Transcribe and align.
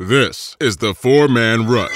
This 0.00 0.56
is 0.60 0.76
the 0.76 0.94
four 0.94 1.26
man 1.26 1.66
rush. 1.66 1.90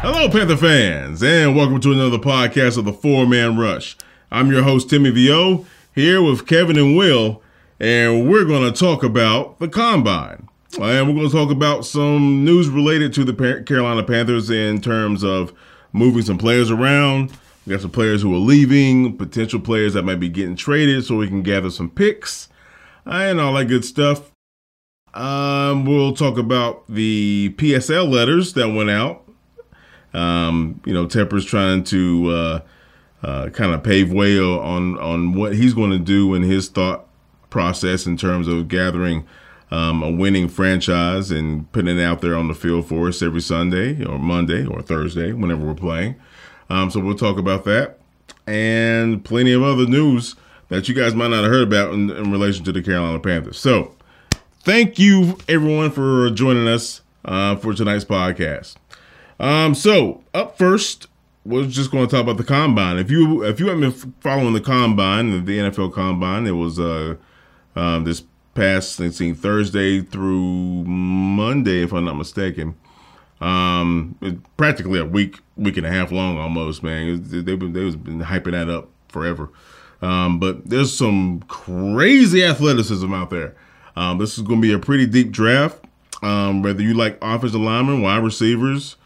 Hello, 0.00 0.30
Panther 0.30 0.56
fans, 0.56 1.22
and 1.22 1.54
welcome 1.54 1.78
to 1.78 1.92
another 1.92 2.16
podcast 2.16 2.78
of 2.78 2.86
the 2.86 2.92
Four 2.94 3.26
Man 3.26 3.58
Rush. 3.58 3.98
I'm 4.32 4.50
your 4.50 4.62
host, 4.62 4.88
Timmy 4.88 5.10
VO, 5.10 5.66
here 5.94 6.22
with 6.22 6.46
Kevin 6.46 6.78
and 6.78 6.96
Will, 6.96 7.42
and 7.78 8.30
we're 8.30 8.46
going 8.46 8.72
to 8.72 8.80
talk 8.80 9.02
about 9.02 9.58
the 9.58 9.68
combine. 9.68 10.48
And 10.80 11.06
we're 11.06 11.14
going 11.14 11.28
to 11.28 11.36
talk 11.36 11.50
about 11.50 11.84
some 11.84 12.46
news 12.46 12.70
related 12.70 13.12
to 13.12 13.24
the 13.24 13.62
Carolina 13.66 14.04
Panthers 14.04 14.48
in 14.48 14.80
terms 14.80 15.22
of 15.22 15.52
moving 15.92 16.22
some 16.22 16.38
players 16.38 16.70
around, 16.70 17.30
we 17.66 17.72
got 17.72 17.82
some 17.82 17.90
players 17.90 18.22
who 18.22 18.34
are 18.34 18.38
leaving, 18.38 19.16
potential 19.16 19.60
players 19.60 19.94
that 19.94 20.02
might 20.02 20.20
be 20.20 20.28
getting 20.28 20.56
traded, 20.56 21.04
so 21.04 21.16
we 21.16 21.28
can 21.28 21.42
gather 21.42 21.70
some 21.70 21.90
picks 21.90 22.48
and 23.06 23.40
all 23.40 23.54
that 23.54 23.66
good 23.66 23.84
stuff. 23.84 24.30
Um, 25.14 25.84
we'll 25.86 26.14
talk 26.14 26.38
about 26.38 26.84
the 26.88 27.54
PSL 27.58 28.08
letters 28.08 28.54
that 28.54 28.68
went 28.68 28.90
out. 28.90 29.28
Um, 30.14 30.80
you 30.84 30.94
know, 30.94 31.06
Tepper's 31.06 31.44
trying 31.44 31.84
to 31.84 32.30
uh, 32.30 32.60
uh, 33.22 33.48
kind 33.50 33.72
of 33.72 33.82
pave 33.82 34.12
way 34.12 34.38
on 34.38 34.98
on 34.98 35.34
what 35.34 35.54
he's 35.54 35.74
going 35.74 35.90
to 35.90 35.98
do 35.98 36.34
in 36.34 36.42
his 36.42 36.68
thought 36.68 37.06
process 37.50 38.06
in 38.06 38.16
terms 38.16 38.48
of 38.48 38.68
gathering 38.68 39.26
um, 39.70 40.02
a 40.02 40.10
winning 40.10 40.48
franchise 40.48 41.30
and 41.30 41.70
putting 41.72 41.98
it 41.98 42.02
out 42.02 42.20
there 42.20 42.36
on 42.36 42.48
the 42.48 42.54
field 42.54 42.88
for 42.88 43.08
us 43.08 43.22
every 43.22 43.40
Sunday 43.40 44.04
or 44.04 44.18
Monday 44.18 44.66
or 44.66 44.82
Thursday, 44.82 45.32
whenever 45.32 45.64
we're 45.64 45.74
playing. 45.74 46.16
Um, 46.70 46.90
so 46.90 47.00
we'll 47.00 47.16
talk 47.16 47.36
about 47.36 47.64
that 47.64 47.98
and 48.46 49.24
plenty 49.24 49.52
of 49.52 49.62
other 49.62 49.86
news 49.86 50.36
that 50.68 50.88
you 50.88 50.94
guys 50.94 51.14
might 51.14 51.28
not 51.28 51.42
have 51.42 51.52
heard 51.52 51.66
about 51.66 51.92
in, 51.92 52.10
in 52.10 52.30
relation 52.30 52.64
to 52.64 52.72
the 52.72 52.82
Carolina 52.82 53.18
Panthers. 53.18 53.58
So 53.58 53.94
thank 54.60 54.98
you 54.98 55.38
everyone 55.48 55.90
for 55.90 56.30
joining 56.30 56.68
us 56.68 57.02
uh, 57.24 57.56
for 57.56 57.74
tonight's 57.74 58.04
podcast. 58.04 58.76
Um, 59.38 59.74
so 59.74 60.22
up 60.32 60.56
first, 60.56 61.06
we're 61.44 61.66
just 61.66 61.90
going 61.90 62.06
to 62.06 62.10
talk 62.10 62.22
about 62.22 62.36
the 62.36 62.44
combine. 62.44 62.98
If 62.98 63.10
you 63.10 63.42
if 63.44 63.58
you 63.58 63.66
haven't 63.66 63.80
been 63.80 64.14
following 64.20 64.52
the 64.52 64.60
combine, 64.60 65.44
the 65.44 65.58
NFL 65.58 65.92
combine, 65.92 66.46
it 66.46 66.52
was 66.52 66.78
uh, 66.78 67.16
um, 67.74 68.04
this 68.04 68.22
past 68.54 69.00
let's 69.00 69.16
see, 69.16 69.32
Thursday 69.32 70.00
through 70.02 70.84
Monday, 70.84 71.82
if 71.82 71.92
I'm 71.92 72.04
not 72.04 72.16
mistaken. 72.16 72.76
Um, 73.40 74.42
practically 74.58 75.00
a 75.00 75.04
week, 75.06 75.38
week 75.60 75.76
and 75.76 75.86
a 75.86 75.90
half 75.90 76.10
long 76.10 76.38
almost, 76.38 76.82
man. 76.82 77.22
They've 77.22 77.58
been 77.58 77.72
they've 77.72 78.02
been 78.02 78.20
hyping 78.20 78.52
that 78.52 78.68
up 78.68 78.88
forever. 79.08 79.50
Um, 80.02 80.40
but 80.40 80.68
there's 80.68 80.96
some 80.96 81.40
crazy 81.46 82.42
athleticism 82.42 83.12
out 83.12 83.30
there. 83.30 83.54
Um, 83.96 84.18
this 84.18 84.38
is 84.38 84.44
going 84.44 84.62
to 84.62 84.66
be 84.66 84.72
a 84.72 84.78
pretty 84.78 85.06
deep 85.06 85.30
draft. 85.30 85.84
Um, 86.22 86.62
whether 86.62 86.82
you 86.82 86.94
like 86.94 87.18
offensive 87.22 87.60
linemen, 87.60 88.02
wide 88.02 88.22
receivers, 88.22 88.96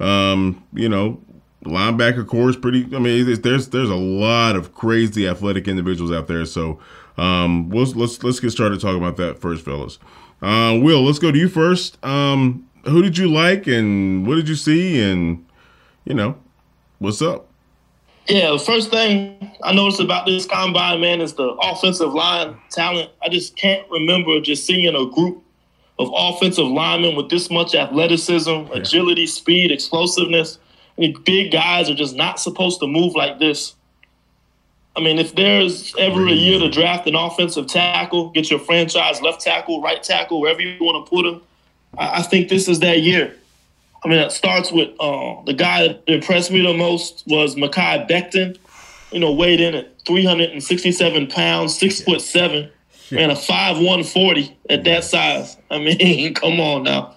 um, 0.00 0.64
you 0.72 0.88
know, 0.88 1.20
linebacker 1.64 2.26
core 2.26 2.50
is 2.50 2.56
pretty. 2.56 2.84
I 2.94 2.98
mean, 2.98 3.40
there's 3.42 3.68
there's 3.68 3.90
a 3.90 3.96
lot 3.96 4.56
of 4.56 4.74
crazy 4.74 5.26
athletic 5.26 5.66
individuals 5.68 6.12
out 6.12 6.28
there. 6.28 6.44
So 6.46 6.78
um, 7.16 7.68
we'll, 7.68 7.86
let's 7.86 8.22
let's 8.22 8.40
get 8.40 8.50
started 8.50 8.80
talking 8.80 8.98
about 8.98 9.16
that 9.16 9.40
first, 9.40 9.64
fellas. 9.64 9.98
Uh, 10.40 10.78
Will, 10.80 11.02
let's 11.02 11.18
go 11.18 11.32
to 11.32 11.38
you 11.38 11.48
first. 11.48 12.02
Um, 12.04 12.68
who 12.84 13.02
did 13.02 13.18
you 13.18 13.30
like 13.30 13.66
and 13.66 14.26
what 14.26 14.36
did 14.36 14.48
you 14.48 14.54
see 14.54 15.00
and 15.00 15.44
you 16.08 16.14
know 16.14 16.34
what's 16.98 17.20
up? 17.20 17.46
Yeah, 18.28 18.50
the 18.50 18.58
first 18.58 18.90
thing 18.90 19.52
I 19.62 19.72
noticed 19.72 20.00
about 20.00 20.26
this 20.26 20.46
combine, 20.46 21.00
man, 21.00 21.20
is 21.20 21.34
the 21.34 21.48
offensive 21.48 22.12
line 22.12 22.56
talent. 22.70 23.10
I 23.22 23.28
just 23.28 23.56
can't 23.56 23.88
remember 23.90 24.40
just 24.40 24.66
seeing 24.66 24.94
a 24.94 25.06
group 25.06 25.42
of 25.98 26.10
offensive 26.14 26.66
linemen 26.66 27.14
with 27.14 27.28
this 27.28 27.50
much 27.50 27.74
athleticism, 27.74 28.50
yeah. 28.50 28.68
agility, 28.72 29.26
speed, 29.26 29.70
explosiveness. 29.70 30.58
I 30.96 31.02
mean, 31.02 31.22
big 31.24 31.52
guys 31.52 31.90
are 31.90 31.94
just 31.94 32.16
not 32.16 32.40
supposed 32.40 32.80
to 32.80 32.86
move 32.86 33.14
like 33.14 33.38
this. 33.38 33.74
I 34.96 35.00
mean, 35.00 35.18
if 35.18 35.34
there's 35.34 35.94
ever 35.96 36.26
a 36.26 36.32
year 36.32 36.58
to 36.58 36.70
draft 36.70 37.06
an 37.06 37.14
offensive 37.14 37.66
tackle, 37.66 38.30
get 38.30 38.50
your 38.50 38.58
franchise 38.58 39.22
left 39.22 39.40
tackle, 39.40 39.80
right 39.80 40.02
tackle, 40.02 40.40
wherever 40.40 40.60
you 40.60 40.76
want 40.80 41.06
to 41.06 41.10
put 41.10 41.22
them, 41.22 41.42
I, 41.96 42.18
I 42.18 42.22
think 42.22 42.48
this 42.48 42.66
is 42.66 42.80
that 42.80 43.00
year. 43.02 43.37
I 44.04 44.08
mean, 44.08 44.18
it 44.18 44.32
starts 44.32 44.70
with 44.70 44.90
uh, 45.00 45.42
the 45.44 45.54
guy 45.54 45.88
that 45.88 46.02
impressed 46.06 46.50
me 46.50 46.62
the 46.62 46.74
most 46.74 47.24
was 47.26 47.56
Mekhi 47.56 48.08
Becton. 48.08 48.56
You 49.10 49.20
know, 49.20 49.32
weighed 49.32 49.60
in 49.60 49.74
at 49.74 50.00
367 50.06 51.26
pounds, 51.28 51.78
six 51.78 52.02
foot 52.02 52.20
seven, 52.20 52.70
and 53.10 53.32
a 53.32 53.36
five 53.36 53.78
one 53.78 54.04
forty 54.04 54.56
at 54.68 54.84
that 54.84 55.04
size. 55.04 55.56
I 55.70 55.78
mean, 55.78 56.34
come 56.34 56.60
on 56.60 56.84
now. 56.84 57.14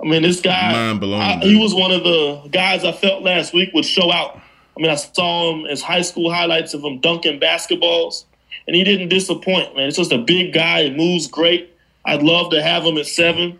I 0.00 0.04
mean, 0.04 0.22
this 0.22 0.40
guy, 0.40 0.92
I, 0.92 1.38
he 1.44 1.56
was 1.56 1.74
one 1.74 1.90
of 1.90 2.04
the 2.04 2.48
guys 2.52 2.84
I 2.84 2.92
felt 2.92 3.24
last 3.24 3.52
week 3.52 3.70
would 3.74 3.84
show 3.84 4.12
out. 4.12 4.40
I 4.76 4.80
mean, 4.80 4.90
I 4.92 4.94
saw 4.94 5.52
him 5.52 5.66
as 5.66 5.82
high 5.82 6.02
school 6.02 6.32
highlights 6.32 6.72
of 6.72 6.82
him 6.82 7.00
dunking 7.00 7.40
basketballs, 7.40 8.24
and 8.68 8.76
he 8.76 8.84
didn't 8.84 9.08
disappoint, 9.08 9.74
man. 9.74 9.88
It's 9.88 9.96
just 9.96 10.12
a 10.12 10.18
big 10.18 10.52
guy. 10.52 10.84
He 10.84 10.90
moves 10.90 11.26
great. 11.26 11.74
I'd 12.04 12.22
love 12.22 12.52
to 12.52 12.62
have 12.62 12.84
him 12.84 12.96
at 12.96 13.06
seven 13.06 13.58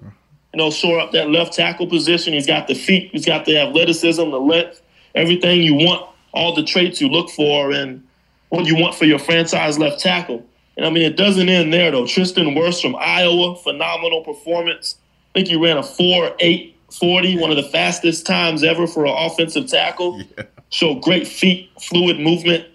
you 0.53 0.59
know, 0.59 0.71
shore 0.71 0.99
up 0.99 1.13
that 1.13 1.31
left 1.31 1.53
tackle 1.53 1.87
position. 1.87 2.33
He's 2.33 2.47
got 2.47 2.67
the 2.69 2.75
feet, 2.75 3.11
he's 3.13 3.27
got 3.27 3.45
the 3.45 3.59
athleticism, 3.59 4.31
the 4.31 4.41
length, 4.41 4.81
everything 5.15 5.63
you 5.63 5.75
want, 5.75 6.09
all 6.33 6.55
the 6.55 6.65
traits 6.65 7.01
you 7.01 7.09
look 7.09 7.31
for, 7.31 7.73
and 7.73 8.07
what 8.49 8.67
you 8.67 8.77
want 8.77 8.95
for 8.95 9.05
your 9.05 9.19
franchise 9.19 9.79
left 9.79 10.01
tackle. 10.01 10.45
And 10.77 10.87
I 10.87 10.91
mean, 10.91 11.03
it 11.03 11.17
doesn't 11.17 11.49
end 11.49 11.73
there 11.73 11.91
though. 11.91 12.07
Tristan 12.07 12.55
Wirfs 12.55 12.81
from 12.81 12.97
Iowa, 12.97 13.57
phenomenal 13.57 14.23
performance. 14.23 14.97
I 15.31 15.41
think 15.41 15.49
he 15.49 15.57
ran 15.57 15.77
a 15.77 15.83
4 15.83 16.37
8 16.39 16.77
40, 16.91 17.39
one 17.39 17.51
of 17.51 17.57
the 17.57 17.63
fastest 17.63 18.27
times 18.27 18.65
ever 18.65 18.87
for 18.87 19.05
an 19.05 19.15
offensive 19.17 19.67
tackle. 19.67 20.23
Yeah. 20.37 20.45
Showed 20.71 21.01
great 21.01 21.27
feet, 21.27 21.71
fluid 21.81 22.21
movement. 22.21 22.67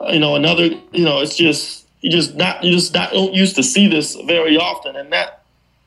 Uh, 0.00 0.10
you 0.12 0.18
know, 0.18 0.34
another, 0.34 0.64
you 0.64 1.04
know, 1.04 1.20
it's 1.20 1.36
just, 1.36 1.86
you 2.00 2.10
just 2.10 2.34
not, 2.34 2.64
you 2.64 2.72
just 2.72 2.92
not 2.92 3.12
don't 3.12 3.32
used 3.32 3.54
to 3.54 3.62
see 3.62 3.86
this 3.86 4.16
very 4.26 4.56
often. 4.56 4.96
And 4.96 5.12
that, 5.12 5.41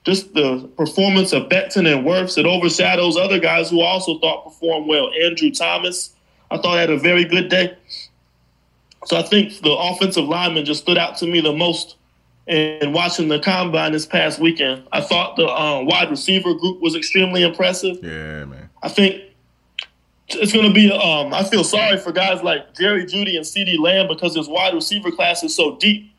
just 0.05 0.33
the 0.33 0.69
performance 0.77 1.33
of 1.33 1.49
Becton 1.49 1.91
and 1.91 2.05
Wirfs, 2.05 2.37
it 2.37 2.45
overshadows 2.45 3.17
other 3.17 3.39
guys 3.39 3.69
who 3.69 3.81
also 3.81 4.19
thought 4.19 4.43
performed 4.43 4.87
well. 4.87 5.09
Andrew 5.23 5.51
Thomas, 5.51 6.11
I 6.51 6.57
thought 6.57 6.77
had 6.77 6.91
a 6.91 6.97
very 6.97 7.25
good 7.25 7.49
day. 7.49 7.75
So 9.05 9.17
I 9.17 9.23
think 9.23 9.61
the 9.61 9.71
offensive 9.71 10.25
lineman 10.25 10.65
just 10.65 10.81
stood 10.81 10.97
out 10.97 11.17
to 11.17 11.27
me 11.27 11.41
the 11.41 11.53
most 11.53 11.95
in 12.47 12.93
watching 12.93 13.27
the 13.27 13.39
combine 13.39 13.91
this 13.91 14.05
past 14.05 14.39
weekend. 14.39 14.83
I 14.91 15.01
thought 15.01 15.35
the 15.35 15.47
um, 15.47 15.85
wide 15.85 16.11
receiver 16.11 16.53
group 16.53 16.81
was 16.81 16.95
extremely 16.95 17.41
impressive. 17.41 17.97
Yeah, 18.03 18.45
man. 18.45 18.69
I 18.83 18.89
think 18.89 19.23
it's 20.29 20.53
going 20.53 20.67
to 20.67 20.73
be. 20.73 20.91
Um, 20.91 21.33
I 21.33 21.43
feel 21.43 21.63
sorry 21.63 21.97
for 21.97 22.11
guys 22.11 22.43
like 22.43 22.75
Jerry 22.75 23.05
Jeudy 23.05 23.35
and 23.35 23.45
CeeDee 23.45 23.79
Lamb 23.79 24.07
because 24.07 24.35
his 24.35 24.47
wide 24.47 24.73
receiver 24.75 25.11
class 25.11 25.43
is 25.43 25.55
so 25.55 25.77
deep, 25.77 26.11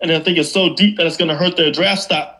and 0.00 0.10
I 0.10 0.18
think 0.20 0.38
it's 0.38 0.50
so 0.50 0.74
deep 0.74 0.96
that 0.96 1.06
it's 1.06 1.16
going 1.16 1.28
to 1.28 1.36
hurt 1.36 1.56
their 1.56 1.70
draft 1.70 2.02
stock. 2.02 2.37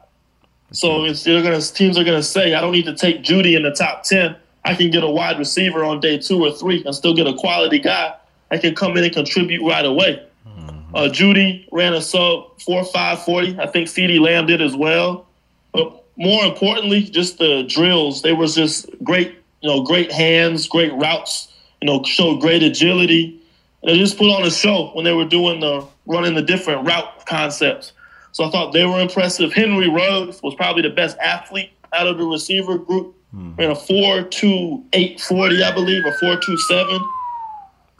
So 0.72 1.04
it's, 1.04 1.24
they're 1.24 1.42
gonna 1.42 1.60
teams 1.60 1.96
are 1.96 2.04
gonna 2.04 2.22
say, 2.22 2.54
I 2.54 2.60
don't 2.60 2.72
need 2.72 2.86
to 2.86 2.94
take 2.94 3.22
Jeudy 3.22 3.56
in 3.56 3.62
the 3.62 3.70
top 3.70 4.02
ten. 4.02 4.36
I 4.64 4.74
can 4.74 4.90
get 4.90 5.02
a 5.02 5.08
wide 5.08 5.38
receiver 5.38 5.82
on 5.82 6.00
day 6.00 6.18
two 6.18 6.44
or 6.44 6.52
three 6.52 6.84
and 6.84 6.94
still 6.94 7.14
get 7.14 7.26
a 7.26 7.34
quality 7.34 7.78
guy. 7.78 8.14
I 8.50 8.58
can 8.58 8.74
come 8.74 8.96
in 8.96 9.04
and 9.04 9.12
contribute 9.12 9.66
right 9.66 9.84
away. 9.84 10.22
Mm-hmm. 10.46 10.94
Uh, 10.94 11.08
Jeudy 11.08 11.66
ran 11.72 11.94
a 11.94 12.02
sub 12.02 12.60
four 12.60 12.84
five 12.84 13.22
forty. 13.24 13.58
I 13.58 13.66
think 13.66 13.88
CeeDee 13.88 14.20
Lamb 14.20 14.46
did 14.46 14.60
as 14.60 14.76
well. 14.76 15.26
But 15.72 16.04
more 16.16 16.44
importantly, 16.44 17.02
just 17.02 17.38
the 17.38 17.62
drills. 17.62 18.22
They 18.22 18.32
was 18.32 18.54
just 18.54 18.90
great, 19.02 19.38
you 19.62 19.70
know, 19.70 19.82
great 19.82 20.12
hands, 20.12 20.68
great 20.68 20.92
routes. 20.94 21.52
You 21.80 21.86
know, 21.86 22.02
showed 22.04 22.40
great 22.40 22.62
agility. 22.62 23.40
They 23.84 23.96
just 23.96 24.18
put 24.18 24.26
on 24.26 24.44
a 24.44 24.50
show 24.50 24.90
when 24.94 25.04
they 25.04 25.12
were 25.12 25.24
doing 25.24 25.60
the 25.60 25.86
running 26.06 26.34
the 26.34 26.42
different 26.42 26.86
route 26.86 27.24
concepts. 27.26 27.92
So 28.38 28.44
I 28.44 28.50
thought 28.50 28.72
they 28.72 28.86
were 28.86 29.00
impressive. 29.00 29.52
Henry 29.52 29.88
Ruggs 29.88 30.40
was 30.44 30.54
probably 30.54 30.82
the 30.82 30.90
best 30.90 31.18
athlete 31.18 31.72
out 31.92 32.06
of 32.06 32.18
the 32.18 32.24
receiver 32.24 32.78
group. 32.78 33.16
Mm-hmm. 33.34 33.56
Ran 33.56 33.70
a 33.72 33.74
four 33.74 34.22
two 34.22 34.84
eight 34.92 35.20
forty, 35.20 35.60
I 35.60 35.74
believe, 35.74 36.04
or 36.06 36.12
four 36.18 36.36
two 36.36 36.56
seven. 36.68 37.00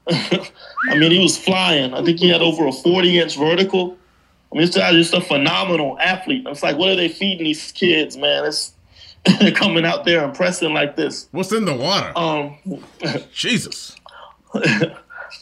I 0.09 0.97
mean, 0.97 1.11
he 1.11 1.19
was 1.19 1.37
flying. 1.37 1.93
I 1.93 2.05
think 2.05 2.21
he 2.21 2.29
had 2.29 2.41
over 2.41 2.69
a 2.69 2.73
forty 2.73 3.19
inch 3.19 3.37
vertical. 3.37 3.99
I 4.53 4.55
mean, 4.55 4.65
this 4.65 4.77
guy's 4.77 4.95
just 4.95 5.13
a 5.13 5.21
phenomenal 5.21 5.99
athlete. 5.99 6.45
It's 6.47 6.63
like, 6.63 6.79
what 6.79 6.91
are 6.91 6.97
they 6.97 7.09
feeding 7.09 7.43
these 7.43 7.73
kids, 7.73 8.17
man? 8.17 8.45
It's 8.45 8.75
coming 9.59 9.85
out 9.85 10.05
there 10.05 10.23
impressing 10.23 10.73
like 10.73 10.95
this. 10.95 11.27
What's 11.33 11.51
in 11.51 11.65
the 11.65 11.75
water? 11.75 12.13
Um, 12.15 12.57
Jesus. 13.33 13.97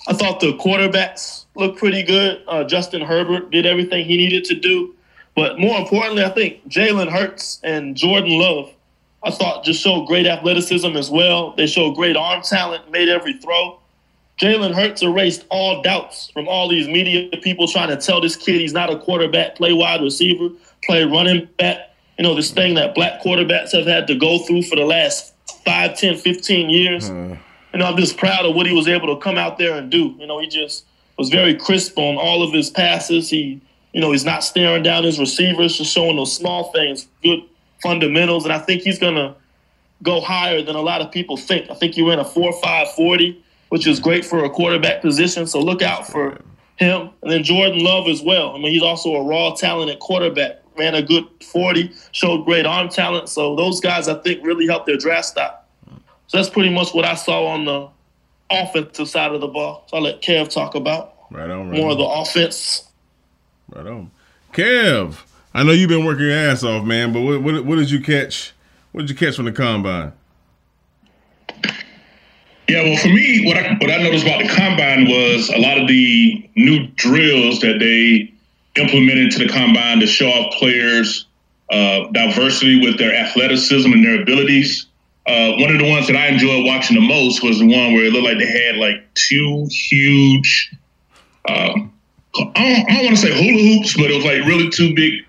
I 0.09 0.15
thought 0.15 0.41
the 0.41 0.53
quarterbacks 0.55 1.44
looked 1.55 1.79
pretty 1.79 2.03
good. 2.03 2.43
Uh, 2.47 2.65
Justin 2.65 3.03
Herbert 3.03 3.50
did 3.50 3.67
everything 3.67 4.05
he 4.05 4.17
needed 4.17 4.44
to 4.44 4.55
do. 4.55 4.94
But 5.35 5.59
more 5.59 5.79
importantly, 5.79 6.25
I 6.25 6.31
think 6.31 6.67
Jalen 6.69 7.11
Hurts 7.11 7.61
and 7.62 7.94
Jordan 7.94 8.38
Love, 8.38 8.73
I 9.23 9.31
thought 9.31 9.65
just 9.65 9.83
showed 9.83 10.06
great 10.06 10.27
athleticism 10.27 10.97
as 10.97 11.11
well. 11.11 11.53
They 11.56 11.67
showed 11.67 11.94
great 11.94 12.17
arm 12.17 12.43
talent, 12.43 12.91
made 12.91 13.09
every 13.09 13.35
throw. 13.35 13.79
Jalen 14.41 14.75
Hurts 14.75 15.03
erased 15.03 15.44
all 15.50 15.83
doubts 15.83 16.31
from 16.31 16.47
all 16.49 16.69
these 16.69 16.88
media 16.88 17.29
people 17.43 17.69
trying 17.69 17.88
to 17.88 17.97
tell 17.97 18.21
this 18.21 18.37
kid 18.37 18.61
he's 18.61 18.73
not 18.73 18.91
a 18.91 18.99
quarterback, 18.99 19.56
play 19.56 19.73
wide 19.73 20.03
receiver, 20.03 20.50
play 20.85 21.05
running 21.05 21.49
back. 21.59 21.94
You 22.19 22.23
know, 22.23 22.35
this 22.35 22.50
thing 22.50 22.75
that 22.75 22.94
black 22.94 23.23
quarterbacks 23.23 23.73
have 23.73 23.87
had 23.87 24.06
to 24.06 24.15
go 24.15 24.38
through 24.38 24.62
for 24.62 24.77
the 24.77 24.85
last 24.85 25.35
5, 25.65 25.99
10, 25.99 26.17
15 26.17 26.71
years. 26.71 27.11
Uh. 27.11 27.37
You 27.76 27.82
know, 27.82 27.90
I'm 27.90 27.99
just 27.99 28.17
proud 28.17 28.46
of 28.46 28.55
what 28.55 28.64
he 28.64 28.75
was 28.75 28.88
able 28.88 29.14
to 29.14 29.20
come 29.23 29.37
out 29.37 29.58
there 29.58 29.76
and 29.76 29.90
do. 29.90 30.17
You 30.19 30.26
know, 30.26 30.40
he 30.40 30.46
just 30.46 30.87
was 31.19 31.28
very 31.28 31.55
crisp 31.55 31.99
on 31.99 32.17
all 32.17 32.43
of 32.43 32.50
his 32.50 32.70
passes. 32.70 33.28
He, 33.28 33.61
you 33.93 34.00
know, 34.00 34.12
he's 34.12 34.25
not 34.25 34.43
staring 34.43 34.82
down 34.82 35.05
his 35.05 35.19
receivers, 35.19 35.76
just 35.76 35.93
showing 35.93 36.17
those 36.17 36.34
small 36.34 36.73
things, 36.73 37.06
good 37.23 37.40
fundamentals. 37.82 38.44
And 38.44 38.52
I 38.55 38.61
think 38.61 38.81
he's 38.81 38.99
going 38.99 39.17
to 39.17 39.34
go 40.02 40.23
higher 40.23 40.62
than 40.62 40.75
a 40.75 40.81
lot 40.81 41.02
of 41.02 41.12
people 41.12 41.37
think. 41.37 41.70
I 41.70 41.75
think 41.75 41.93
he 41.93 42.00
ran 42.00 42.19
a 42.19 42.25
4 42.25 42.50
5 42.62 42.93
40 42.93 43.43
which 43.69 43.87
is 43.87 44.00
great 44.00 44.25
for 44.25 44.43
a 44.43 44.49
quarterback 44.49 45.02
position. 45.02 45.46
So 45.46 45.61
look 45.61 45.82
out 45.82 46.06
for 46.06 46.40
him. 46.76 47.11
And 47.20 47.31
then 47.31 47.43
Jordan 47.43 47.81
Love 47.81 48.08
as 48.08 48.23
well. 48.23 48.55
I 48.55 48.58
mean, 48.58 48.73
he's 48.73 48.82
also 48.82 49.14
a 49.17 49.23
raw, 49.23 49.55
talented 49.55 49.99
quarterback. 49.99 50.62
Ran 50.78 50.94
a 50.94 51.02
good 51.02 51.25
40, 51.52 51.93
showed 52.12 52.46
great 52.46 52.64
arm 52.64 52.88
talent. 52.88 53.28
So 53.28 53.55
those 53.55 53.81
guys, 53.81 54.08
I 54.08 54.14
think, 54.14 54.43
really 54.43 54.67
helped 54.67 54.87
their 54.87 54.96
draft 54.96 55.26
stock. 55.26 55.65
So 56.28 56.38
that's 56.38 56.50
pretty 56.50 56.70
much 56.70 56.93
what 56.93 57.05
I 57.05 57.14
saw 57.14 57.46
on 57.46 57.64
the 57.64 57.88
offensive 58.50 59.08
side 59.08 59.32
of 59.32 59.40
the 59.40 59.49
ball. 59.49 59.84
So 59.88 59.96
I'll 59.96 60.02
let 60.02 60.23
Kev 60.23 60.52
talk 60.52 60.75
about 60.75 61.14
right 61.31 61.50
on, 61.50 61.70
right 61.70 61.78
more 61.78 61.87
on. 61.87 61.93
of 61.93 61.99
the 61.99 62.05
offense. 62.05 62.90
Right 63.69 63.87
on. 63.87 64.11
Kev, 64.52 65.19
I 65.55 65.62
know 65.62 65.73
you've 65.73 65.88
been 65.88 66.05
working 66.05 66.26
your 66.26 66.34
ass 66.34 66.62
off, 66.62 66.84
man, 66.84 67.12
but 67.12 67.20
what, 67.20 67.43
what, 67.43 67.64
what 67.64 67.76
did 67.76 67.90
you 67.90 68.00
catch? 68.00 68.52
What 68.93 69.02
did 69.02 69.11
you 69.11 69.17
catch 69.17 69.37
from 69.37 69.44
the 69.44 69.52
combine? 69.52 70.12
Yeah, 72.69 72.82
well, 72.82 72.96
for 72.96 73.08
me, 73.08 73.46
what 73.46 73.56
I 73.56 73.75
what 73.75 73.90
I 73.90 74.02
noticed 74.02 74.25
about 74.26 74.43
the 74.43 74.49
combine 74.49 75.08
was 75.08 75.50
a 75.50 75.58
lot 75.58 75.78
of 75.78 75.87
the 75.87 76.50
new 76.56 76.88
drills 76.88 77.61
that 77.61 77.78
they 77.78 78.32
implemented 78.81 79.31
to 79.32 79.38
the 79.38 79.49
combine 79.49 80.00
to 80.00 80.06
show 80.06 80.28
off 80.28 80.55
players' 80.55 81.26
uh, 81.70 82.08
diversity 82.12 82.81
with 82.81 82.99
their 82.99 83.14
athleticism 83.14 83.93
and 83.93 84.05
their 84.05 84.20
abilities. 84.20 84.86
Uh, 85.26 85.56
one 85.56 85.70
of 85.70 85.78
the 85.78 85.88
ones 85.88 86.06
that 86.06 86.17
I 86.17 86.28
enjoyed 86.28 86.64
watching 86.64 86.94
the 86.94 87.02
most 87.02 87.43
was 87.43 87.58
the 87.58 87.67
one 87.67 87.94
where 87.94 88.05
it 88.05 88.12
looked 88.12 88.25
like 88.25 88.38
they 88.38 88.46
had 88.46 88.76
like 88.76 89.02
two 89.14 89.67
huge. 89.70 90.73
Um, 91.49 91.93
I 92.55 92.84
don't, 92.87 92.88
don't 92.88 93.05
want 93.06 93.17
to 93.17 93.23
say 93.23 93.32
hula 93.32 93.62
hoops, 93.62 93.96
but 93.96 94.11
it 94.11 94.14
was 94.14 94.25
like 94.25 94.44
really 94.44 94.70
two 94.70 94.94
big 94.94 95.26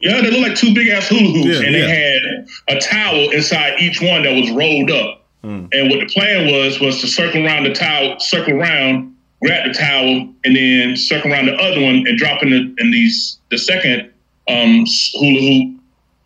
yeah, 0.00 0.20
they 0.20 0.30
look 0.30 0.40
like 0.40 0.56
two 0.56 0.74
big 0.74 0.88
ass 0.88 1.08
hula 1.08 1.30
hoops, 1.30 1.60
yeah, 1.60 1.66
and 1.66 1.74
they 1.74 1.80
had 1.88 2.48
a 2.68 2.80
towel 2.80 3.30
inside 3.30 3.78
each 3.80 4.00
one 4.00 4.22
that 4.22 4.34
was 4.34 4.50
rolled 4.50 4.90
up. 4.90 5.24
Mm. 5.44 5.68
And 5.72 5.90
what 5.90 6.00
the 6.00 6.12
plan 6.12 6.50
was 6.50 6.80
was 6.80 7.00
to 7.00 7.06
circle 7.06 7.46
around 7.46 7.64
the 7.64 7.72
towel, 7.72 8.18
circle 8.18 8.54
around, 8.54 9.16
grab 9.42 9.68
the 9.68 9.74
towel, 9.74 10.28
and 10.44 10.56
then 10.56 10.96
circle 10.96 11.32
around 11.32 11.46
the 11.46 11.54
other 11.54 11.80
one 11.80 12.06
and 12.06 12.18
drop 12.18 12.42
in 12.42 12.50
the 12.50 12.74
in 12.78 12.90
these 12.90 13.38
the 13.50 13.58
second 13.58 14.10
um, 14.48 14.84
hula 15.14 15.40
hoop, 15.40 15.79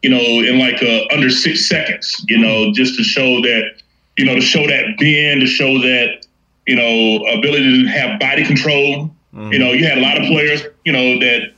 you 0.05 0.11
know, 0.11 0.19
in 0.19 0.59
like 0.59 0.83
uh, 0.83 1.15
under 1.15 1.31
six 1.31 1.67
seconds, 1.67 2.23
you 2.29 2.37
know, 2.37 2.71
just 2.73 2.95
to 2.99 3.03
show 3.03 3.41
that, 3.41 3.81
you 4.19 4.27
know, 4.27 4.35
to 4.35 4.41
show 4.43 4.67
that 4.67 4.99
bend, 4.99 5.41
to 5.41 5.47
show 5.47 5.79
that, 5.79 6.27
you 6.67 6.77
know, 6.77 7.25
ability 7.33 7.85
to 7.85 7.89
have 7.89 8.21
body 8.21 8.45
control. 8.45 9.11
Mm. 9.33 9.51
You 9.51 9.59
know, 9.59 9.73
you 9.73 9.87
had 9.87 9.97
a 9.97 10.03
lot 10.03 10.21
of 10.21 10.27
players, 10.27 10.63
you 10.85 10.93
know, 10.93 11.19
that 11.21 11.55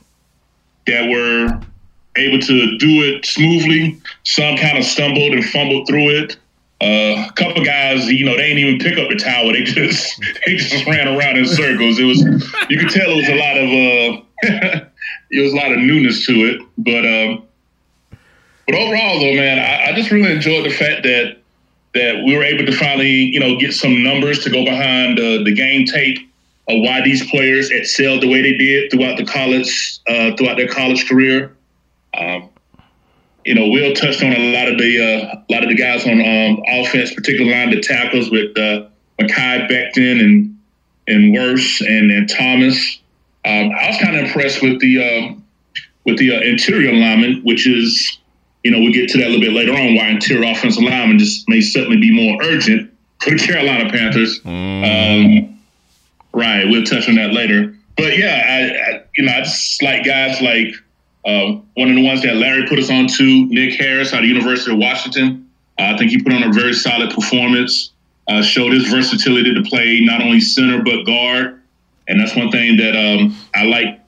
that 0.85 1.09
were 1.09 1.59
able 2.15 2.39
to 2.39 2.77
do 2.77 3.03
it 3.03 3.25
smoothly. 3.25 4.01
Some 4.23 4.55
kind 4.55 4.77
of 4.77 4.85
stumbled 4.85 5.33
and 5.33 5.43
fumbled 5.43 5.85
through 5.85 6.11
it. 6.11 6.37
Uh, 6.79 7.27
a 7.27 7.33
couple 7.35 7.65
guys, 7.65 8.07
you 8.07 8.23
know, 8.23 8.37
they 8.37 8.53
didn't 8.53 8.59
even 8.59 8.79
pick 8.79 8.97
up 8.97 9.09
the 9.09 9.17
towel. 9.17 9.51
They 9.51 9.63
just 9.63 10.21
they 10.45 10.55
just 10.55 10.87
ran 10.87 11.09
around 11.09 11.35
in 11.37 11.45
circles. 11.45 11.99
It 11.99 12.05
was 12.05 12.21
you 12.69 12.79
could 12.79 12.91
tell 12.91 13.09
it 13.09 13.15
was 13.17 13.27
a 13.27 13.35
lot 13.35 13.57
of 13.57 13.67
uh, 13.67 14.85
it 15.31 15.41
was 15.41 15.51
a 15.51 15.55
lot 15.57 15.73
of 15.73 15.79
newness 15.79 16.25
to 16.27 16.33
it. 16.45 16.61
But 16.77 17.05
um, 17.05 17.46
but 18.67 18.75
overall, 18.75 19.19
though, 19.19 19.33
man, 19.33 19.59
I, 19.59 19.91
I 19.91 19.95
just 19.95 20.11
really 20.11 20.31
enjoyed 20.31 20.65
the 20.65 20.75
fact 20.75 21.03
that 21.03 21.37
that 21.93 22.23
we 22.23 22.35
were 22.35 22.43
able 22.43 22.65
to 22.65 22.71
finally, 22.71 23.09
you 23.09 23.39
know, 23.39 23.57
get 23.57 23.73
some 23.73 24.03
numbers 24.03 24.43
to 24.43 24.51
go 24.51 24.63
behind 24.63 25.19
uh, 25.19 25.43
the 25.43 25.53
game 25.55 25.85
tape 25.85 26.19
of 26.67 26.81
why 26.81 27.01
these 27.01 27.27
players 27.29 27.71
excelled 27.71 28.21
the 28.21 28.27
way 28.27 28.41
they 28.41 28.57
did 28.57 28.91
throughout 28.91 29.17
the 29.17 29.25
college, 29.25 29.99
uh, 30.07 30.35
throughout 30.35 30.57
their 30.57 30.67
college 30.67 31.07
career. 31.07 31.55
Um, 32.13 32.49
you 33.45 33.55
know, 33.55 33.69
Will 33.69 33.93
touched 33.93 34.21
on 34.21 34.33
a 34.33 34.53
lot 34.53 34.67
of 34.67 34.77
the 34.77 34.99
uh, 35.01 35.35
a 35.37 35.53
lot 35.53 35.63
of 35.63 35.69
the 35.69 35.75
guys 35.75 36.05
on 36.05 36.19
um, 36.19 36.61
offense, 36.67 37.13
particularly 37.13 37.57
line 37.57 37.69
the 37.69 37.79
tackles 37.81 38.29
with 38.29 38.57
uh, 38.57 38.87
Mekhi 39.19 39.69
Becton 39.69 40.19
and 40.19 40.59
and 41.07 41.33
Wirfs 41.33 41.79
and 41.79 42.11
and 42.11 42.29
Thomas. 42.29 42.99
Um, 43.45 43.71
I 43.71 43.87
was 43.87 43.97
kind 44.01 44.17
of 44.17 44.25
impressed 44.25 44.61
with 44.61 44.81
the 44.81 45.01
uh, 45.01 45.33
with 46.03 46.17
the 46.17 46.35
uh, 46.35 46.41
interior 46.41 46.91
lineman, 46.91 47.41
which 47.43 47.65
is 47.65 48.17
you 48.63 48.71
know 48.71 48.79
we'll 48.79 48.93
get 48.93 49.09
to 49.09 49.17
that 49.19 49.27
a 49.27 49.29
little 49.29 49.41
bit 49.41 49.53
later 49.53 49.73
on. 49.73 49.95
Why 49.95 50.09
interior 50.09 50.51
offensive 50.51 50.83
lineman 50.83 51.19
just 51.19 51.47
may 51.47 51.61
certainly 51.61 51.97
be 51.97 52.11
more 52.11 52.41
urgent 52.43 52.91
for 53.21 53.31
the 53.31 53.37
Carolina 53.37 53.89
Panthers. 53.89 54.41
Mm. 54.41 55.47
Um, 55.47 55.59
right, 56.33 56.65
we'll 56.65 56.83
touch 56.83 57.07
on 57.09 57.15
that 57.15 57.33
later. 57.33 57.75
But 57.95 58.17
yeah, 58.17 58.43
I, 58.45 58.91
I 58.91 59.03
you 59.17 59.25
know 59.25 59.31
I 59.31 59.41
just 59.41 59.81
like 59.81 60.05
guys 60.05 60.41
like 60.41 60.73
uh, 61.25 61.59
one 61.75 61.89
of 61.89 61.95
the 61.95 62.05
ones 62.05 62.21
that 62.23 62.35
Larry 62.35 62.65
put 62.67 62.79
us 62.79 62.89
on 62.89 63.07
to, 63.07 63.45
Nick 63.47 63.73
Harris 63.79 64.13
out 64.13 64.23
of 64.23 64.29
University 64.29 64.71
of 64.71 64.77
Washington. 64.77 65.49
Uh, 65.79 65.93
I 65.93 65.97
think 65.97 66.11
he 66.11 66.21
put 66.21 66.33
on 66.33 66.43
a 66.43 66.51
very 66.51 66.73
solid 66.73 67.11
performance, 67.11 67.91
uh, 68.27 68.41
showed 68.41 68.73
his 68.73 68.87
versatility 68.87 69.53
to 69.53 69.61
play 69.63 69.99
not 70.01 70.21
only 70.21 70.39
center 70.39 70.81
but 70.81 71.03
guard. 71.05 71.61
And 72.07 72.19
that's 72.19 72.35
one 72.35 72.51
thing 72.51 72.77
that 72.77 72.95
um, 72.95 73.35
I 73.53 73.63
like 73.63 73.99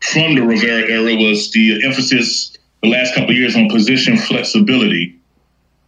from 0.00 0.36
the 0.36 0.42
Rivera 0.42 0.88
era 0.88 1.16
was 1.16 1.50
the 1.50 1.84
emphasis 1.84 2.55
the 2.86 2.96
last 2.96 3.14
couple 3.14 3.34
years 3.34 3.56
on 3.56 3.68
position 3.68 4.16
flexibility. 4.16 5.16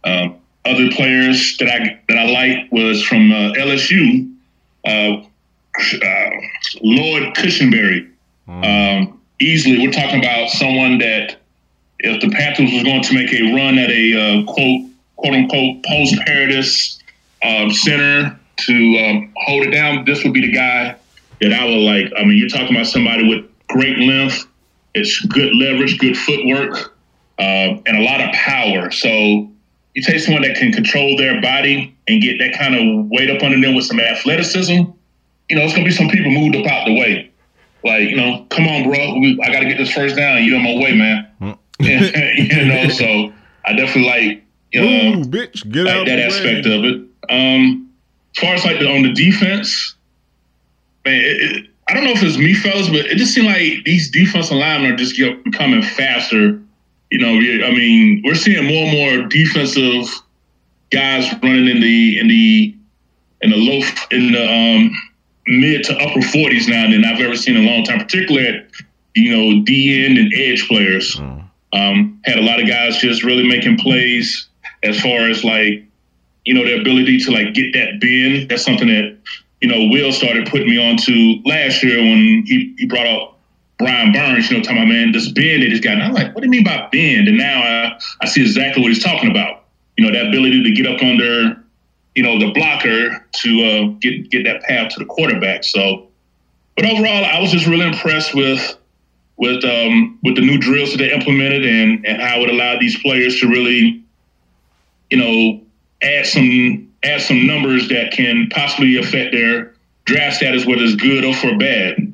Um, 0.03 0.35
other 0.65 0.89
players 0.91 1.57
that 1.57 1.69
I 1.69 1.99
that 2.07 2.17
I 2.17 2.29
like 2.29 2.71
was 2.71 3.03
from 3.03 3.31
uh, 3.31 3.53
LSU, 3.53 4.31
uh, 4.85 4.89
uh, 4.89 6.29
Lloyd 6.81 7.33
Cushenberry. 7.35 8.09
Mm. 8.47 8.65
Um, 9.07 9.21
easily, 9.39 9.79
we're 9.79 9.93
talking 9.93 10.19
about 10.19 10.49
someone 10.49 10.97
that 10.99 11.37
if 11.99 12.21
the 12.21 12.29
Panthers 12.29 12.71
was 12.71 12.83
going 12.83 13.03
to 13.03 13.13
make 13.13 13.31
a 13.33 13.53
run 13.53 13.77
at 13.77 13.89
a 13.89 14.13
uh, 14.13 14.45
quote 14.45 14.89
quote 15.15 15.33
unquote 15.33 15.83
post 15.83 16.15
Paradis 16.25 16.99
um, 17.43 17.71
center 17.71 18.37
to 18.57 18.97
um, 18.99 19.33
hold 19.37 19.65
it 19.65 19.71
down, 19.71 20.03
this 20.05 20.23
would 20.23 20.33
be 20.33 20.41
the 20.41 20.51
guy 20.51 20.95
that 21.41 21.53
I 21.53 21.65
would 21.65 21.79
like. 21.79 22.11
I 22.17 22.25
mean, 22.25 22.37
you're 22.37 22.49
talking 22.49 22.75
about 22.75 22.87
somebody 22.87 23.27
with 23.27 23.45
great 23.67 23.97
length, 23.97 24.45
it's 24.93 25.19
good 25.25 25.53
leverage, 25.55 25.97
good 25.97 26.17
footwork, 26.17 26.95
uh, 27.37 27.77
and 27.85 27.97
a 27.97 28.01
lot 28.01 28.21
of 28.21 28.31
power. 28.33 28.91
So 28.91 29.49
you 29.95 30.03
take 30.03 30.19
someone 30.19 30.43
that 30.43 30.55
can 30.55 30.71
control 30.71 31.17
their 31.17 31.41
body 31.41 31.95
and 32.07 32.21
get 32.21 32.37
that 32.39 32.57
kind 32.57 32.75
of 32.75 33.07
weight 33.09 33.29
up 33.29 33.41
under 33.43 33.59
them 33.59 33.75
with 33.75 33.85
some 33.85 33.99
athleticism. 33.99 34.73
You 34.73 35.55
know, 35.55 35.63
it's 35.63 35.73
going 35.73 35.83
to 35.83 35.89
be 35.89 35.91
some 35.91 36.09
people 36.09 36.31
moved 36.31 36.55
up 36.55 36.65
out 36.67 36.85
the 36.85 36.93
way. 36.93 37.31
Like, 37.83 38.09
you 38.09 38.15
know, 38.15 38.45
come 38.49 38.67
on, 38.67 38.83
bro. 38.83 39.19
We, 39.19 39.39
I 39.43 39.51
got 39.51 39.61
to 39.61 39.65
get 39.65 39.77
this 39.77 39.91
first 39.91 40.15
down. 40.15 40.43
You 40.43 40.55
on 40.55 40.63
my 40.63 40.75
way, 40.75 40.93
man. 40.93 41.27
Hmm. 41.39 41.51
you 41.79 42.65
know, 42.65 42.89
so 42.89 43.33
I 43.65 43.73
definitely 43.73 44.05
like, 44.05 44.43
you 44.71 44.81
know, 44.81 45.19
Ooh, 45.19 45.23
bitch, 45.23 45.69
get 45.71 45.85
like 45.85 45.95
out 45.95 46.05
that 46.05 46.19
aspect 46.19 46.65
way. 46.65 46.77
of 46.77 46.83
it. 46.83 46.95
Um, 47.29 47.89
as 48.35 48.41
far 48.41 48.53
as 48.53 48.65
like 48.65 48.79
the, 48.79 48.89
on 48.89 49.03
the 49.03 49.13
defense, 49.13 49.95
man, 51.05 51.15
it, 51.15 51.41
it, 51.41 51.68
I 51.89 51.93
don't 51.93 52.03
know 52.03 52.11
if 52.11 52.21
it's 52.21 52.37
me, 52.37 52.53
fellas, 52.53 52.87
but 52.87 53.07
it 53.07 53.17
just 53.17 53.33
seemed 53.33 53.47
like 53.47 53.83
these 53.83 54.11
defensive 54.11 54.55
linemen 54.55 54.91
are 54.91 54.95
just 54.95 55.17
get, 55.17 55.43
becoming 55.43 55.81
faster. 55.81 56.61
You 57.09 57.19
know, 57.19 57.33
I 57.33 57.71
mean, 57.71 58.21
we're 58.23 58.35
seeing 58.35 58.63
more 58.65 58.85
and 58.85 59.21
more 59.21 59.27
defensive 59.27 60.07
guys 60.91 61.31
running 61.41 61.67
in 61.67 61.81
the 61.81 62.19
in 62.19 62.27
the 62.27 62.75
in 63.41 63.49
the 63.49 63.57
low 63.57 63.81
in 64.11 64.31
the 64.31 64.51
um 64.51 64.91
mid 65.47 65.83
to 65.85 65.97
upper 65.97 66.19
40s 66.19 66.69
now 66.69 66.89
than 66.89 67.03
I've 67.03 67.19
ever 67.19 67.35
seen 67.35 67.57
in 67.57 67.65
a 67.65 67.67
long 67.67 67.83
time, 67.83 67.99
particularly 67.99 68.47
at, 68.47 68.69
you 69.15 69.31
know, 69.31 69.63
D 69.65 70.05
end 70.05 70.17
and 70.17 70.31
edge 70.33 70.67
players. 70.67 71.15
Mm. 71.15 71.43
Um, 71.73 72.21
had 72.25 72.37
a 72.37 72.41
lot 72.41 72.61
of 72.61 72.67
guys 72.67 72.97
just 72.97 73.23
really 73.23 73.47
making 73.47 73.77
plays 73.77 74.47
as 74.83 74.99
far 75.01 75.29
as 75.29 75.43
like, 75.43 75.83
you 76.45 76.53
know, 76.53 76.63
their 76.63 76.79
ability 76.79 77.19
to 77.19 77.31
like 77.31 77.53
get 77.53 77.73
that 77.73 77.99
bend. 77.99 78.49
That's 78.49 78.63
something 78.63 78.87
that, 78.87 79.17
you 79.61 79.67
know, 79.67 79.87
Will 79.89 80.11
started 80.11 80.47
putting 80.47 80.69
me 80.69 80.77
on 80.77 80.97
to 80.97 81.41
last 81.45 81.83
year 81.83 81.97
when 81.97 82.43
he, 82.45 82.73
he 82.77 82.85
brought 82.85 83.07
up 83.07 83.39
Brian 83.77 84.11
Burns, 84.11 84.49
you 84.49 84.57
know, 84.57 84.63
talking 84.63 84.77
about, 84.77 84.87
man, 84.87 85.11
this 85.11 85.31
bend 85.31 85.63
that 85.63 85.69
he's 85.69 85.81
got. 85.81 85.93
And 85.93 86.03
I'm 86.03 86.13
like, 86.13 86.33
what 86.33 86.41
do 86.41 86.47
you 86.47 86.51
mean 86.51 86.63
by 86.63 86.87
bend? 86.91 87.27
And 87.27 87.37
now 87.37 87.61
I, 87.61 87.99
I 88.21 88.27
see 88.27 88.41
exactly 88.41 88.81
what 88.81 88.89
he's 88.89 89.03
talking 89.03 89.29
about. 89.29 89.65
You 89.97 90.05
know, 90.05 90.11
that 90.11 90.27
ability 90.27 90.63
to 90.63 90.71
get 90.71 90.87
up 90.87 91.01
under 91.01 91.59
you 92.19 92.23
know, 92.23 92.37
the 92.37 92.51
blocker 92.51 93.25
to 93.31 93.63
uh, 93.63 93.87
get 94.01 94.29
get 94.29 94.43
that 94.43 94.61
path 94.63 94.91
to 94.93 94.99
the 94.99 95.05
quarterback. 95.05 95.63
So, 95.63 96.09
but 96.75 96.85
overall, 96.85 97.23
I 97.23 97.39
was 97.39 97.49
just 97.49 97.65
really 97.65 97.85
impressed 97.85 98.35
with 98.35 98.77
with 99.37 99.63
um, 99.63 100.19
with 100.21 100.35
the 100.35 100.41
new 100.41 100.57
drills 100.57 100.91
that 100.91 100.97
they 100.97 101.13
implemented 101.13 101.65
and 101.65 102.05
and 102.05 102.21
how 102.21 102.41
it 102.41 102.49
allowed 102.49 102.81
these 102.81 102.99
players 103.01 103.39
to 103.39 103.47
really, 103.47 104.03
you 105.09 105.17
know, 105.17 105.61
add 106.01 106.25
some 106.25 106.88
add 107.03 107.21
some 107.21 107.45
numbers 107.45 107.87
that 107.89 108.11
can 108.11 108.47
possibly 108.49 108.97
affect 108.97 109.31
their 109.31 109.73
draft 110.05 110.37
status, 110.37 110.65
whether 110.65 110.83
it's 110.83 110.95
good 110.95 111.23
or 111.23 111.33
for 111.33 111.57
bad. 111.57 112.13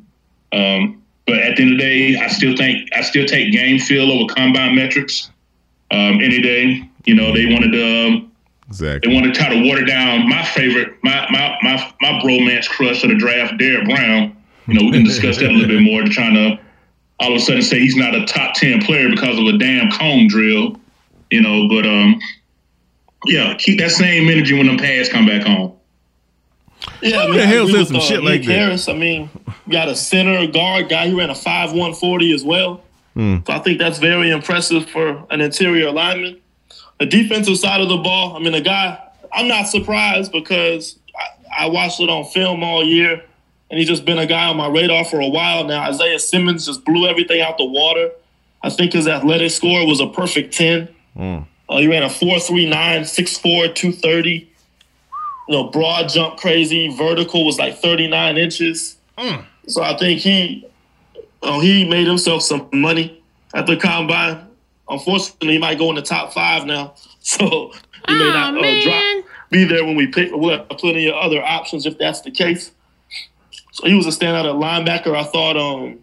Um, 0.52 1.02
but 1.26 1.40
at 1.40 1.56
the 1.56 1.64
end 1.64 1.72
of 1.74 1.78
the 1.78 1.84
day, 1.84 2.16
I 2.18 2.28
still 2.28 2.56
think 2.56 2.90
I 2.94 3.02
still 3.02 3.26
take 3.26 3.52
game 3.52 3.80
feel 3.80 4.12
over 4.12 4.34
combine 4.34 4.76
metrics 4.76 5.32
um, 5.92 6.22
any 6.22 6.42
day. 6.42 6.88
You 7.06 7.16
know, 7.16 7.34
they 7.34 7.46
wanted 7.46 7.72
to 7.72 8.08
um, 8.08 8.32
exactly. 8.68 9.10
they 9.10 9.16
wanted 9.16 9.34
to 9.34 9.40
try 9.40 9.50
to 9.50 9.68
water 9.68 9.84
down 9.86 10.30
my 10.30 10.44
favorite, 10.44 10.94
my 11.04 11.26
my 11.32 11.58
my 11.64 11.94
my 12.02 12.20
bromance 12.20 12.68
crush 12.68 13.04
of 13.04 13.10
the 13.10 13.16
draft, 13.16 13.58
Derrick 13.58 13.86
Brown. 13.86 14.38
You 14.68 14.76
know, 14.76 14.86
we 14.86 14.92
can 14.92 15.04
discuss 15.04 15.38
that 15.38 15.50
a 15.50 15.54
little 15.54 15.68
bit 15.68 15.82
more. 15.82 16.02
To 16.04 16.10
trying 16.10 16.34
to 16.36 16.60
all 17.20 17.32
of 17.32 17.38
a 17.38 17.40
sudden 17.40 17.62
say 17.62 17.80
he's 17.80 17.96
not 17.96 18.14
a 18.14 18.26
top 18.26 18.54
ten 18.56 18.82
player 18.82 19.10
because 19.10 19.38
of 19.40 19.46
a 19.46 19.58
damn 19.58 19.90
cone 19.92 20.28
drill. 20.28 20.80
You 21.32 21.42
know, 21.42 21.68
but 21.68 21.88
um, 21.88 22.20
yeah, 23.28 23.56
keep 23.56 23.80
that 23.80 23.92
same 23.92 24.30
energy 24.30 24.58
when 24.58 24.68
the 24.68 24.78
pads 24.78 25.10
come 25.10 25.26
back 25.26 25.46
home. 25.46 25.74
Yeah, 27.02 27.20
I 27.20 27.26
mean, 27.28 27.38
the 27.38 27.46
hell 27.46 27.68
said 27.68 27.88
some 27.88 28.00
shit 28.00 28.24
Nick 28.24 28.42
like 28.42 28.44
Harris, 28.44 28.86
that? 28.86 28.96
I 28.96 28.98
mean, 28.98 29.30
got 29.70 29.88
a 29.88 29.96
center 29.96 30.46
guard 30.48 30.90
guy 30.90 31.10
who 31.10 31.18
ran 31.18 31.30
a 31.30 31.36
five 31.36 31.74
one 31.74 31.94
forty 31.94 32.34
as 32.34 32.44
well. 32.44 32.84
Mm. 33.16 33.46
So 33.46 33.54
I 33.54 33.60
think 33.60 33.80
that's 33.80 33.98
very 33.98 34.30
impressive 34.30 34.90
for 34.90 35.26
an 35.30 35.42
interior 35.42 35.92
lineman. 35.92 36.42
The 37.00 37.06
defensive 37.06 37.58
side 37.58 37.82
of 37.82 37.90
the 37.90 37.98
ball, 37.98 38.36
I 38.36 38.40
mean, 38.40 38.54
the 38.54 38.62
guy, 38.62 39.02
I'm 39.34 39.48
not 39.48 39.68
surprised 39.68 40.32
because 40.32 41.00
I, 41.16 41.66
I 41.66 41.70
watched 41.70 42.00
it 42.00 42.10
on 42.10 42.26
film 42.26 42.64
all 42.64 42.84
year, 42.84 43.24
and 43.70 43.80
he's 43.80 43.88
just 43.88 44.06
been 44.06 44.18
a 44.18 44.26
guy 44.26 44.48
on 44.48 44.58
my 44.58 44.68
radar 44.68 45.06
for 45.06 45.22
a 45.22 45.28
while 45.28 45.64
now. 45.64 45.84
Isaiah 45.84 46.20
Simmons 46.20 46.66
just 46.66 46.86
blew 46.86 47.08
everything 47.08 47.42
out 47.42 47.58
the 47.58 47.66
water. 47.66 48.12
I 48.64 48.70
think 48.70 48.94
his 48.94 49.08
athletic 49.08 49.52
score 49.52 49.86
was 49.86 50.00
a 50.00 50.08
perfect 50.08 50.54
10. 50.54 50.90
Mm. 51.18 51.48
Uh, 51.76 51.80
he 51.80 51.88
ran 51.88 52.04
a 52.04 52.08
4.39, 52.08 52.70
6'4, 53.02 53.76
230 53.76 54.52
you 55.48 55.56
know, 55.56 55.66
broad 55.66 56.10
jump 56.10 56.38
crazy. 56.38 56.90
Vertical 56.96 57.46
was 57.46 57.60
like 57.60 57.78
39 57.78 58.38
inches. 58.38 58.98
Mm. 59.18 59.46
So 59.68 59.82
I 59.82 59.98
think 59.98 60.20
he 60.20 60.68
uh, 61.42 61.60
he 61.60 61.88
made 61.88 62.08
himself 62.08 62.42
some 62.42 62.68
money 62.74 63.22
at 63.54 63.68
the 63.68 63.78
combine. 63.78 64.48
Unfortunately, 64.90 65.54
he 65.54 65.58
might 65.58 65.78
go 65.78 65.90
in 65.90 65.96
the 65.96 66.02
top 66.02 66.34
five 66.34 66.66
now. 66.66 66.96
So 67.26 67.72
he 68.08 68.14
may 68.14 68.30
not 68.30 68.56
uh, 68.56 68.82
drop, 68.84 69.26
be 69.50 69.64
there 69.64 69.84
when 69.84 69.96
we 69.96 70.06
pick. 70.06 70.30
We'll 70.32 70.60
have 70.60 70.70
plenty 70.70 71.08
of 71.08 71.16
other 71.16 71.42
options 71.42 71.88
if 71.88 71.98
that's 71.98 72.22
the 72.22 72.30
case. 72.30 72.70
So 73.72 73.88
he 73.88 73.96
was 73.96 74.06
a 74.06 74.12
standout 74.12 74.46
at 74.46 74.54
linebacker. 74.54 75.16
I 75.16 75.24
thought 75.24 75.58
um, 75.58 75.98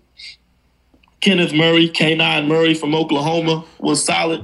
Kenneth 1.20 1.52
Murray, 1.52 1.88
K9 1.90 2.48
Murray 2.48 2.74
from 2.74 2.92
Oklahoma, 2.96 3.64
was 3.78 4.04
solid. 4.04 4.42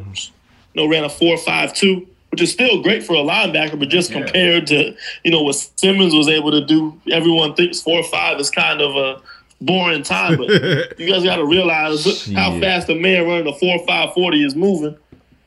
You 0.74 0.82
know, 0.82 0.90
ran 0.90 1.04
a 1.04 1.08
4.52 1.08 2.06
which 2.30 2.42
is 2.42 2.52
still 2.52 2.82
great 2.82 3.02
for 3.02 3.14
a 3.14 3.20
linebacker, 3.20 3.78
but 3.78 3.88
just 3.88 4.10
yeah. 4.10 4.20
compared 4.20 4.66
to 4.66 4.94
you 5.24 5.30
know 5.30 5.42
what 5.42 5.54
Simmons 5.76 6.14
was 6.14 6.28
able 6.28 6.50
to 6.50 6.64
do, 6.64 7.00
everyone 7.10 7.54
thinks 7.54 7.80
four 7.80 8.02
five 8.04 8.38
is 8.38 8.50
kind 8.50 8.80
of 8.80 8.94
a 8.96 9.22
boring 9.60 10.02
time. 10.02 10.36
But 10.36 10.48
you 10.98 11.10
guys 11.10 11.24
got 11.24 11.36
to 11.36 11.46
realize 11.46 12.26
how 12.32 12.60
fast 12.60 12.88
a 12.90 12.94
man 12.94 13.26
running 13.26 13.46
a 13.46 13.58
four 13.58 13.84
five 13.86 14.12
forty 14.12 14.44
is 14.44 14.54
moving. 14.54 14.96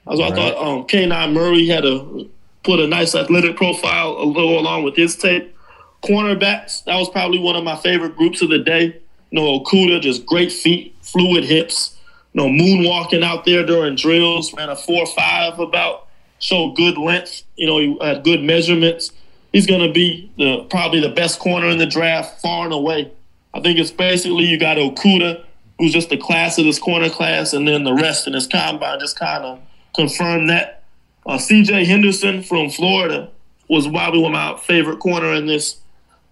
So 0.05 0.19
right. 0.19 0.31
I 0.31 0.35
thought 0.35 0.57
um, 0.57 0.83
K9 0.87 1.33
Murray 1.33 1.67
had 1.67 1.85
a 1.85 2.25
put 2.63 2.79
a 2.79 2.87
nice 2.87 3.15
athletic 3.15 3.55
profile 3.55 4.17
a 4.17 4.25
little 4.25 4.59
along 4.59 4.83
with 4.83 4.95
his 4.95 5.15
tape. 5.15 5.55
Cornerbacks, 6.03 6.83
that 6.85 6.95
was 6.95 7.09
probably 7.09 7.37
one 7.37 7.55
of 7.55 7.63
my 7.63 7.75
favorite 7.75 8.15
groups 8.15 8.41
of 8.41 8.49
the 8.49 8.57
day. 8.57 8.99
You 9.29 9.39
know, 9.39 9.59
Okudah, 9.59 10.01
just 10.01 10.25
great 10.25 10.51
feet, 10.51 10.95
fluid 11.01 11.43
hips. 11.43 11.95
Know, 12.33 12.47
moonwalking 12.47 13.23
out 13.23 13.43
there 13.45 13.65
during 13.65 13.95
drills, 13.95 14.53
ran 14.53 14.69
a 14.69 14.75
four 14.75 15.05
five 15.05 15.59
about 15.59 16.07
showed 16.39 16.75
good 16.75 16.97
length. 16.97 17.43
You 17.55 17.67
know, 17.67 17.77
he 17.79 17.97
had 18.01 18.23
good 18.23 18.41
measurements. 18.41 19.11
He's 19.51 19.67
going 19.67 19.85
to 19.85 19.91
be 19.91 20.31
the 20.37 20.65
probably 20.69 21.01
the 21.01 21.09
best 21.09 21.39
corner 21.39 21.67
in 21.67 21.77
the 21.77 21.85
draft, 21.85 22.41
far 22.41 22.65
and 22.65 22.73
away. 22.73 23.11
I 23.53 23.59
think 23.59 23.79
it's 23.79 23.91
basically 23.91 24.45
you 24.45 24.57
got 24.57 24.77
Okudah, 24.77 25.43
who's 25.77 25.91
just 25.91 26.09
the 26.09 26.17
class 26.17 26.57
of 26.57 26.63
this 26.63 26.79
corner 26.79 27.09
class, 27.09 27.51
and 27.53 27.67
then 27.67 27.83
the 27.83 27.93
rest 27.93 28.27
in 28.27 28.33
this 28.33 28.47
combine 28.47 28.99
just 28.99 29.19
kind 29.19 29.43
of 29.43 29.59
confirmed 29.95 30.49
that. 30.49 30.83
Uh, 31.25 31.37
C.J. 31.37 31.85
Henderson 31.85 32.41
from 32.41 32.69
Florida 32.69 33.29
was 33.69 33.87
probably 33.87 34.21
one 34.21 34.33
of 34.33 34.55
my 34.55 34.59
favorite 34.61 34.99
corner 34.99 35.33
in 35.33 35.45
this 35.45 35.77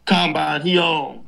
combine. 0.05 0.61
He 0.61 0.77
um 0.77 1.27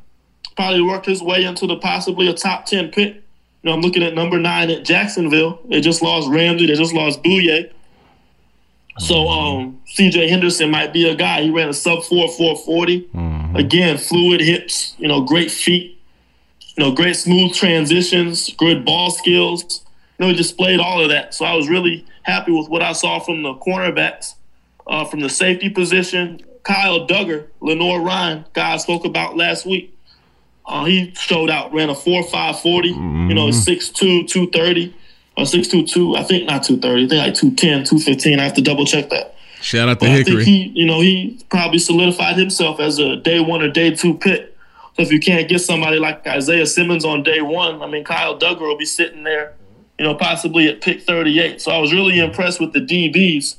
probably 0.56 0.82
worked 0.82 1.06
his 1.06 1.22
way 1.22 1.44
into 1.44 1.66
the 1.66 1.76
possibly 1.76 2.28
a 2.28 2.34
top 2.34 2.66
ten 2.66 2.90
pick. 2.90 3.21
You 3.62 3.70
know, 3.70 3.76
I'm 3.76 3.80
looking 3.80 4.02
at 4.02 4.14
number 4.14 4.38
nine 4.38 4.70
at 4.70 4.84
Jacksonville. 4.84 5.60
They 5.68 5.80
just 5.80 6.02
lost 6.02 6.28
Ramsey. 6.28 6.66
They 6.66 6.74
just 6.74 6.92
lost 6.92 7.22
Bouye. 7.22 7.70
So 8.98 9.28
um, 9.28 9.80
CJ 9.96 10.28
Henderson 10.28 10.70
might 10.70 10.92
be 10.92 11.08
a 11.08 11.14
guy. 11.14 11.42
He 11.42 11.50
ran 11.50 11.68
a 11.68 11.72
sub 11.72 12.02
four 12.04 12.28
four 12.28 12.56
forty. 12.56 13.02
Mm-hmm. 13.14 13.56
Again, 13.56 13.98
fluid 13.98 14.40
hips, 14.40 14.94
you 14.98 15.08
know, 15.08 15.22
great 15.22 15.50
feet, 15.50 15.98
you 16.76 16.84
know, 16.84 16.92
great 16.92 17.16
smooth 17.16 17.54
transitions, 17.54 18.52
good 18.54 18.84
ball 18.84 19.10
skills. 19.10 19.84
You 20.18 20.26
know, 20.26 20.28
he 20.28 20.36
displayed 20.36 20.80
all 20.80 21.02
of 21.02 21.08
that. 21.10 21.34
So 21.34 21.44
I 21.44 21.54
was 21.54 21.68
really 21.68 22.04
happy 22.22 22.52
with 22.52 22.68
what 22.68 22.82
I 22.82 22.92
saw 22.92 23.18
from 23.18 23.42
the 23.42 23.54
cornerbacks. 23.54 24.34
Uh, 24.84 25.04
from 25.04 25.20
the 25.20 25.28
safety 25.28 25.70
position, 25.70 26.40
Kyle 26.64 27.06
Dugger, 27.06 27.46
Lenoir-Rhyne, 27.60 28.44
guy 28.52 28.72
I 28.72 28.76
spoke 28.78 29.04
about 29.04 29.36
last 29.36 29.64
week. 29.64 29.96
Uh, 30.64 30.84
he 30.84 31.12
showed 31.14 31.50
out, 31.50 31.72
ran 31.72 31.90
a 31.90 31.94
4 31.94 32.22
5 32.22 32.60
40, 32.60 32.92
mm-hmm. 32.92 33.28
you 33.28 33.34
know, 33.34 33.48
6'2, 33.48 34.28
230 34.28 34.94
or 35.36 35.46
622, 35.46 36.16
I 36.16 36.22
think 36.22 36.46
not 36.46 36.62
230, 36.62 37.04
I 37.04 37.08
think 37.08 37.26
like 37.26 37.34
210, 37.34 37.84
215. 37.84 38.38
I 38.38 38.44
have 38.44 38.54
to 38.54 38.62
double 38.62 38.84
check 38.84 39.08
that. 39.10 39.34
Shout 39.60 39.88
out 39.88 40.00
to 40.00 40.06
but 40.06 40.10
Hickory. 40.10 40.42
I 40.42 40.44
think 40.44 40.46
he, 40.46 40.80
you 40.80 40.86
know, 40.86 41.00
he 41.00 41.40
probably 41.48 41.78
solidified 41.78 42.36
himself 42.36 42.80
as 42.80 42.98
a 42.98 43.16
day 43.16 43.40
one 43.40 43.62
or 43.62 43.70
day 43.70 43.94
two 43.94 44.14
pick. 44.14 44.56
So 44.96 45.02
if 45.02 45.12
you 45.12 45.20
can't 45.20 45.48
get 45.48 45.60
somebody 45.60 45.98
like 45.98 46.26
Isaiah 46.26 46.66
Simmons 46.66 47.04
on 47.04 47.22
day 47.22 47.40
one, 47.40 47.80
I 47.80 47.86
mean, 47.86 48.04
Kyle 48.04 48.38
Dugger 48.38 48.60
will 48.60 48.76
be 48.76 48.84
sitting 48.84 49.22
there, 49.22 49.54
you 49.98 50.04
know, 50.04 50.14
possibly 50.14 50.68
at 50.68 50.82
pick 50.82 51.02
38. 51.02 51.62
So 51.62 51.70
I 51.70 51.78
was 51.78 51.92
really 51.92 52.18
impressed 52.18 52.60
with 52.60 52.72
the 52.72 52.80
DBs. 52.80 53.56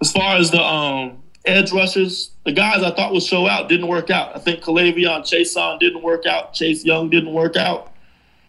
As 0.00 0.10
far 0.10 0.36
as 0.36 0.50
the 0.50 0.62
um, 0.62 1.22
edge 1.44 1.72
rushers, 1.72 2.29
the 2.44 2.52
guys 2.52 2.82
I 2.82 2.94
thought 2.94 3.12
would 3.12 3.22
show 3.22 3.46
out 3.46 3.68
didn't 3.68 3.88
work 3.88 4.10
out. 4.10 4.34
I 4.34 4.38
think 4.38 4.62
K'Lavon 4.62 5.22
Chaisson 5.22 5.78
didn't 5.78 6.02
work 6.02 6.26
out. 6.26 6.54
Chase 6.54 6.84
Young 6.84 7.10
didn't 7.10 7.32
work 7.32 7.56
out. 7.56 7.92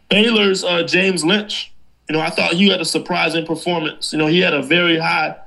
Baylor's 0.10 0.64
uh, 0.64 0.84
James 0.84 1.24
Lynch 1.24 1.72
you 2.12 2.18
know, 2.18 2.24
I 2.24 2.30
thought 2.30 2.52
he 2.56 2.68
had 2.68 2.82
a 2.82 2.86
surprising 2.86 3.46
performance. 3.46 4.12
You 4.12 4.20
know, 4.20 4.28
he 4.28 4.40
had 4.40 4.54
a 4.54 4.62
very 4.62 4.98
high 4.98 5.38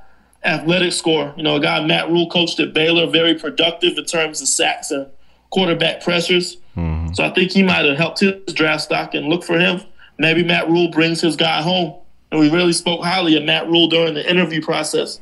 athletic 0.43 0.93
score. 0.93 1.31
You 1.37 1.43
know, 1.43 1.57
a 1.57 1.59
guy 1.59 1.85
Matt 1.85 2.09
Rhule 2.09 2.27
coached 2.27 2.59
at 2.59 2.73
Baylor, 2.73 3.05
very 3.05 3.35
productive 3.35 3.95
in 3.99 4.05
terms 4.05 4.41
of 4.41 4.47
sacks 4.47 4.89
and 4.89 5.05
quarterback 5.51 6.01
pressures. 6.03 6.57
Mm-hmm. 6.75 7.13
So 7.13 7.23
I 7.23 7.29
think 7.29 7.51
he 7.51 7.61
might 7.61 7.85
have 7.85 7.97
helped 7.97 8.21
his 8.21 8.51
draft 8.55 8.81
stock 8.81 9.13
and 9.13 9.27
look 9.27 9.43
for 9.43 9.59
him. 9.59 9.81
Maybe 10.17 10.43
Matt 10.43 10.67
Rhule 10.67 10.89
brings 10.89 11.21
his 11.21 11.35
guy 11.35 11.61
home. 11.61 11.99
And 12.31 12.39
we 12.39 12.49
really 12.49 12.73
spoke 12.73 13.03
highly 13.03 13.37
of 13.37 13.43
Matt 13.43 13.67
Rhule 13.67 13.87
during 13.87 14.15
the 14.15 14.27
interview 14.27 14.59
process. 14.59 15.21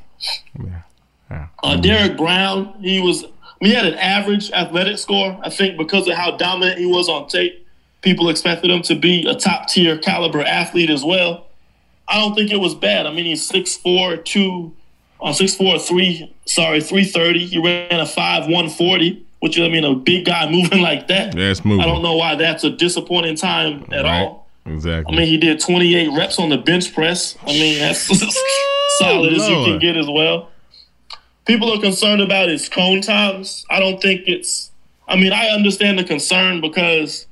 Yeah. 0.58 0.84
Yeah. 1.30 1.48
Uh, 1.64 1.78
Derrick 1.78 2.18
Brown, 2.18 2.76
he 2.82 3.00
was 3.00 3.26
he 3.60 3.74
had 3.74 3.86
an 3.86 3.96
average 3.96 4.52
athletic 4.52 4.98
score. 4.98 5.40
I 5.42 5.50
think 5.50 5.78
because 5.78 6.08
of 6.08 6.16
how 6.16 6.36
dominant 6.36 6.80
he 6.80 6.86
was 6.86 7.08
on 7.10 7.28
tape 7.28 7.64
people 8.04 8.30
expected 8.30 8.70
him 8.70 8.84
to 8.84 8.96
be 8.96 9.26
a 9.28 9.34
top 9.34 9.68
tier 9.68 9.98
caliber 9.98 10.42
athlete 10.42 10.92
as 10.92 11.04
well. 11.04 11.48
I 12.08 12.20
don't 12.20 12.36
think 12.36 12.52
it 12.52 12.58
was 12.58 12.76
bad. 12.76 13.08
I 13.08 13.14
mean, 13.14 13.26
he's 13.26 13.50
6'4", 13.50 14.24
2, 14.24 14.76
uh, 15.22 15.32
6'4", 15.32 15.82
3, 15.82 16.36
sorry, 16.46 16.82
330. 16.82 17.46
He 17.48 17.58
ran 17.58 18.00
a 18.00 18.04
5'1", 18.04 18.42
140, 18.42 19.26
which, 19.40 19.58
I 19.58 19.70
mean, 19.70 19.86
a 19.86 19.96
big 19.96 20.26
guy 20.26 20.50
moving 20.52 20.82
like 20.82 21.08
that. 21.08 21.36
Yeah, 21.36 21.50
it's 21.50 21.66
moving. 21.66 21.82
I 21.82 21.88
don't 21.88 22.04
know 22.04 22.18
why 22.18 22.36
that's 22.36 22.64
a 22.66 22.70
disappointing 22.70 23.38
time 23.38 23.86
at 23.92 24.04
right. 24.04 24.22
all. 24.22 24.50
Exactly. 24.66 25.14
I 25.14 25.20
mean, 25.20 25.28
he 25.28 25.38
did 25.38 25.60
28 25.60 26.10
reps 26.18 26.40
on 26.40 26.50
the 26.50 26.58
bench 26.58 26.94
press. 26.94 27.38
I 27.42 27.48
mean, 27.48 27.80
that's 27.80 28.00
solid 29.00 29.34
as 29.34 29.48
you 29.48 29.56
can 29.66 29.80
get 29.80 29.98
as 29.98 30.08
well. 30.08 30.50
People 31.46 31.74
are 31.74 31.80
concerned 31.80 32.22
about 32.22 32.50
his 32.50 32.70
cone 32.70 33.02
times. 33.02 33.66
I 33.70 33.80
don't 33.80 34.02
think 34.02 34.24
it's. 34.28 34.72
I 35.08 35.18
mean, 35.18 35.34
I 35.34 35.48
understand 35.48 36.00
the 36.00 36.04
concern 36.04 36.62
because 36.62 37.28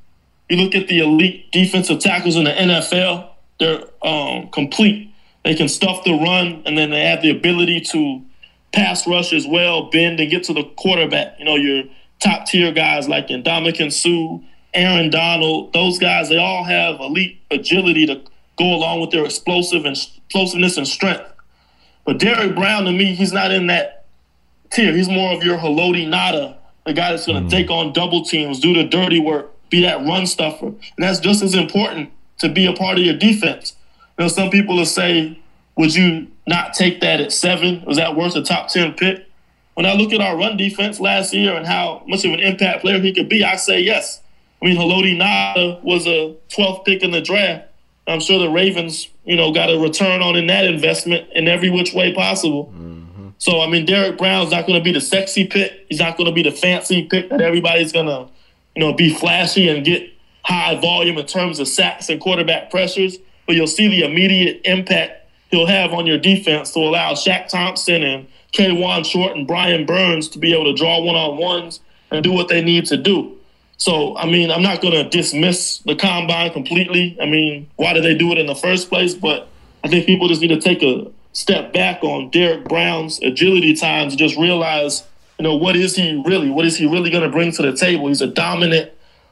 you 0.50 0.58
look 0.58 0.76
at 0.76 0.90
the 0.90 1.00
elite 1.00 1.50
defensive 1.52 2.00
tackles 2.00 2.36
in 2.36 2.44
the 2.44 2.52
NFL, 2.52 3.30
they're 3.60 3.84
um, 4.02 4.50
complete. 4.50 5.10
They 5.46 5.56
can 5.56 5.70
stuff 5.70 6.04
the 6.04 6.14
run, 6.14 6.62
and 6.66 6.78
then 6.78 6.90
they 6.90 7.06
have 7.06 7.22
the 7.22 7.30
ability 7.30 7.82
to 7.92 8.22
pass 8.74 9.08
rush 9.08 9.34
as 9.34 9.48
well, 9.48 9.90
bend 9.90 10.20
and 10.20 10.30
get 10.30 10.44
to 10.46 10.54
the 10.54 10.64
quarterback. 10.76 11.40
You 11.40 11.46
know, 11.46 11.56
your 11.56 11.84
top 12.20 12.46
tier 12.46 12.72
guys 12.72 13.08
like 13.08 13.28
Ndamukong 13.28 13.92
Suh, 13.92 14.46
Aaron 14.74 15.10
Donald, 15.10 15.74
those 15.74 16.00
guys, 16.00 16.30
they 16.30 16.38
all 16.38 16.64
have 16.64 17.00
elite 17.00 17.40
agility 17.50 18.06
to 18.06 18.22
go 18.58 18.66
along 18.66 19.02
with 19.02 19.12
their 19.12 19.26
explosive 19.26 19.86
and 19.86 19.96
explosiveness 19.96 20.78
and 20.78 20.88
strength. 20.88 21.24
But 22.06 22.20
Derrick 22.20 22.56
Brown, 22.56 22.86
to 22.86 22.92
me, 22.92 23.16
he's 23.16 23.34
not 23.34 23.52
in 23.52 23.68
that 23.68 24.01
tier. 24.72 24.94
He's 24.94 25.10
more 25.10 25.34
of 25.34 25.44
your 25.44 25.58
Haloti 25.58 26.08
Ngata, 26.08 26.56
the 26.86 26.94
guy 26.94 27.12
that's 27.12 27.26
going 27.26 27.38
to 27.38 27.42
mm-hmm. 27.42 27.50
take 27.50 27.70
on 27.70 27.94
double 27.94 28.24
teams, 28.24 28.60
do 28.60 28.74
the 28.74 28.84
dirty 28.84 29.20
work, 29.20 29.52
be 29.70 29.82
that 29.84 30.06
run 30.06 30.26
stuffer. 30.26 30.68
And 30.68 30.80
that's 30.98 31.20
just 31.20 31.44
as 31.44 31.54
important 31.56 32.12
to 32.40 32.50
be 32.50 32.66
a 32.66 32.74
part 32.74 32.98
of 32.98 33.04
your 33.04 33.18
defense. 33.18 33.76
You 34.18 34.26
know, 34.26 34.28
some 34.28 34.50
people 34.50 34.76
will 34.78 34.86
say, 34.86 35.40
would 35.78 35.96
you 35.96 36.28
not 36.48 36.74
take 36.74 37.02
that 37.02 37.22
at 37.22 37.32
seven? 37.32 37.84
Was 37.86 37.98
that 37.98 38.16
worth 38.16 38.36
a 38.36 38.44
top 38.44 38.70
10 38.70 38.94
pick? 38.94 39.26
when 39.74 39.86
I 39.86 39.94
look 39.94 40.14
at 40.14 40.22
our 40.22 40.38
run 40.38 40.58
defense 40.58 41.00
last 41.00 41.34
year 41.34 41.56
and 41.56 41.66
how 41.66 42.04
much 42.08 42.26
of 42.26 42.34
an 42.34 42.40
impact 42.40 42.82
player 42.82 43.00
he 43.00 43.14
could 43.14 43.30
be, 43.30 43.44
I 43.44 43.56
say 43.56 43.80
yes. 43.80 44.22
I 44.62 44.66
mean, 44.66 44.78
Haloti 44.78 45.18
Ngata 45.18 45.82
was 45.84 46.06
a 46.06 46.36
12th 46.50 46.86
pick 46.86 47.02
in 47.02 47.12
the 47.12 47.22
draft. 47.22 47.68
I'm 48.08 48.20
sure 48.20 48.40
the 48.40 48.50
Ravens, 48.50 49.08
you 49.26 49.36
know, 49.36 49.52
got 49.52 49.72
a 49.72 49.80
return 49.80 50.22
on 50.22 50.36
in 50.36 50.48
that 50.48 50.66
investment 50.66 51.30
in 51.34 51.48
every 51.48 51.70
which 51.70 51.94
way 51.94 52.14
possible. 52.14 52.66
Mm-hmm. 52.66 53.01
So, 53.42 53.60
I 53.60 53.68
mean, 53.68 53.88
Derrick 53.88 54.20
Brown's 54.20 54.52
not 54.52 54.68
going 54.68 54.78
to 54.78 54.84
be 54.84 54.92
the 54.92 55.02
sexy 55.02 55.48
pick. 55.48 55.88
He's 55.90 56.00
not 56.00 56.16
going 56.16 56.28
to 56.28 56.32
be 56.32 56.44
the 56.44 56.52
fancy 56.52 57.08
pick 57.08 57.32
that 57.32 57.42
everybody's 57.42 57.92
going 57.92 58.06
to, 58.06 58.32
you 58.76 58.82
know, 58.82 58.94
be 58.94 59.12
flashy 59.12 59.68
and 59.68 59.84
get 59.84 60.14
high 60.44 60.80
volume 60.80 61.18
in 61.18 61.26
terms 61.26 61.60
of 61.60 61.68
sacks 61.68 62.08
and 62.10 62.22
quarterback 62.22 62.70
pressures. 62.70 63.18
But 63.48 63.56
you'll 63.56 63.66
see 63.66 63.88
the 63.88 64.04
immediate 64.04 64.62
impact 64.64 65.28
he'll 65.50 65.66
have 65.66 65.92
on 65.92 66.06
your 66.06 66.20
defense 66.20 66.70
to 66.74 66.82
allow 66.82 67.14
Shaq 67.14 67.48
Thompson 67.48 68.04
and 68.04 68.28
Kawann 68.54 69.04
Short 69.04 69.36
and 69.36 69.48
Brian 69.48 69.88
Burns 69.88 70.30
to 70.30 70.38
be 70.38 70.54
able 70.54 70.66
to 70.66 70.74
draw 70.76 71.02
one 71.02 71.16
on 71.16 71.38
ones 71.38 71.80
and 72.12 72.24
do 72.24 72.32
what 72.32 72.48
they 72.48 72.64
need 72.64 72.86
to 72.86 72.98
do. 72.98 73.36
So, 73.78 74.16
I 74.18 74.28
mean, 74.28 74.52
I'm 74.52 74.62
not 74.62 74.84
going 74.84 74.94
to 74.94 75.10
dismiss 75.10 75.80
the 75.80 75.96
combine 75.96 76.54
completely. 76.54 77.18
I 77.20 77.26
mean, 77.26 77.72
why 77.78 77.94
did 77.94 78.04
they 78.04 78.14
do 78.14 78.32
it 78.34 78.38
in 78.38 78.46
the 78.46 78.54
first 78.54 78.88
place? 78.88 79.16
But 79.16 79.48
I 79.84 79.88
think 79.88 80.06
people 80.06 80.28
just 80.28 80.42
need 80.42 80.50
to 80.50 80.62
take 80.62 80.84
a 80.84 81.12
step 81.34 81.74
back 81.74 82.04
on 82.04 82.30
Derrick 82.30 82.66
Brown's 82.66 83.20
agility 83.22 83.74
times 83.74 84.14
and 84.14 84.20
just 84.20 84.38
realize, 84.38 85.04
you 85.40 85.44
know, 85.44 85.56
what 85.56 85.76
is 85.76 85.96
he 85.96 86.22
really? 86.26 86.50
What 86.50 86.66
is 86.66 86.78
he 86.78 86.86
really 86.86 87.10
going 87.10 87.24
to 87.24 87.30
bring 87.30 87.52
to 87.54 87.62
the 87.62 87.76
table? 87.76 88.08
He's 88.08 88.22
a 88.22 88.28
dominant, 88.28 88.92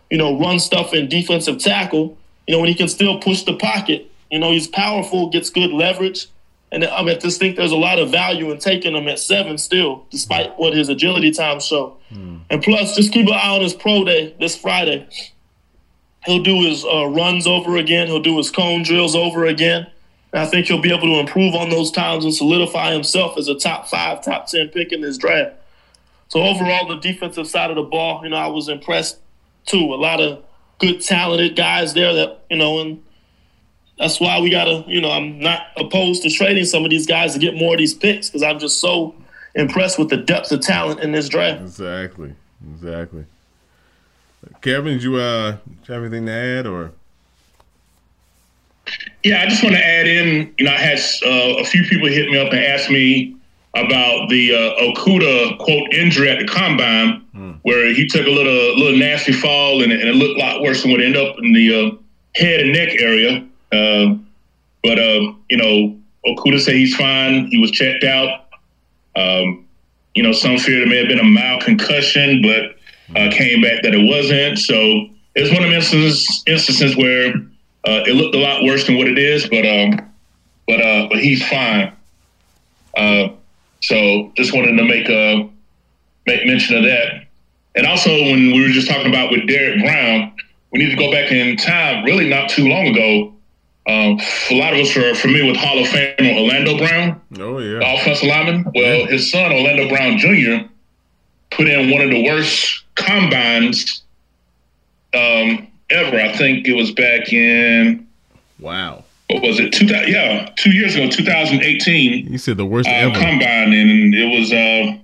you 0.10 0.18
know, 0.18 0.40
run 0.40 0.60
stuff 0.60 0.94
and 0.94 1.10
defensive 1.10 1.60
tackle. 1.60 2.18
You 2.48 2.56
know, 2.56 2.60
when 2.60 2.70
he 2.70 2.76
can 2.76 2.88
still 2.88 3.20
push 3.20 3.44
the 3.44 3.56
pocket. 3.56 4.10
You 4.32 4.40
know, 4.40 4.52
he's 4.52 4.68
powerful, 4.68 5.30
gets 5.30 5.50
good 5.50 5.72
leverage. 5.72 6.28
And 6.72 6.86
I 6.86 7.02
mean, 7.02 7.16
I 7.16 7.20
just 7.20 7.40
think 7.40 7.56
there's 7.56 7.72
a 7.72 7.78
lot 7.78 7.98
of 7.98 8.12
value 8.12 8.52
in 8.52 8.60
taking 8.60 8.96
him 8.96 9.08
at 9.08 9.20
seven 9.20 9.58
still, 9.58 10.06
despite 10.12 10.58
what 10.60 10.74
his 10.74 10.88
agility 10.88 11.32
times 11.32 11.66
show. 11.66 11.98
Mm. 12.12 12.42
And 12.50 12.62
plus, 12.62 12.96
just 12.96 13.12
keep 13.12 13.28
an 13.28 13.34
eye 13.34 13.56
on 13.56 13.62
his 13.62 13.74
pro 13.74 14.04
day 14.04 14.36
this 14.40 14.56
Friday. 14.56 15.08
He'll 16.26 16.44
do 16.44 16.62
his 16.62 16.86
uh, 16.86 17.08
runs 17.08 17.48
over 17.48 17.78
again. 17.78 18.08
He'll 18.08 18.22
do 18.22 18.38
his 18.38 18.52
cone 18.52 18.84
drills 18.84 19.16
over 19.16 19.46
again. 19.46 19.88
I 20.34 20.46
think 20.46 20.68
he'll 20.68 20.82
be 20.82 20.94
able 20.94 21.08
to 21.08 21.20
improve 21.20 21.56
on 21.56 21.70
those 21.70 21.92
times 21.92 22.24
and 22.24 22.34
solidify 22.34 22.94
himself 22.94 23.38
as 23.38 23.48
a 23.48 23.56
top 23.56 23.88
five, 23.88 24.24
top 24.24 24.48
10 24.48 24.70
pick 24.70 24.92
in 24.92 25.02
this 25.02 25.18
draft. 25.18 25.56
So 26.28 26.44
overall, 26.44 26.88
the 26.88 26.98
defensive 26.98 27.48
side 27.48 27.72
of 27.72 27.76
the 27.76 27.84
ball, 27.84 28.22
you 28.24 28.30
know, 28.30 28.36
I 28.36 28.48
was 28.48 28.70
impressed 28.70 29.18
too. 29.66 29.94
A 29.94 29.96
lot 29.96 30.22
of 30.22 30.44
good, 30.78 31.02
talented 31.02 31.56
guys 31.56 31.96
there 31.96 32.14
that, 32.14 32.42
you 32.50 32.58
know, 32.58 32.80
and 32.80 33.04
that's 33.98 34.20
why 34.20 34.40
we 34.40 34.52
gotta, 34.52 34.84
you 34.88 35.02
know, 35.02 35.10
I'm 35.10 35.40
not 35.40 35.68
opposed 35.76 36.22
to 36.24 36.30
trading 36.30 36.66
some 36.66 36.84
of 36.84 36.92
these 36.92 37.08
guys 37.08 37.34
to 37.34 37.40
get 37.40 37.56
more 37.56 37.74
of 37.74 37.80
these 37.80 37.96
picks 37.96 38.30
because 38.30 38.44
I'm 38.44 38.60
just 38.60 38.80
so 38.80 39.16
impressed 39.56 39.98
with 39.98 40.10
the 40.10 40.18
depth 40.18 40.52
of 40.52 40.62
talent 40.62 41.00
in 41.00 41.12
this 41.12 41.28
draft. 41.28 41.62
Exactly, 41.62 42.36
exactly. 42.76 43.26
Kevin, 44.62 44.94
did 44.94 45.04
you 45.04 45.18
uh 45.18 45.58
have 45.88 46.04
anything 46.04 46.28
to 46.28 46.32
add 46.32 46.68
or? 46.68 46.92
Yeah, 49.24 49.42
I 49.42 49.48
just 49.48 49.64
want 49.64 49.76
to 49.76 49.86
add 49.86 50.08
in. 50.08 50.54
You 50.58 50.66
know, 50.66 50.72
I 50.72 50.78
had 50.78 51.00
uh, 51.26 51.60
a 51.60 51.64
few 51.66 51.84
people 51.84 52.08
hit 52.08 52.30
me 52.30 52.38
up 52.38 52.52
and 52.54 52.60
ask 52.60 52.90
me 52.90 53.36
about 53.76 54.30
the 54.30 54.54
uh, 54.54 54.82
Okudah 54.82 55.58
quote 55.60 55.94
injury 55.94 56.30
at 56.30 56.40
the 56.40 56.48
combine, 56.48 57.22
hmm. 57.34 57.52
where 57.64 57.94
he 57.94 58.08
took 58.08 58.26
a 58.26 58.30
little 58.30 58.78
little 58.78 58.98
nasty 58.98 59.32
fall 59.32 59.84
and, 59.84 59.92
and, 59.92 60.02
it 60.02 60.16
looked 60.16 60.40
a 60.40 60.44
lot 60.44 60.62
worse 60.62 60.82
than 60.82 60.92
what 60.92 61.02
ended 61.02 61.24
up 61.24 61.36
in 61.40 61.54
the 61.54 61.74
uh, 61.74 61.96
head 62.36 62.62
and 62.62 62.74
neck 62.74 62.90
area. 63.00 63.46
Um, 63.72 64.28
but 64.84 64.98
uh, 64.98 65.34
you 65.50 65.58
know, 65.58 65.98
Okudah 66.26 66.60
said 66.60 66.76
he's 66.76 66.96
fine. 66.96 67.48
He 67.48 67.60
was 67.60 67.72
checked 67.72 68.04
out. 68.04 68.48
Um, 69.16 69.66
you 70.16 70.24
know, 70.24 70.32
some 70.32 70.58
fear 70.58 70.80
there 70.80 70.88
may 70.88 70.98
have 70.98 71.08
been 71.08 71.20
a 71.20 71.24
mild 71.24 71.64
concussion, 71.64 72.42
but 72.42 72.76
uh, 73.16 73.32
came 73.32 73.62
back 73.62 73.84
that 73.84 73.94
it 73.94 74.08
wasn't. 74.08 74.58
So 74.58 75.08
it's 75.36 75.54
one 75.54 75.64
of 75.64 75.72
instances 75.72 76.44
instances 76.48 76.98
where 76.98 77.34
uh, 77.86 78.04
it 78.06 78.16
looked 78.16 78.36
a 78.36 78.40
lot 78.40 78.64
worse 78.64 78.86
than 78.86 78.98
what 78.98 79.08
it 79.08 79.18
is, 79.18 79.48
but 79.48 79.66
um, 79.66 80.00
but 80.68 80.82
uh, 80.82 81.08
but 81.10 81.20
he's 81.20 81.48
fine. 81.48 81.94
Uh, 82.98 83.30
so 83.82 84.32
just 84.36 84.54
wanted 84.54 84.76
to 84.76 84.84
make 84.84 85.08
a 85.08 85.42
uh, 85.42 85.48
make 86.28 86.46
mention 86.46 86.78
of 86.78 86.84
that. 86.84 87.26
And 87.76 87.88
also, 87.88 88.10
when 88.10 88.52
we 88.52 88.62
were 88.62 88.70
just 88.70 88.90
talking 88.90 89.08
about 89.08 89.32
with 89.32 89.48
Derrick 89.48 89.82
Brown, 89.82 90.34
we 90.72 90.80
need 90.80 90.90
to 90.90 90.98
go 90.98 91.12
back 91.12 91.32
in 91.32 91.56
time. 91.56 92.04
Really, 92.04 92.28
not 92.28 92.50
too 92.50 92.68
long 92.68 92.88
ago, 92.88 93.34
um, 93.88 94.20
a 94.52 94.56
lot 94.56 94.74
of 94.74 94.80
us 94.82 94.96
are 94.98 95.16
familiar 95.16 95.46
with 95.46 95.56
Hall 95.56 95.80
of 95.80 95.88
Famer 95.88 96.36
Orlando 96.38 96.78
Brown. 96.78 97.22
Oh 97.40 97.60
yeah, 97.60 97.80
the 97.80 97.94
offensive 97.96 98.28
lineman. 98.28 98.66
Well, 98.76 99.00
yeah. 99.00 99.06
his 99.08 99.32
son 99.32 99.52
Orlando 99.54 99.88
Brown 99.88 100.18
Jr. 100.18 100.68
put 101.50 101.68
in 101.68 101.90
one 101.90 102.02
of 102.02 102.10
the 102.10 102.26
worst 102.26 102.84
combines 102.96 104.04
um, 105.14 105.69
ever. 105.92 106.20
I 106.20 106.36
think 106.36 106.68
it 106.68 106.74
was 106.74 106.92
back 106.92 107.32
in. 107.32 108.08
Wow. 108.60 109.04
What 109.30 109.44
was 109.44 109.60
it? 109.60 109.72
Two 109.74 109.88
thousand? 109.88 110.12
Yeah, 110.12 110.50
two 110.58 110.72
years 110.72 110.96
ago, 110.96 111.10
2018. 111.10 112.32
You 112.32 112.38
said 112.38 112.58
the 112.58 112.66
worst 112.66 112.88
uh, 112.90 112.92
ever. 112.92 113.14
combine, 113.14 113.74
and 113.74 114.14
it 114.14 114.40
was. 114.40 114.52
Uh, 114.52 115.00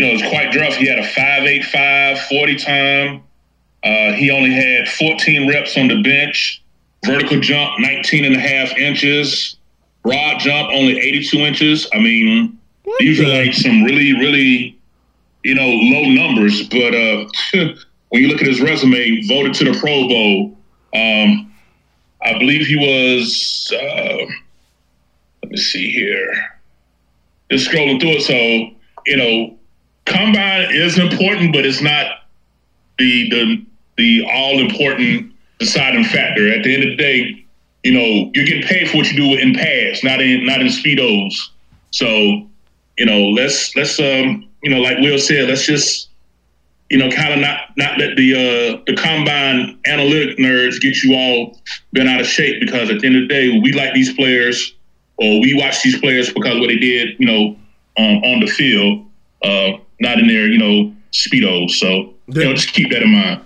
you 0.00 0.06
know, 0.06 0.12
it 0.12 0.22
was 0.22 0.30
quite 0.30 0.54
rough. 0.56 0.76
He 0.76 0.86
had 0.86 0.98
a 0.98 1.06
5'8", 1.06 2.18
40 2.30 2.56
time. 2.56 3.22
Uh, 3.84 4.12
he 4.12 4.30
only 4.30 4.50
had 4.50 4.88
14 4.88 5.46
reps 5.46 5.76
on 5.76 5.88
the 5.88 6.02
bench. 6.02 6.62
Vertical 7.04 7.38
jump, 7.40 7.78
19 7.80 8.24
and 8.24 8.34
a 8.34 8.38
half 8.38 8.74
inches. 8.78 9.56
Broad 10.02 10.40
jump, 10.40 10.70
only 10.70 10.98
82 10.98 11.36
inches. 11.40 11.86
I 11.92 11.98
mean, 11.98 12.58
what 12.84 12.98
these 13.00 13.20
are 13.20 13.28
like 13.28 13.52
some 13.52 13.82
really, 13.82 14.14
really, 14.14 14.78
you 15.44 15.54
know, 15.54 15.68
low 15.68 16.04
numbers. 16.06 16.66
But 16.68 16.94
uh, 16.94 17.26
when 18.10 18.22
you 18.22 18.28
look 18.28 18.40
at 18.40 18.46
his 18.46 18.60
resume, 18.60 19.22
voted 19.26 19.54
to 19.54 19.64
the 19.64 19.78
Pro 19.78 20.06
Bowl. 20.06 20.56
Um, 20.94 21.52
I 22.22 22.38
believe 22.38 22.66
he 22.66 22.76
was. 22.76 23.72
Uh, 23.72 24.26
let 25.42 25.52
me 25.52 25.56
see 25.56 25.90
here. 25.90 26.32
Just 27.50 27.68
scrolling 27.68 28.00
through 28.00 28.16
it. 28.16 28.22
So 28.22 28.76
you 29.06 29.16
know, 29.16 29.56
combine 30.04 30.74
is 30.74 30.98
important, 30.98 31.52
but 31.52 31.64
it's 31.64 31.80
not 31.80 32.24
the 32.98 33.30
the 33.30 33.66
the 33.96 34.26
all 34.30 34.58
important 34.60 35.32
deciding 35.58 36.04
factor. 36.04 36.52
At 36.52 36.64
the 36.64 36.74
end 36.74 36.82
of 36.84 36.90
the 36.90 36.96
day, 36.96 37.44
you 37.82 37.92
know, 37.92 38.30
you're 38.34 38.44
getting 38.44 38.62
paid 38.62 38.90
for 38.90 38.98
what 38.98 39.10
you 39.10 39.16
do 39.16 39.38
in 39.38 39.54
pads, 39.54 40.04
not 40.04 40.20
in 40.20 40.44
not 40.44 40.60
in 40.60 40.68
speedos. 40.68 41.34
So, 41.90 42.46
you 42.98 43.06
know, 43.06 43.28
let's 43.30 43.74
let's 43.76 43.98
um, 43.98 44.48
you 44.62 44.70
know, 44.70 44.80
like 44.80 44.98
Will 44.98 45.18
said, 45.18 45.48
let's 45.48 45.64
just 45.64 46.09
you 46.90 46.98
know, 46.98 47.08
kind 47.08 47.32
of 47.32 47.38
not 47.38 47.70
not 47.76 47.98
let 47.98 48.16
the 48.16 48.34
uh, 48.34 48.82
the 48.86 48.96
combine 48.96 49.78
analytic 49.86 50.38
nerds 50.38 50.80
get 50.80 51.02
you 51.02 51.14
all 51.14 51.56
bent 51.92 52.08
out 52.08 52.20
of 52.20 52.26
shape 52.26 52.60
because 52.60 52.90
at 52.90 53.00
the 53.00 53.06
end 53.06 53.16
of 53.16 53.22
the 53.22 53.28
day, 53.28 53.60
we 53.60 53.72
like 53.72 53.94
these 53.94 54.12
players 54.12 54.74
or 55.16 55.40
we 55.40 55.54
watch 55.54 55.82
these 55.82 55.98
players 56.00 56.32
because 56.32 56.58
what 56.58 56.66
they 56.66 56.78
did, 56.78 57.10
you 57.18 57.26
know, 57.26 57.56
um, 57.96 58.24
on 58.24 58.40
the 58.40 58.46
field, 58.46 59.06
uh, 59.42 59.78
not 60.00 60.18
in 60.18 60.26
their 60.26 60.48
you 60.48 60.58
know 60.58 60.92
speedos. 61.12 61.70
So 61.70 62.14
you 62.26 62.44
know, 62.44 62.54
just 62.54 62.72
keep 62.72 62.90
that 62.90 63.02
in 63.02 63.10
mind. 63.10 63.40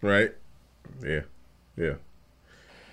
Right. 0.00 0.32
Yeah. 1.02 1.20
Yeah. 1.76 1.94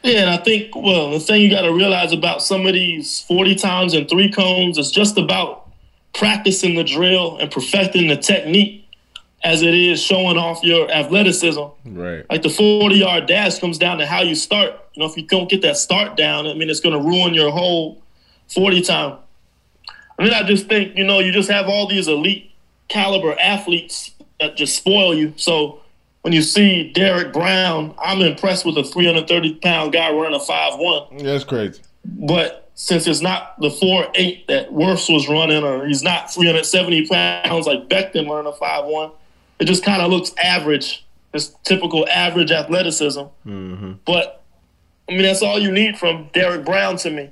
Yeah, 0.03 0.21
and 0.21 0.29
I 0.31 0.37
think 0.37 0.75
well, 0.75 1.11
the 1.11 1.19
thing 1.19 1.41
you 1.43 1.51
got 1.51 1.61
to 1.61 1.73
realize 1.73 2.11
about 2.11 2.41
some 2.41 2.65
of 2.65 2.73
these 2.73 3.21
forty 3.21 3.53
times 3.53 3.93
and 3.93 4.09
three 4.09 4.31
cones 4.31 4.79
is 4.79 4.89
just 4.89 5.19
about 5.19 5.69
practicing 6.13 6.73
the 6.73 6.83
drill 6.83 7.37
and 7.37 7.51
perfecting 7.51 8.07
the 8.07 8.17
technique 8.17 8.80
as 9.43 9.61
it 9.61 9.73
is 9.73 10.01
showing 10.01 10.37
off 10.37 10.63
your 10.63 10.89
athleticism. 10.91 11.63
Right. 11.85 12.25
Like 12.29 12.43
the 12.43 12.49
40 12.49 12.95
yard 12.95 13.25
dash 13.25 13.59
comes 13.59 13.77
down 13.77 13.97
to 13.97 14.05
how 14.05 14.21
you 14.21 14.35
start. 14.35 14.73
You 14.93 15.01
know, 15.01 15.09
if 15.09 15.17
you 15.17 15.25
don't 15.25 15.49
get 15.49 15.61
that 15.63 15.77
start 15.77 16.15
down, 16.15 16.47
I 16.47 16.53
mean, 16.53 16.69
it's 16.69 16.79
going 16.79 16.97
to 16.97 17.03
ruin 17.03 17.33
your 17.33 17.51
whole 17.51 18.01
40 18.49 18.81
time. 18.81 19.17
I 20.19 20.23
mean, 20.23 20.33
I 20.33 20.43
just 20.43 20.67
think, 20.67 20.95
you 20.95 21.03
know, 21.03 21.19
you 21.19 21.31
just 21.31 21.49
have 21.49 21.67
all 21.67 21.87
these 21.87 22.07
elite 22.07 22.51
caliber 22.87 23.39
athletes 23.39 24.11
that 24.39 24.55
just 24.57 24.75
spoil 24.75 25.15
you. 25.15 25.33
So 25.37 25.81
when 26.21 26.33
you 26.33 26.43
see 26.43 26.91
Derrick 26.91 27.33
Brown, 27.33 27.95
I'm 27.97 28.21
impressed 28.21 28.65
with 28.65 28.77
a 28.77 28.83
330 28.83 29.55
pound 29.55 29.93
guy 29.93 30.11
running 30.11 30.39
a 30.39 30.43
5'1. 30.43 31.23
That's 31.23 31.43
crazy. 31.43 31.81
But 32.05 32.69
since 32.75 33.07
it's 33.07 33.21
not 33.21 33.59
the 33.59 33.71
4 33.71 34.07
8 34.13 34.47
that 34.47 34.71
Wirfs 34.71 35.11
was 35.11 35.27
running, 35.27 35.63
or 35.63 35.87
he's 35.87 36.03
not 36.03 36.31
370 36.31 37.07
pounds 37.07 37.65
like 37.65 37.89
Becton 37.89 38.29
running 38.29 38.51
a 38.51 38.55
5'1, 38.55 39.13
it 39.61 39.65
just 39.65 39.85
kind 39.85 40.01
of 40.01 40.09
looks 40.09 40.33
average. 40.43 41.05
It's 41.33 41.49
typical 41.63 42.09
average 42.09 42.51
athleticism. 42.51 43.21
Mm-hmm. 43.45 43.91
But, 44.05 44.43
I 45.07 45.11
mean, 45.11 45.21
that's 45.21 45.43
all 45.43 45.59
you 45.59 45.71
need 45.71 45.99
from 45.99 46.29
Derrick 46.33 46.65
Brown 46.65 46.97
to 46.97 47.11
me. 47.11 47.29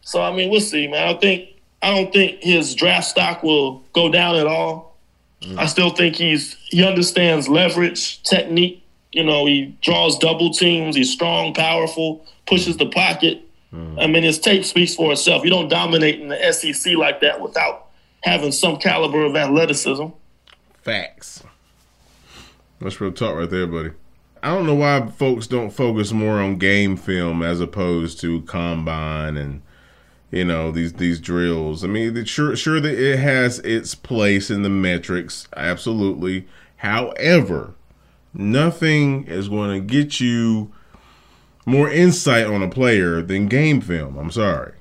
So, 0.00 0.20
I 0.20 0.34
mean, 0.34 0.50
we'll 0.50 0.60
see, 0.60 0.88
man. 0.88 1.14
I 1.14 1.18
think 1.18 1.50
I 1.80 1.94
don't 1.94 2.12
think 2.12 2.42
his 2.42 2.74
draft 2.74 3.06
stock 3.06 3.44
will 3.44 3.84
go 3.92 4.10
down 4.10 4.34
at 4.34 4.48
all. 4.48 4.98
Mm. 5.42 5.58
I 5.58 5.66
still 5.66 5.90
think 5.90 6.16
he's 6.16 6.56
he 6.64 6.84
understands 6.84 7.48
leverage, 7.48 8.20
technique. 8.24 8.82
You 9.12 9.22
know, 9.22 9.46
he 9.46 9.76
draws 9.80 10.18
double 10.18 10.50
teams. 10.50 10.96
He's 10.96 11.12
strong, 11.12 11.54
powerful, 11.54 12.26
pushes 12.46 12.78
the 12.78 12.86
pocket. 12.86 13.42
Mm. 13.72 14.02
I 14.02 14.06
mean, 14.08 14.24
his 14.24 14.40
tape 14.40 14.64
speaks 14.64 14.96
for 14.96 15.12
itself. 15.12 15.44
You 15.44 15.50
don't 15.50 15.68
dominate 15.68 16.20
in 16.20 16.28
the 16.28 16.52
SEC 16.52 16.94
like 16.96 17.20
that 17.20 17.40
without 17.40 17.86
having 18.22 18.50
some 18.50 18.76
caliber 18.76 19.24
of 19.24 19.36
athleticism. 19.36 20.06
Facts. 20.82 21.44
That's 22.80 23.00
real 23.00 23.12
talk 23.12 23.36
right 23.36 23.50
there, 23.50 23.66
buddy. 23.66 23.90
I 24.42 24.54
don't 24.54 24.66
know 24.66 24.74
why 24.74 25.06
folks 25.08 25.46
don't 25.46 25.70
focus 25.70 26.12
more 26.12 26.40
on 26.40 26.56
game 26.56 26.96
film 26.96 27.42
as 27.42 27.60
opposed 27.60 28.20
to 28.20 28.40
combine 28.42 29.36
and 29.36 29.60
you 30.30 30.44
know 30.44 30.70
these 30.70 30.94
these 30.94 31.20
drills. 31.20 31.84
I 31.84 31.88
mean, 31.88 32.24
sure 32.24 32.56
sure 32.56 32.80
that 32.80 32.98
it 32.98 33.18
has 33.18 33.58
its 33.60 33.94
place 33.94 34.50
in 34.50 34.62
the 34.62 34.70
metrics, 34.70 35.46
absolutely. 35.56 36.46
However, 36.76 37.74
nothing 38.32 39.26
is 39.26 39.48
going 39.50 39.78
to 39.78 39.86
get 39.86 40.20
you 40.20 40.72
more 41.66 41.90
insight 41.90 42.46
on 42.46 42.62
a 42.62 42.68
player 42.68 43.20
than 43.20 43.46
game 43.48 43.82
film. 43.82 44.16
I'm 44.16 44.30
sorry. 44.30 44.72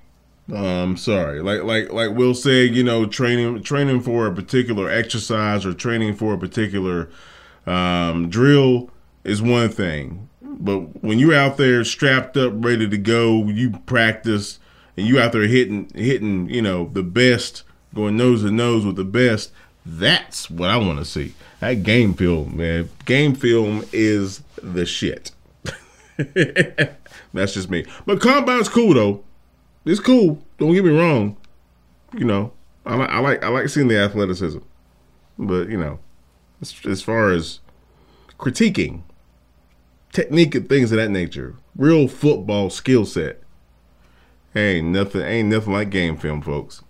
I'm 0.53 0.95
sorry. 0.97 1.41
Like 1.41 1.63
like 1.63 1.91
like 1.91 2.15
Will 2.15 2.33
said, 2.33 2.73
you 2.73 2.83
know, 2.83 3.05
training 3.05 3.61
training 3.63 4.01
for 4.01 4.25
a 4.25 4.33
particular 4.33 4.89
exercise 4.89 5.65
or 5.65 5.73
training 5.73 6.15
for 6.15 6.33
a 6.33 6.37
particular 6.37 7.09
um, 7.69 8.29
drill 8.29 8.89
is 9.23 9.41
one 9.41 9.69
thing, 9.69 10.29
but 10.41 11.03
when 11.03 11.19
you're 11.19 11.35
out 11.35 11.57
there 11.57 11.83
strapped 11.83 12.35
up, 12.35 12.53
ready 12.55 12.89
to 12.89 12.97
go, 12.97 13.47
you 13.47 13.71
practice 13.85 14.59
and 14.97 15.07
you 15.07 15.19
out 15.19 15.31
there 15.31 15.47
hitting 15.47 15.89
hitting, 15.95 16.49
you 16.49 16.61
know, 16.61 16.89
the 16.91 17.03
best, 17.03 17.63
going 17.93 18.17
nose 18.17 18.41
to 18.41 18.51
nose 18.51 18.85
with 18.85 18.95
the 18.95 19.05
best. 19.05 19.51
That's 19.85 20.49
what 20.49 20.69
I 20.69 20.77
want 20.77 20.99
to 20.99 21.05
see. 21.05 21.33
That 21.59 21.83
game 21.83 22.13
film, 22.13 22.57
man. 22.57 22.89
Game 23.05 23.33
film 23.35 23.85
is 23.91 24.41
the 24.61 24.85
shit. 24.85 25.31
That's 27.33 27.53
just 27.53 27.69
me. 27.69 27.85
But 28.05 28.19
combine's 28.19 28.69
cool 28.69 28.93
though. 28.93 29.23
It's 29.85 29.99
cool. 29.99 30.43
Don't 30.57 30.73
get 30.73 30.83
me 30.83 30.91
wrong. 30.91 31.37
You 32.13 32.25
know, 32.25 32.51
I, 32.85 32.95
I 32.95 33.19
like 33.19 33.43
I 33.43 33.47
like 33.49 33.69
seeing 33.69 33.87
the 33.87 33.97
athleticism, 33.97 34.59
but 35.37 35.69
you 35.69 35.77
know, 35.77 35.99
as, 36.61 36.75
as 36.85 37.01
far 37.01 37.31
as 37.31 37.59
critiquing 38.37 39.01
technique 40.11 40.55
and 40.55 40.67
things 40.67 40.91
of 40.91 40.97
that 40.97 41.09
nature, 41.09 41.55
real 41.75 42.07
football 42.07 42.69
skill 42.69 43.05
set, 43.05 43.41
ain't 44.55 44.87
nothing 44.87 45.21
ain't 45.21 45.49
nothing 45.49 45.73
like 45.73 45.89
game 45.89 46.17
film, 46.17 46.41
folks. 46.41 46.83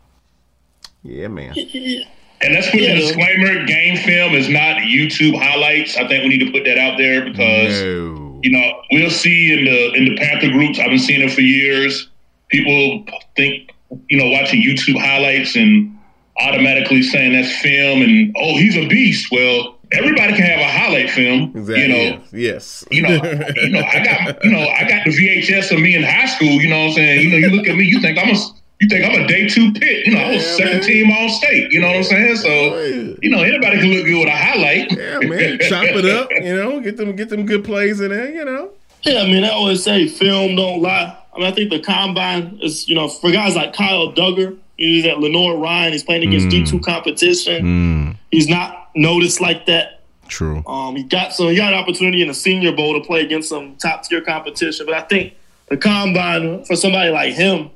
Yeah, 1.04 1.28
man. 1.28 1.56
And 2.42 2.54
let's 2.54 2.70
put 2.70 2.80
yeah. 2.80 2.92
a 2.92 2.96
disclaimer: 2.96 3.66
game 3.66 3.98
film 3.98 4.34
is 4.34 4.48
not 4.48 4.78
YouTube 4.78 5.38
highlights. 5.38 5.98
I 5.98 6.08
think 6.08 6.24
we 6.24 6.30
need 6.30 6.46
to 6.46 6.52
put 6.52 6.64
that 6.64 6.78
out 6.78 6.98
there 6.98 7.26
because 7.26 7.82
no. 7.82 8.40
you 8.42 8.52
know 8.52 8.82
we'll 8.92 9.10
see 9.10 9.52
in 9.52 9.66
the 9.66 9.94
in 9.94 10.06
the 10.06 10.16
Panther 10.16 10.50
groups. 10.50 10.80
I've 10.80 10.90
been 10.90 11.00
seeing 11.00 11.22
it 11.22 11.32
for 11.32 11.42
years. 11.42 12.10
People 12.48 13.06
think 13.36 13.72
you 14.08 14.18
know 14.18 14.30
watching 14.30 14.62
YouTube 14.62 14.98
highlights 15.00 15.58
and 15.58 15.99
automatically 16.40 17.02
saying 17.02 17.34
that's 17.34 17.52
film 17.60 18.02
and 18.02 18.36
oh 18.38 18.58
he's 18.58 18.76
a 18.76 18.88
beast. 18.88 19.32
Well, 19.32 19.78
everybody 19.92 20.34
can 20.34 20.46
have 20.46 20.60
a 20.60 20.70
highlight 20.70 21.10
film. 21.10 21.52
Exactly. 21.56 21.82
You 21.82 22.12
know, 22.12 22.24
yes. 22.32 22.86
You 22.92 23.02
know, 23.04 23.16
you 23.56 23.70
know, 23.70 23.82
I 23.82 24.04
got 24.04 24.44
you 24.44 24.52
know, 24.52 24.60
I 24.60 24.88
got 24.88 25.06
the 25.06 25.12
VHS 25.12 25.72
of 25.72 25.80
me 25.80 25.96
in 25.96 26.04
high 26.04 26.26
school. 26.26 26.48
You 26.48 26.70
know 26.70 26.80
what 26.80 26.88
I'm 26.88 26.94
saying? 26.94 27.22
You 27.22 27.30
know, 27.32 27.38
you 27.38 27.50
look 27.50 27.68
at 27.68 27.76
me, 27.76 27.86
you 27.86 28.02
think 28.02 28.18
I'm 28.18 28.30
a 28.30 28.38
you 28.80 28.88
think 28.88 29.06
I'm 29.06 29.24
a 29.24 29.28
day 29.28 29.48
two 29.48 29.74
pick. 29.74 30.06
You 30.08 30.14
know, 30.14 30.22
I 30.22 30.36
was 30.36 30.44
yeah, 30.44 30.56
second 30.56 30.80
man. 30.80 30.82
team 30.84 31.12
all 31.12 31.30
state. 31.30 31.72
You 31.72 31.82
know 31.82 31.88
what 31.88 31.98
I'm 31.98 32.04
saying? 32.04 32.36
So, 32.38 32.78
you 33.22 33.30
know, 33.30 33.44
anybody 33.44 33.80
can 33.80 33.90
look 33.90 34.06
good 34.06 34.20
with 34.20 34.28
a 34.30 34.38
highlight. 34.38 34.92
Yeah, 34.92 35.20
man. 35.20 35.60
Chop 35.60 35.84
it 35.84 36.06
up, 36.06 36.30
you 36.32 36.56
know, 36.56 36.80
get 36.80 36.98
them 36.98 37.16
get 37.16 37.30
them 37.30 37.46
good 37.46 37.66
plays 37.66 38.00
in 38.00 38.12
there, 38.12 38.32
you 38.32 38.46
know. 38.46 38.72
Yeah, 39.04 39.22
I 39.22 39.26
mean, 39.26 39.44
I 39.44 39.50
always 39.50 39.84
say 39.84 40.08
film 40.08 40.56
don't 40.56 40.82
lie. 40.82 41.18
I 41.34 41.38
mean, 41.38 41.48
I 41.48 41.52
think 41.52 41.70
the 41.70 41.80
combine 41.80 42.60
is, 42.62 42.88
you 42.88 42.96
know, 42.96 43.08
for 43.08 43.32
guys 43.32 43.56
like 43.56 43.74
Kyle 43.74 44.12
Dugger, 44.12 44.58
he's 44.80 45.06
at 45.06 45.20
Lenoir-Rhyne, 45.20 45.92
he's 45.92 46.04
playing 46.04 46.28
against 46.28 46.48
mm. 46.48 46.66
D2 46.66 46.84
competition. 46.84 47.64
Mm. 47.64 48.18
He's 48.32 48.48
not 48.48 48.90
noticed 48.96 49.42
like 49.42 49.66
that. 49.68 50.02
True. 50.28 50.64
Um, 50.68 50.96
he 50.96 51.04
got 51.04 51.34
so 51.34 51.48
he 51.50 51.56
got 51.56 51.74
an 51.74 51.80
opportunity 51.80 52.22
in 52.22 52.28
the 52.28 52.34
Senior 52.34 52.72
Bowl 52.72 53.00
to 53.00 53.06
play 53.06 53.22
against 53.22 53.50
some 53.50 53.76
top 53.78 54.04
tier 54.04 54.22
competition, 54.22 54.86
but 54.86 54.96
I 54.96 55.02
think 55.02 55.34
the 55.70 55.78
combine 55.78 56.64
for 56.66 56.76
somebody 56.76 57.10
like 57.10 57.34
him 57.34 57.72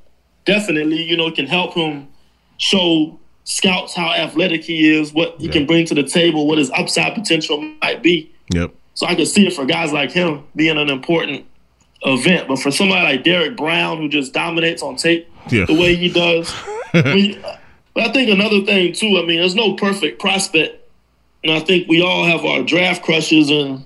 definitely, 0.46 1.02
you 1.02 1.18
know, 1.18 1.32
can 1.32 1.48
help 1.48 1.74
him 1.74 2.08
show 2.58 3.20
scouts 3.44 3.96
how 3.96 4.12
athletic 4.13 4.63
he 4.63 4.96
is, 4.96 5.13
what 5.13 5.36
he 5.39 5.46
yep. 5.46 5.54
can 5.54 5.66
bring 5.66 5.86
to 5.88 5.96
the 5.96 6.04
table, 6.04 6.48
what 6.48 6.58
his 6.58 6.70
upside 6.72 7.16
potential 7.16 7.60
might 7.82 8.04
be. 8.04 8.32
Yep. 8.54 8.74
So 8.94 9.08
I 9.08 9.16
can 9.16 9.26
see 9.26 9.48
it 9.48 9.54
for 9.54 9.66
guys 9.66 9.92
like 9.92 10.12
him 10.12 10.44
being 10.56 10.78
an 10.78 10.89
important 10.89 11.46
event, 12.04 12.48
but 12.48 12.60
for 12.60 12.70
somebody 12.72 13.04
like 13.04 13.24
Derrick 13.24 13.58
Brown 13.58 13.98
who 13.98 14.10
just 14.10 14.34
dominates 14.34 14.84
on 14.84 14.96
tape 14.96 15.28
yeah. 15.50 15.66
the 15.66 15.74
way 15.74 15.96
he 15.96 16.10
does. 16.10 16.54
I 17.06 17.14
mean, 17.14 17.44
I 17.96 18.12
think 18.12 18.30
another 18.30 18.62
thing 18.66 18.94
too. 18.94 19.20
I 19.22 19.26
mean, 19.26 19.40
there's 19.40 19.56
no 19.56 19.74
perfect 19.76 20.20
prospect 20.20 20.84
and 21.44 21.54
I 21.54 21.60
think 21.60 21.88
we 21.88 22.02
all 22.02 22.26
have 22.26 22.46
our 22.46 22.64
draft 22.64 23.04
crushes 23.04 23.50
and 23.50 23.86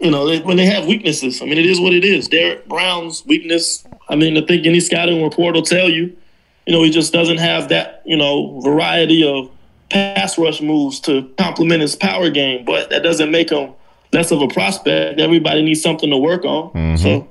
you 0.00 0.10
know, 0.10 0.26
they, 0.26 0.40
when 0.40 0.56
they 0.56 0.66
have 0.66 0.86
weaknesses. 0.86 1.40
I 1.40 1.44
mean, 1.44 1.58
it 1.58 1.66
is 1.66 1.78
what 1.78 1.92
it 1.92 2.04
is. 2.04 2.26
Derrick 2.26 2.66
Brown's 2.66 3.24
weakness, 3.24 3.86
I 4.08 4.16
mean, 4.16 4.36
I 4.36 4.44
think 4.44 4.66
any 4.66 4.80
scouting 4.80 5.22
report 5.22 5.54
will 5.54 5.62
tell 5.62 5.88
you, 5.88 6.16
you 6.66 6.72
know, 6.72 6.82
he 6.82 6.90
just 6.90 7.12
doesn't 7.12 7.38
have 7.38 7.68
that, 7.68 8.02
you 8.04 8.16
know, 8.16 8.60
variety 8.62 9.24
of 9.24 9.48
pass 9.90 10.36
rush 10.38 10.60
moves 10.60 10.98
to 11.00 11.30
complement 11.38 11.82
his 11.82 11.94
power 11.94 12.30
game, 12.30 12.64
but 12.64 12.90
that 12.90 13.04
doesn't 13.04 13.30
make 13.30 13.50
him 13.50 13.74
less 14.12 14.32
of 14.32 14.42
a 14.42 14.48
prospect. 14.48 15.20
Everybody 15.20 15.62
needs 15.62 15.80
something 15.80 16.10
to 16.10 16.18
work 16.18 16.44
on. 16.44 16.70
Mm-hmm. 16.72 16.96
So, 16.96 17.28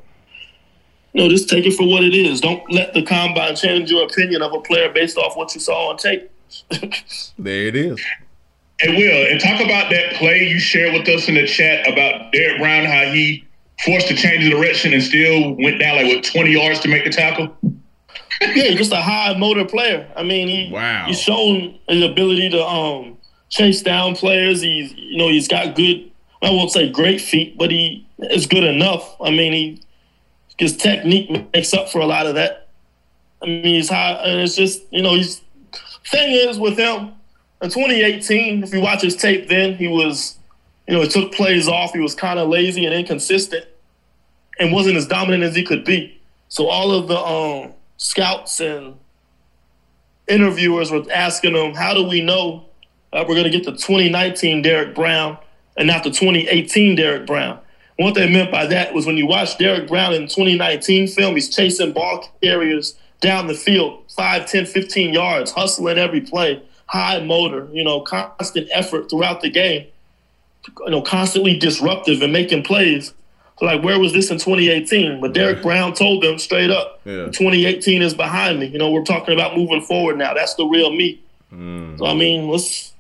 you 1.14 1.22
know, 1.22 1.30
just 1.30 1.50
take 1.50 1.66
it 1.66 1.74
for 1.74 1.88
what 1.88 2.04
it 2.04 2.14
is. 2.14 2.42
Don't 2.42 2.64
let 2.72 2.94
the 2.94 3.04
combine 3.04 3.56
change 3.56 3.92
your 3.92 4.04
opinion 4.04 4.42
of 4.42 4.54
a 4.54 4.62
player 4.62 4.92
based 4.92 5.18
off 5.18 5.36
what 5.36 5.54
you 5.54 5.62
saw 5.62 5.90
on 5.90 5.98
tape. 5.98 6.30
there 7.38 7.68
it 7.68 7.76
is. 7.76 8.02
Hey, 8.80 8.98
Will, 8.98 9.32
and 9.32 9.40
talk 9.40 9.62
about 9.62 9.92
that 9.92 10.14
play 10.14 10.48
you 10.48 10.60
shared 10.60 10.94
with 10.94 11.08
us 11.08 11.28
in 11.28 11.36
the 11.36 11.46
chat 11.46 11.88
about 11.88 12.32
Derrick 12.32 12.60
Brown, 12.60 12.86
how 12.86 13.12
he 13.12 13.46
forced 13.86 14.08
to 14.08 14.16
change 14.16 14.44
the 14.44 14.50
direction 14.50 14.94
and 14.94 15.04
still 15.04 15.56
went 15.56 15.80
down 15.80 15.98
like 15.98 16.08
with 16.08 16.26
twenty 16.26 16.52
yards 16.52 16.80
to 16.80 16.88
make 16.88 17.04
the 17.04 17.12
tackle. 17.12 17.56
yeah, 18.42 18.74
just 18.74 18.92
a 18.92 19.02
high 19.02 19.38
motor 19.38 19.66
player. 19.66 20.10
I 20.16 20.24
mean, 20.24 20.48
he 20.48 20.72
wow. 20.74 21.06
he's 21.06 21.20
shown 21.20 21.78
his 21.88 22.04
ability 22.04 22.50
to 22.50 22.66
um, 22.66 23.18
chase 23.50 23.84
down 23.84 24.16
players. 24.16 24.62
He's 24.62 24.94
you 24.94 25.18
know 25.18 25.28
he's 25.28 25.48
got 25.48 25.76
good. 25.76 26.12
I 26.42 26.50
won't 26.50 26.72
say 26.72 26.90
great 26.90 27.22
feet, 27.22 27.58
but 27.58 27.70
he 27.70 28.08
is 28.18 28.48
good 28.48 28.64
enough. 28.64 29.16
I 29.22 29.30
mean, 29.30 29.54
he 29.54 29.84
his 30.62 30.78
technique 30.78 31.52
makes 31.54 31.74
up 31.74 31.90
for 31.90 32.00
a 32.00 32.06
lot 32.06 32.28
of 32.28 32.36
that. 32.36 32.70
I 33.42 33.48
mean, 33.48 33.64
he's 33.64 33.90
high, 33.90 34.22
it's 34.24 34.56
just 34.56 34.84
you 34.92 35.02
know 35.02 35.16
he's 35.16 35.42
thing 36.06 36.32
is 36.32 36.60
with 36.60 36.78
him 36.78 37.14
in 37.62 37.70
2018, 37.70 38.64
if 38.64 38.74
you 38.74 38.82
watch 38.82 39.02
his 39.02 39.16
tape 39.16 39.48
then, 39.48 39.76
he 39.76 39.88
was, 39.88 40.38
you 40.88 40.96
know, 40.96 41.02
he 41.02 41.08
took 41.08 41.32
plays 41.32 41.68
off. 41.68 41.94
He 41.94 42.00
was 42.00 42.16
kind 42.16 42.40
of 42.40 42.50
lazy 42.50 42.86
and 42.86 42.94
inconsistent 42.94 43.66
and 44.60 44.72
wasn't 44.72 44.98
as 44.98 45.08
dominant 45.08 45.44
as 45.44 45.56
he 45.56 45.64
could 45.64 45.86
be. 45.86 46.20
So 46.50 46.68
all 46.68 46.92
of 46.92 47.08
the 47.08 47.18
um, 47.18 47.74
scouts 47.98 48.60
and 48.60 48.96
interviewers 50.28 50.92
were 50.92 51.04
asking 51.14 51.56
him, 51.56 51.76
how 51.76 51.94
do 51.94 52.08
we 52.08 52.22
know 52.22 52.66
uh, 53.14 53.24
we're 53.28 53.36
going 53.36 53.50
to 53.50 53.52
get 53.52 53.64
the 53.64 53.72
2019 53.72 54.64
Derrick 54.64 54.96
Brown 54.96 55.38
and 55.78 55.88
not 55.88 56.04
the 56.04 56.10
2018 56.10 56.96
Derrick 56.96 57.28
Brown? 57.28 57.60
What 57.98 58.16
they 58.16 58.32
meant 58.32 58.52
by 58.52 58.66
that 58.68 58.94
was 58.94 59.06
when 59.06 59.18
you 59.18 59.28
watch 59.28 59.58
Derrick 59.58 59.88
Brown 59.88 60.14
in 60.14 60.24
2019 60.24 61.08
film, 61.08 61.36
he's 61.36 61.54
chasing 61.54 61.92
ball 61.92 62.28
carriers 62.42 62.96
down 63.20 63.48
the 63.48 63.54
field, 63.54 64.04
5, 64.16 64.50
10, 64.50 64.66
15 64.66 65.14
yards, 65.14 65.52
hustling 65.52 65.98
every 65.98 66.22
play 66.22 66.62
high 66.92 67.22
motor, 67.22 67.70
you 67.72 67.86
know, 67.86 68.02
constant 68.02 68.68
effort 68.72 69.10
throughout 69.10 69.40
the 69.40 69.50
game, 69.50 69.88
you 70.68 70.90
know, 70.92 71.02
constantly 71.02 71.58
disruptive 71.58 72.22
and 72.22 72.34
making 72.34 72.64
plays. 72.64 73.14
So 73.58 73.66
like, 73.66 73.82
where 73.82 73.98
was 73.98 74.12
this 74.12 74.30
in 74.30 74.40
2018? 74.40 75.22
But 75.22 75.34
Derrick 75.34 75.62
Brown 75.62 75.94
told 75.94 76.22
them 76.22 76.38
straight 76.38 76.70
up, 76.70 77.00
yeah. 77.06 77.28
2018 77.28 78.02
is 78.02 78.14
behind 78.14 78.60
me. 78.60 78.66
You 78.68 78.78
know, 78.78 78.92
we're 78.92 79.06
talking 79.06 79.34
about 79.34 79.56
moving 79.56 79.82
forward 79.82 80.18
now. 80.18 80.34
That's 80.34 80.56
the 80.56 80.66
real 80.66 80.94
me. 80.94 81.22
Mm. 81.54 81.98
So 81.98 82.06
I 82.06 82.14
mean, 82.14 82.50
let's. 82.50 82.92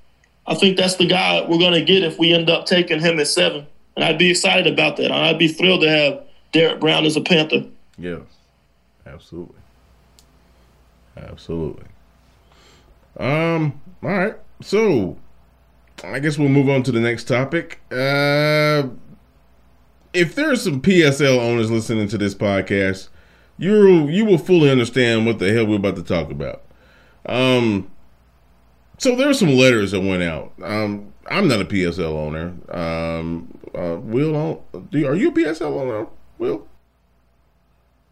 I 0.47 0.55
think 0.55 0.77
that's 0.77 0.95
the 0.95 1.05
guy 1.05 1.45
we're 1.47 1.59
going 1.59 1.73
to 1.73 1.83
get 1.83 2.03
if 2.03 2.17
we 2.17 2.33
end 2.33 2.49
up 2.49 2.65
taking 2.65 2.99
him 2.99 3.19
at 3.19 3.27
seven, 3.27 3.67
and 3.95 4.05
I'd 4.05 4.17
be 4.17 4.29
excited 4.29 4.71
about 4.71 4.97
that. 4.97 5.11
I'd 5.11 5.39
be 5.39 5.47
thrilled 5.47 5.81
to 5.81 5.89
have 5.89 6.23
Derrick 6.51 6.79
Brown 6.79 7.05
as 7.05 7.15
a 7.15 7.21
Panther. 7.21 7.65
Yeah, 7.97 8.19
absolutely, 9.05 9.59
absolutely. 11.17 11.85
Um. 13.17 13.81
All 14.03 14.09
right. 14.09 14.35
So, 14.61 15.17
I 16.03 16.19
guess 16.19 16.37
we'll 16.37 16.49
move 16.49 16.69
on 16.69 16.83
to 16.83 16.91
the 16.91 16.99
next 16.99 17.25
topic. 17.25 17.81
Uh, 17.91 18.87
if 20.13 20.35
there 20.35 20.51
are 20.51 20.55
some 20.55 20.81
PSL 20.81 21.39
owners 21.39 21.69
listening 21.71 22.07
to 22.09 22.17
this 22.17 22.33
podcast, 22.33 23.09
you 23.57 24.07
you 24.07 24.25
will 24.25 24.37
fully 24.37 24.69
understand 24.69 25.25
what 25.25 25.39
the 25.39 25.51
hell 25.53 25.65
we're 25.67 25.75
about 25.75 25.95
to 25.97 26.03
talk 26.03 26.31
about. 26.31 26.63
Um. 27.25 27.91
So 28.97 29.15
there 29.15 29.29
are 29.29 29.33
some 29.33 29.49
letters 29.49 29.91
that 29.91 30.01
went 30.01 30.21
out. 30.21 30.53
Um, 30.61 31.11
I'm 31.27 31.47
not 31.47 31.59
a 31.59 31.65
PSL 31.65 32.13
owner. 32.13 32.53
Um, 32.69 33.57
uh, 33.75 33.97
Will, 34.01 34.63
do 34.89 34.99
you, 34.99 35.07
are 35.07 35.15
you 35.15 35.29
a 35.29 35.31
PSL 35.31 35.79
owner? 35.79 36.07
Will? 36.37 36.67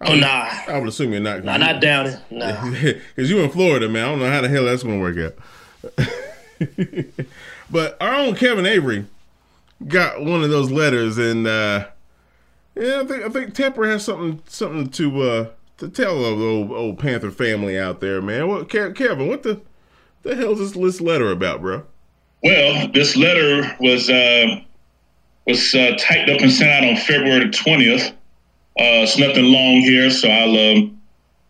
Oh 0.02 0.16
nah, 0.16 0.50
I 0.68 0.80
would 0.80 0.88
assume 0.88 1.12
you're 1.12 1.22
not. 1.22 1.44
Nah, 1.44 1.58
not 1.58 1.82
down 1.82 2.06
it. 2.08 2.20
Nah, 2.32 2.70
because 3.16 3.30
you 3.30 3.40
in 3.40 3.50
Florida, 3.50 3.90
man. 3.90 4.06
I 4.06 4.08
don't 4.10 4.20
know 4.20 4.32
how 4.32 4.42
the 4.42 4.48
hell 4.48 4.66
that's 4.66 4.84
gonna 4.84 5.00
work 5.00 5.18
out. 5.18 5.36
but 7.70 7.98
our 8.02 8.14
own 8.14 8.36
Kevin 8.36 8.66
Avery 8.66 9.06
got 9.88 10.24
one 10.24 10.42
of 10.42 10.50
those 10.50 10.72
letters, 10.72 11.18
and 11.18 11.46
uh, 11.46 11.88
yeah, 12.76 13.02
I 13.02 13.06
think 13.06 13.24
I 13.24 13.30
think 13.30 13.54
Tepper 13.54 13.92
has 13.92 14.06
something 14.06 14.42
something 14.48 14.90
to 14.90 15.22
uh, 15.22 15.50
to 15.80 15.90
tell 15.90 16.20
the 16.20 16.46
old, 16.46 16.72
old 16.72 17.00
Panther 17.00 17.32
family 17.32 17.78
out 17.78 18.00
there, 18.00 18.22
man. 18.22 18.48
What, 18.48 18.70
Kevin? 18.70 19.28
What 19.28 19.44
the 19.44 19.60
the 20.24 20.36
hell 20.36 20.54
is 20.54 20.60
this, 20.60 20.72
this 20.72 21.02
letter 21.02 21.30
about, 21.30 21.62
bro? 21.62 21.84
Well, 22.42 22.90
this 22.94 23.18
letter 23.18 23.76
was 23.82 24.10
uh, 24.10 24.62
was 25.50 25.76
uh, 25.76 25.98
typed 26.00 26.30
up 26.30 26.42
and 26.42 26.52
sent 26.52 26.70
out 26.70 26.88
on 26.88 26.96
February 26.96 27.50
twentieth. 27.50 28.12
Uh, 28.80 29.04
it's 29.04 29.18
nothing 29.18 29.46
long 29.46 29.82
here, 29.82 30.10
so 30.10 30.30
I'll 30.30 30.56
um, 30.56 31.02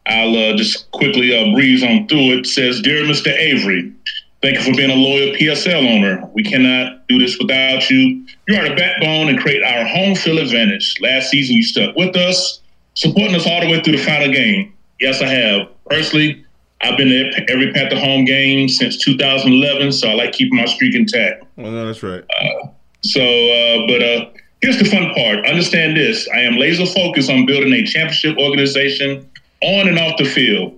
I'll 0.08 0.36
uh, 0.36 0.56
just 0.56 0.90
quickly 0.92 1.38
uh, 1.38 1.54
breeze 1.54 1.84
on 1.84 2.08
through 2.08 2.32
it. 2.32 2.40
it. 2.40 2.48
Says, 2.48 2.82
"Dear 2.82 3.04
Mr. 3.04 3.28
Avery, 3.28 3.94
thank 4.42 4.56
you 4.56 4.64
for 4.64 4.76
being 4.76 4.90
a 4.90 4.96
loyal 4.96 5.36
PSL 5.36 5.88
owner. 5.96 6.28
We 6.34 6.44
cannot 6.44 7.08
do 7.08 7.20
this 7.20 7.38
without 7.38 7.90
you. 7.90 8.26
You 8.48 8.56
are 8.58 8.70
the 8.70 8.76
backbone 8.76 9.30
and 9.30 9.40
create 9.40 9.64
our 9.64 9.86
home 9.86 10.16
field 10.16 10.40
advantage. 10.40 10.96
Last 11.02 11.30
season, 11.30 11.58
you 11.58 11.64
stuck 11.64 11.96
with 11.96 12.16
us, 12.16 12.62
supporting 12.96 13.36
us 13.36 13.46
all 13.46 13.62
the 13.62 13.70
way 13.70 13.82
through 13.82 13.98
the 13.98 14.04
final 14.04 14.32
game. 14.32 14.74
Yes, 15.00 15.22
I 15.22 15.28
have 15.28 15.68
personally." 15.86 16.46
I've 16.82 16.96
been 16.96 17.12
at 17.12 17.50
every 17.50 17.74
Panther 17.74 18.00
home 18.00 18.24
game 18.24 18.70
since 18.70 18.96
2011, 19.00 19.92
so 19.92 20.08
I 20.08 20.14
like 20.14 20.32
keeping 20.32 20.56
my 20.56 20.64
streak 20.64 20.96
intact. 20.96 21.44
Well, 21.58 21.74
no, 21.74 21.86
that's 21.86 22.02
right. 22.02 22.24
Uh, 22.42 22.70
so, 23.02 23.22
uh, 23.22 23.88
but 23.88 24.04
uh, 24.04 24.26
here's 24.62 24.78
the 24.78 24.86
fun 24.86 25.14
part. 25.14 25.46
Understand 25.46 25.98
this: 25.98 26.28
I 26.34 26.40
am 26.40 26.58
laser 26.58 26.86
focused 26.86 27.30
on 27.30 27.46
building 27.46 27.74
a 27.74 27.84
championship 27.86 28.38
organization 28.38 29.30
on 29.62 29.88
and 29.88 29.98
off 29.98 30.18
the 30.18 30.26
field. 30.26 30.76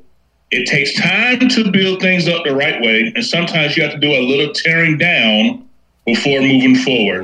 It 0.51 0.67
takes 0.67 0.93
time 0.99 1.47
to 1.47 1.71
build 1.71 2.01
things 2.01 2.27
up 2.27 2.43
the 2.43 2.53
right 2.53 2.81
way, 2.81 3.11
and 3.15 3.23
sometimes 3.23 3.77
you 3.77 3.83
have 3.83 3.93
to 3.93 3.99
do 3.99 4.11
a 4.11 4.19
little 4.19 4.53
tearing 4.53 4.97
down 4.97 5.65
before 6.05 6.41
moving 6.41 6.75
forward. 6.75 7.23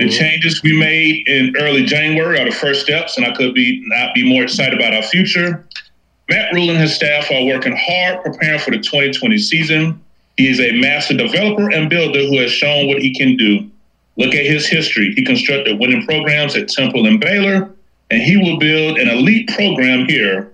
The 0.00 0.08
changes 0.08 0.62
we 0.62 0.76
made 0.76 1.28
in 1.28 1.54
early 1.56 1.84
January 1.84 2.40
are 2.40 2.46
the 2.46 2.56
first 2.56 2.82
steps, 2.82 3.16
and 3.16 3.26
I 3.26 3.32
could 3.32 3.54
be 3.54 3.82
not 3.86 4.14
be 4.14 4.28
more 4.28 4.42
excited 4.42 4.74
about 4.74 4.94
our 4.94 5.02
future. 5.02 5.64
Matt 6.28 6.52
Rhule 6.52 6.70
and 6.70 6.80
his 6.80 6.94
staff 6.94 7.30
are 7.30 7.44
working 7.44 7.76
hard 7.78 8.24
preparing 8.24 8.58
for 8.58 8.70
the 8.70 8.78
2020 8.78 9.38
season. 9.38 10.00
He 10.36 10.48
is 10.48 10.58
a 10.58 10.72
master 10.72 11.16
developer 11.16 11.70
and 11.70 11.88
builder 11.88 12.20
who 12.20 12.38
has 12.38 12.50
shown 12.50 12.88
what 12.88 13.02
he 13.02 13.14
can 13.14 13.36
do. 13.36 13.70
Look 14.16 14.34
at 14.34 14.46
his 14.46 14.66
history. 14.66 15.12
He 15.16 15.24
constructed 15.24 15.78
winning 15.80 16.04
programs 16.04 16.56
at 16.56 16.68
Temple 16.68 17.06
and 17.06 17.20
Baylor, 17.20 17.70
and 18.10 18.22
he 18.22 18.36
will 18.36 18.58
build 18.58 18.98
an 18.98 19.08
elite 19.08 19.48
program 19.48 20.06
here. 20.06 20.52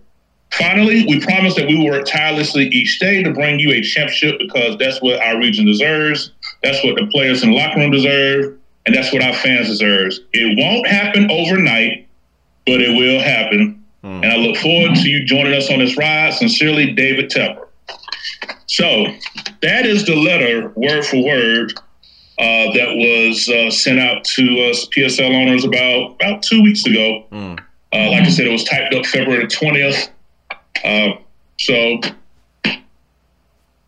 Finally, 0.52 1.04
we 1.06 1.20
promise 1.20 1.54
that 1.54 1.68
we 1.68 1.76
will 1.76 1.86
work 1.86 2.06
tirelessly 2.06 2.66
each 2.68 2.98
day 2.98 3.22
to 3.22 3.32
bring 3.32 3.60
you 3.60 3.70
a 3.70 3.80
championship 3.82 4.38
because 4.38 4.76
that's 4.78 5.00
what 5.00 5.20
our 5.20 5.38
region 5.38 5.64
deserves. 5.64 6.32
That's 6.62 6.82
what 6.84 6.96
the 6.96 7.06
players 7.12 7.42
in 7.42 7.50
the 7.50 7.56
locker 7.56 7.78
room 7.78 7.90
deserve, 7.90 8.58
and 8.86 8.94
that's 8.94 9.12
what 9.12 9.22
our 9.22 9.34
fans 9.34 9.68
deserve. 9.68 10.12
It 10.32 10.58
won't 10.58 10.86
happen 10.86 11.30
overnight, 11.30 12.08
but 12.66 12.80
it 12.80 12.96
will 12.96 13.20
happen. 13.20 13.84
Mm. 14.02 14.24
And 14.24 14.26
I 14.26 14.36
look 14.36 14.56
forward 14.56 14.96
to 14.96 15.08
you 15.08 15.24
joining 15.24 15.54
us 15.54 15.70
on 15.70 15.78
this 15.78 15.96
ride. 15.96 16.34
Sincerely, 16.34 16.92
David 16.92 17.30
Tepper. 17.30 17.66
So 18.66 19.06
that 19.62 19.86
is 19.86 20.06
the 20.06 20.16
letter, 20.16 20.72
word 20.76 21.04
for 21.04 21.22
word, 21.24 21.74
uh, 22.40 22.72
that 22.72 22.96
was 22.96 23.48
uh, 23.50 23.70
sent 23.70 24.00
out 24.00 24.24
to 24.24 24.42
us 24.70 24.88
PSL 24.96 25.30
owners 25.30 25.62
about 25.62 26.14
about 26.14 26.42
two 26.42 26.62
weeks 26.62 26.86
ago. 26.86 27.26
Mm. 27.30 27.58
Uh, 27.92 28.10
like 28.10 28.22
I 28.22 28.30
said, 28.30 28.46
it 28.46 28.50
was 28.50 28.64
typed 28.64 28.94
up 28.94 29.04
February 29.04 29.46
twentieth. 29.46 30.08
Uh, 30.82 31.10
so, 31.58 32.00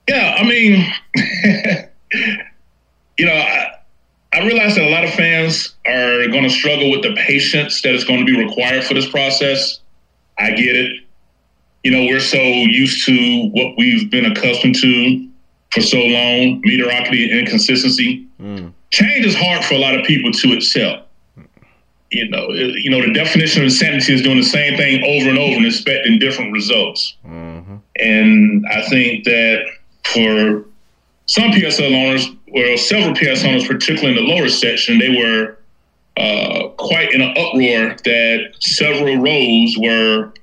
yeah, 0.06 0.36
I 0.38 0.44
mean, 0.44 0.84
you 3.18 3.24
know, 3.24 3.32
I, 3.32 3.70
I 4.34 4.46
realize 4.46 4.74
that 4.74 4.84
a 4.84 4.90
lot 4.90 5.04
of 5.04 5.14
fans 5.14 5.74
are 5.86 6.28
going 6.28 6.42
to 6.42 6.50
struggle 6.50 6.90
with 6.90 7.02
the 7.02 7.14
patience 7.14 7.80
that 7.80 7.94
is 7.94 8.04
going 8.04 8.20
to 8.20 8.26
be 8.26 8.38
required 8.38 8.84
for 8.84 8.92
this 8.92 9.08
process. 9.08 9.80
I 10.38 10.50
get 10.50 10.76
it. 10.76 11.02
You 11.84 11.92
know, 11.92 12.04
we're 12.04 12.20
so 12.20 12.38
used 12.38 13.06
to 13.06 13.48
what 13.48 13.78
we've 13.78 14.10
been 14.10 14.26
accustomed 14.26 14.74
to 14.76 15.31
for 15.72 15.80
so 15.80 15.98
long, 15.98 16.60
mediocrity 16.64 17.30
and 17.30 17.40
inconsistency. 17.40 18.26
Mm. 18.40 18.72
Change 18.90 19.24
is 19.24 19.34
hard 19.34 19.64
for 19.64 19.74
a 19.74 19.78
lot 19.78 19.98
of 19.98 20.04
people 20.04 20.30
to 20.30 20.52
accept. 20.52 21.08
You 22.10 22.28
know, 22.28 22.46
it, 22.50 22.74
you 22.84 22.90
know 22.90 23.00
the 23.00 23.12
definition 23.14 23.62
of 23.62 23.64
insanity 23.64 24.12
is 24.12 24.20
doing 24.20 24.36
the 24.36 24.44
same 24.44 24.76
thing 24.76 25.02
over 25.02 25.30
and 25.30 25.38
over 25.38 25.56
and 25.56 25.64
expecting 25.64 26.18
different 26.18 26.52
results. 26.52 27.16
Mm-hmm. 27.26 27.76
And 27.96 28.66
I 28.70 28.86
think 28.90 29.24
that 29.24 29.64
for 30.04 30.66
some 31.24 31.52
PSL 31.52 32.06
owners, 32.06 32.28
well, 32.48 32.76
several 32.76 33.14
PSL 33.14 33.48
owners, 33.48 33.66
particularly 33.66 34.18
in 34.18 34.22
the 34.22 34.30
lower 34.30 34.50
section, 34.50 34.98
they 34.98 35.16
were 35.16 35.56
uh, 36.18 36.68
quite 36.76 37.12
in 37.12 37.22
an 37.22 37.30
uproar 37.30 37.96
that 38.04 38.52
several 38.60 39.16
roles 39.16 39.78
were 39.78 40.34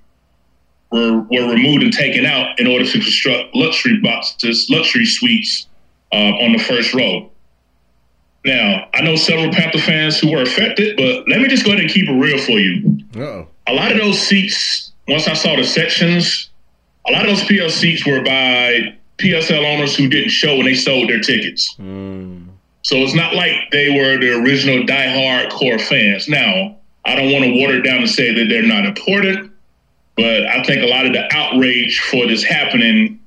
were 0.91 1.21
were 1.31 1.51
removed 1.51 1.83
and 1.83 1.93
taken 1.93 2.25
out 2.25 2.59
in 2.59 2.67
order 2.67 2.85
to 2.85 2.99
construct 2.99 3.55
luxury 3.55 3.99
boxes, 4.01 4.69
luxury 4.69 5.05
suites 5.05 5.67
uh, 6.11 6.15
on 6.15 6.53
the 6.53 6.59
first 6.59 6.93
row. 6.93 7.29
Now, 8.45 8.87
I 8.93 9.01
know 9.01 9.15
several 9.15 9.51
Panther 9.51 9.79
fans 9.79 10.19
who 10.19 10.31
were 10.31 10.41
affected, 10.41 10.95
but 10.95 11.27
let 11.27 11.41
me 11.41 11.47
just 11.47 11.65
go 11.65 11.71
ahead 11.71 11.81
and 11.81 11.89
keep 11.89 12.07
it 12.07 12.13
real 12.13 12.37
for 12.39 12.57
you. 12.57 12.99
Uh-oh. 13.15 13.47
A 13.67 13.73
lot 13.73 13.91
of 13.91 13.97
those 13.97 14.19
seats, 14.19 14.93
once 15.07 15.27
I 15.27 15.33
saw 15.33 15.55
the 15.55 15.63
sections, 15.63 16.49
a 17.07 17.11
lot 17.11 17.27
of 17.27 17.37
those 17.37 17.47
PL 17.47 17.69
seats 17.69 18.05
were 18.05 18.23
by 18.23 18.97
PSL 19.17 19.65
owners 19.73 19.95
who 19.95 20.07
didn't 20.07 20.29
show 20.29 20.55
when 20.55 20.65
they 20.65 20.73
sold 20.73 21.09
their 21.09 21.19
tickets. 21.19 21.75
Mm. 21.75 22.47
So 22.83 22.95
it's 22.97 23.13
not 23.13 23.35
like 23.35 23.53
they 23.71 23.89
were 23.89 24.17
the 24.17 24.41
original 24.41 24.85
die-hard 24.85 25.51
core 25.51 25.77
fans. 25.77 26.29
Now, 26.29 26.77
I 27.05 27.15
don't 27.15 27.31
want 27.31 27.43
to 27.45 27.59
water 27.59 27.81
down 27.81 27.99
and 27.99 28.09
say 28.09 28.33
that 28.33 28.45
they're 28.49 28.63
not 28.63 28.85
important, 28.85 29.48
but 30.19 30.47
I 30.47 30.61
think 30.63 30.83
a 30.83 30.87
lot 30.87 31.05
of 31.05 31.13
the 31.13 31.33
outrage 31.33 32.01
for 32.01 32.27
this 32.27 32.43
happening 32.43 33.21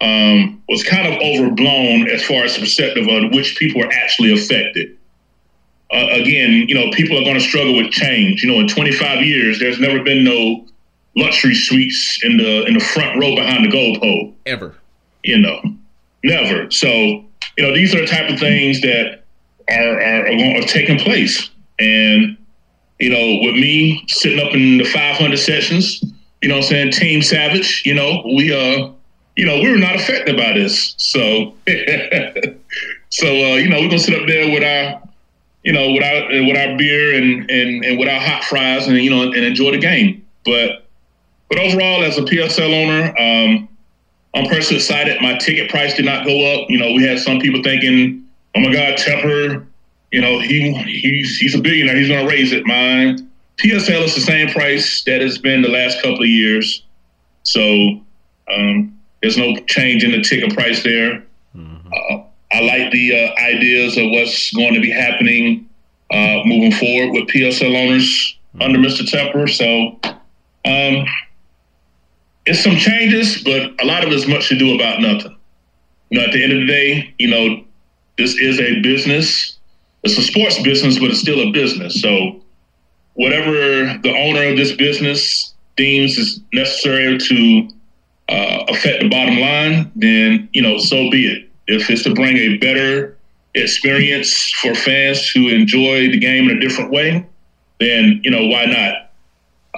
um, 0.00 0.62
was 0.68 0.84
kind 0.84 1.12
of 1.12 1.20
overblown 1.20 2.08
as 2.08 2.22
far 2.24 2.44
as 2.44 2.54
the 2.54 2.60
perspective 2.60 3.08
of 3.08 3.32
which 3.32 3.56
people 3.58 3.82
are 3.82 3.90
actually 3.92 4.32
affected. 4.32 4.96
Uh, 5.92 6.06
again, 6.12 6.68
you 6.68 6.76
know, 6.76 6.92
people 6.92 7.18
are 7.18 7.24
going 7.24 7.34
to 7.34 7.40
struggle 7.40 7.76
with 7.76 7.90
change. 7.90 8.40
You 8.44 8.52
know, 8.52 8.60
in 8.60 8.68
25 8.68 9.24
years, 9.24 9.58
there's 9.58 9.80
never 9.80 10.00
been 10.04 10.22
no 10.22 10.64
luxury 11.16 11.56
suites 11.56 12.20
in 12.22 12.36
the 12.36 12.64
in 12.66 12.74
the 12.74 12.80
front 12.80 13.18
row 13.20 13.34
behind 13.34 13.64
the 13.64 13.76
goalpost 13.76 14.32
ever. 14.46 14.76
You 15.24 15.38
know, 15.38 15.60
never. 16.22 16.70
So 16.70 16.86
you 16.88 17.62
know, 17.64 17.74
these 17.74 17.92
are 17.96 18.00
the 18.00 18.06
type 18.06 18.30
of 18.30 18.38
things 18.38 18.80
that 18.82 19.24
are, 19.68 20.00
are, 20.00 20.26
are, 20.28 20.58
are 20.58 20.66
taking 20.68 21.00
place. 21.00 21.50
And, 21.80 22.36
you 22.98 23.10
know, 23.10 23.44
with 23.44 23.54
me 23.54 24.04
sitting 24.08 24.40
up 24.44 24.54
in 24.54 24.78
the 24.78 24.84
500 24.84 25.36
sessions, 25.38 26.02
you 26.42 26.48
know 26.48 26.56
I'm 26.56 26.62
saying, 26.62 26.92
Team 26.92 27.22
Savage, 27.22 27.82
you 27.84 27.94
know, 27.94 28.22
we, 28.24 28.52
uh, 28.52 28.90
you 29.36 29.44
know, 29.44 29.60
we 29.60 29.70
were 29.70 29.78
not 29.78 29.96
affected 29.96 30.36
by 30.36 30.52
this. 30.52 30.94
So, 30.96 31.54
so, 33.10 33.26
uh, 33.26 33.56
you 33.56 33.68
know, 33.68 33.80
we're 33.80 33.88
going 33.88 33.90
to 33.90 33.98
sit 33.98 34.20
up 34.20 34.26
there 34.26 34.50
with 34.50 34.62
our, 34.62 35.02
you 35.62 35.72
know, 35.72 35.92
with 35.92 36.02
our, 36.02 36.28
with 36.28 36.56
our 36.56 36.76
beer 36.78 37.14
and, 37.14 37.50
and, 37.50 37.84
and 37.84 37.98
with 37.98 38.08
our 38.08 38.20
hot 38.20 38.44
fries 38.44 38.86
and, 38.86 38.96
you 38.98 39.10
know, 39.10 39.22
and 39.22 39.36
enjoy 39.36 39.72
the 39.72 39.78
game. 39.78 40.24
But, 40.44 40.86
but 41.50 41.58
overall, 41.58 42.02
as 42.02 42.16
a 42.18 42.22
PSL 42.22 42.72
owner, 42.72 43.18
um, 43.18 43.68
I'm 44.36 44.46
personally 44.48 44.76
excited. 44.76 45.20
My 45.22 45.38
ticket 45.38 45.70
price 45.70 45.94
did 45.94 46.04
not 46.04 46.26
go 46.26 46.54
up. 46.54 46.70
You 46.70 46.78
know, 46.78 46.92
we 46.92 47.02
had 47.04 47.18
some 47.18 47.40
people 47.40 47.62
thinking, 47.62 48.26
"Oh 48.54 48.60
my 48.60 48.70
God, 48.70 48.98
Tepper, 48.98 49.65
you 50.16 50.22
know, 50.22 50.38
he 50.38 50.72
he's 50.72 51.36
he's 51.36 51.54
a 51.54 51.60
billionaire. 51.60 51.94
He's 51.94 52.08
going 52.08 52.26
to 52.26 52.32
raise 52.32 52.50
it." 52.50 52.64
Mine 52.64 53.30
PSL 53.58 54.04
is 54.04 54.14
the 54.14 54.22
same 54.22 54.48
price 54.48 55.04
that 55.04 55.20
it's 55.20 55.36
been 55.36 55.60
the 55.60 55.68
last 55.68 56.00
couple 56.00 56.22
of 56.22 56.28
years. 56.28 56.82
So 57.42 58.00
um, 58.50 58.98
there's 59.20 59.36
no 59.36 59.54
change 59.66 60.04
in 60.04 60.12
the 60.12 60.22
ticket 60.22 60.54
price 60.54 60.82
there. 60.82 61.22
Mm-hmm. 61.54 61.88
Uh, 61.92 62.22
I 62.50 62.60
like 62.60 62.90
the 62.92 63.26
uh, 63.26 63.42
ideas 63.42 63.98
of 63.98 64.04
what's 64.10 64.54
going 64.54 64.72
to 64.72 64.80
be 64.80 64.90
happening 64.90 65.68
uh, 66.10 66.40
moving 66.46 66.72
forward 66.72 67.12
with 67.12 67.28
PSL 67.28 67.76
owners 67.76 68.38
mm-hmm. 68.54 68.62
under 68.62 68.78
Mr. 68.78 69.02
Tepper. 69.02 69.50
So. 69.50 70.00
Um, 70.64 71.06
it's 72.46 72.62
some 72.62 72.76
changes, 72.76 73.42
but 73.42 73.72
a 73.82 73.84
lot 73.84 74.04
of 74.04 74.10
it 74.10 74.14
is 74.14 74.26
much 74.26 74.48
to 74.48 74.56
do 74.56 74.74
about 74.74 75.00
nothing. 75.00 75.36
You 76.10 76.18
know, 76.18 76.26
at 76.26 76.32
the 76.32 76.42
end 76.42 76.52
of 76.52 76.60
the 76.60 76.66
day, 76.66 77.14
you 77.18 77.28
know, 77.28 77.64
this 78.16 78.36
is 78.38 78.60
a 78.60 78.80
business. 78.82 79.55
It's 80.02 80.18
a 80.18 80.22
sports 80.22 80.62
business, 80.62 80.98
but 80.98 81.10
it's 81.10 81.20
still 81.20 81.48
a 81.48 81.52
business. 81.52 82.00
So 82.00 82.40
whatever 83.14 83.98
the 84.02 84.14
owner 84.16 84.50
of 84.50 84.56
this 84.56 84.72
business 84.72 85.54
deems 85.76 86.16
is 86.16 86.40
necessary 86.52 87.18
to 87.18 87.68
uh, 88.28 88.64
affect 88.68 89.02
the 89.02 89.08
bottom 89.08 89.38
line, 89.38 89.90
then 89.96 90.48
you 90.52 90.62
know, 90.62 90.78
so 90.78 91.10
be 91.10 91.26
it. 91.26 91.50
If 91.66 91.90
it's 91.90 92.02
to 92.04 92.14
bring 92.14 92.36
a 92.36 92.56
better 92.58 93.16
experience 93.54 94.50
for 94.60 94.74
fans 94.74 95.28
who 95.30 95.48
enjoy 95.48 96.10
the 96.10 96.18
game 96.18 96.48
in 96.50 96.56
a 96.58 96.60
different 96.60 96.90
way, 96.90 97.26
then 97.80 98.20
you 98.22 98.30
know 98.30 98.46
why 98.46 98.66
not? 98.66 99.10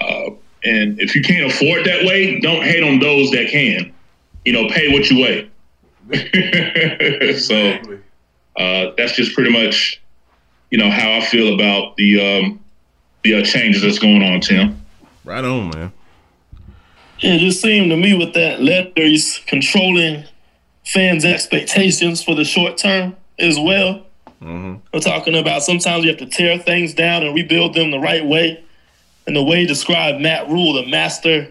Uh, 0.01 0.31
And 0.65 1.01
if 1.01 1.15
you 1.15 1.23
can't 1.23 1.51
afford 1.51 1.85
that 1.87 2.05
way, 2.05 2.41
don't 2.41 2.63
hate 2.65 2.83
on 2.83 2.99
those 2.99 3.31
that 3.31 3.49
can. 3.49 3.93
You 4.45 4.53
know, 4.53 4.69
pay 4.69 4.93
what 4.93 5.09
you 5.11 5.21
weigh. 5.23 5.51
so 7.39 7.79
uh, 8.57 8.93
that's 8.97 9.13
just 9.13 9.35
pretty 9.35 9.51
much, 9.51 10.01
you 10.71 10.79
know, 10.79 10.91
how 10.91 11.13
I 11.13 11.21
feel 11.21 11.55
about 11.55 11.97
the 11.97 12.41
um, 12.41 12.61
the 13.25 13.41
uh, 13.41 13.45
changes 13.45 13.83
that's 13.83 13.99
going 13.99 14.23
on, 14.23 14.41
Tim. 14.41 14.81
Right 15.25 15.45
on, 15.45 15.71
man. 15.71 15.93
Yeah, 17.19 17.35
it 17.35 17.39
just 17.41 17.61
seemed 17.61 17.91
to 17.91 17.97
me 17.97 18.15
with 18.15 18.35
that 18.35 18.63
letter, 18.63 18.93
he's 18.97 19.39
controlling 19.47 20.25
fans' 20.85 21.25
expectations 21.25 22.23
for 22.23 22.35
the 22.35 22.45
short 22.45 22.79
term 22.79 23.17
as 23.39 23.59
well. 23.59 24.07
Mm-hmm. 24.41 24.77
We're 24.93 25.01
talking 25.01 25.35
about 25.35 25.63
sometimes 25.63 26.05
you 26.05 26.11
have 26.11 26.19
to 26.21 26.27
tear 26.27 26.59
things 26.59 26.95
down 26.95 27.25
and 27.25 27.35
rebuild 27.35 27.75
them 27.75 27.91
the 27.91 27.99
right 27.99 28.25
way. 28.25 28.63
And 29.27 29.37
the 29.37 29.43
way 29.43 29.67
described 29.67 30.21
Matt 30.21 30.49
Rhule, 30.49 30.73
the 30.75 30.87
master 30.87 31.49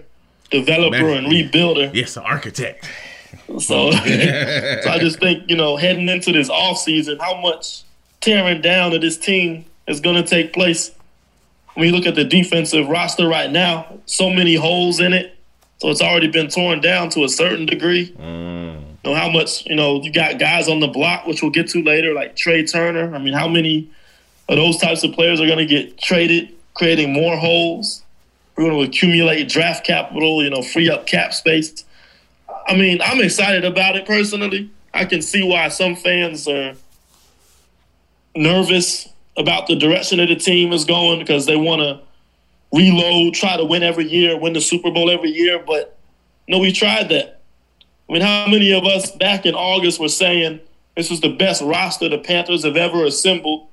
developer 0.50 1.04
Man. 1.04 1.26
and 1.26 1.28
rebuilder. 1.28 1.94
Yes, 1.94 2.18
an 2.18 2.24
architect. 2.24 2.90
So, 3.60 3.92
so 3.92 4.00
I 4.90 4.98
just 5.00 5.20
think, 5.20 5.50
you 5.50 5.56
know, 5.56 5.78
heading 5.78 6.10
into 6.10 6.32
this 6.32 6.50
off 6.50 6.80
season, 6.80 7.20
how 7.20 7.40
much 7.40 7.84
tearing 8.28 8.60
down 8.60 8.94
of 8.94 9.00
this 9.00 9.18
team 9.18 9.64
is 9.88 10.02
going 10.02 10.22
to 10.22 10.30
take 10.30 10.52
place. 10.52 10.92
When 11.76 11.88
you 11.88 11.96
look 11.96 12.06
at 12.06 12.16
the 12.16 12.26
defensive 12.26 12.90
roster 12.90 13.26
right 13.26 13.50
now, 13.50 14.00
so 14.06 14.30
many 14.30 14.56
holes 14.56 15.00
in 15.00 15.14
it. 15.14 15.38
So 15.78 15.90
it's 15.90 16.02
already 16.02 16.28
been 16.28 16.50
torn 16.50 16.82
down 16.82 17.10
to 17.12 17.24
a 17.24 17.30
certain 17.30 17.66
degree. 17.66 18.12
Mm. 18.12 18.82
You 19.04 19.12
know 19.12 19.16
how 19.16 19.30
much, 19.30 19.66
you 19.66 19.76
know, 19.76 20.02
you 20.02 20.12
got 20.12 20.40
guys 20.40 20.68
on 20.68 20.82
the 20.82 20.90
block, 20.90 21.26
which 21.26 21.42
we'll 21.42 21.52
get 21.52 21.70
to 21.70 21.82
later, 21.82 22.14
like 22.14 22.36
Trai 22.36 22.70
Turner. 22.70 23.16
I 23.16 23.20
mean, 23.20 23.34
how 23.34 23.48
many 23.48 23.90
of 24.50 24.58
those 24.58 24.78
types 24.78 25.04
of 25.04 25.14
players 25.14 25.40
are 25.40 25.48
going 25.48 25.60
to 25.60 25.66
get 25.66 25.98
traded, 25.98 26.54
creating 26.74 27.14
more 27.14 27.38
holes? 27.38 28.04
We're 28.58 28.66
going 28.66 28.78
to 28.78 28.90
accumulate 28.90 29.48
draft 29.48 29.86
capital, 29.86 30.44
you 30.44 30.50
know, 30.50 30.64
free 30.64 30.90
up 30.90 31.06
cap 31.06 31.34
space. 31.34 31.86
I 32.68 32.76
mean, 32.76 33.00
I'm 33.02 33.22
excited 33.22 33.64
about 33.64 33.96
it 33.96 34.06
personally. 34.06 34.70
I 34.94 35.06
can 35.06 35.22
see 35.22 35.44
why 35.44 35.70
some 35.70 35.96
fans 35.96 36.46
are 36.48 36.76
nervous 38.38 39.10
about 39.36 39.68
the 39.68 39.76
direction 39.76 40.20
of 40.20 40.30
the 40.30 40.36
team 40.36 40.74
is 40.74 40.86
going 40.86 41.20
because 41.20 41.46
they 41.46 41.56
want 41.56 41.82
to 41.82 42.02
reload, 42.74 43.34
try 43.34 43.58
to 43.58 43.66
win 43.66 43.84
every 43.84 44.06
year, 44.06 44.38
win 44.38 44.54
the 44.54 44.62
Super 44.62 44.92
Bowl 44.92 45.10
every 45.10 45.30
year. 45.30 45.62
But 45.66 45.98
no, 46.48 46.60
we 46.60 46.72
tried 46.72 47.10
that. 47.10 47.42
I 48.10 48.14
mean, 48.14 48.22
how 48.22 48.48
many 48.48 48.74
of 48.74 48.86
us 48.86 49.12
back 49.12 49.46
in 49.46 49.54
August 49.54 50.00
were 50.00 50.10
saying 50.10 50.62
this 50.96 51.10
was 51.10 51.22
the 51.22 51.36
best 51.36 51.62
roster 51.62 52.10
the 52.10 52.18
Panthers 52.18 52.64
have 52.64 52.78
ever 52.78 53.06
assembled? 53.06 53.68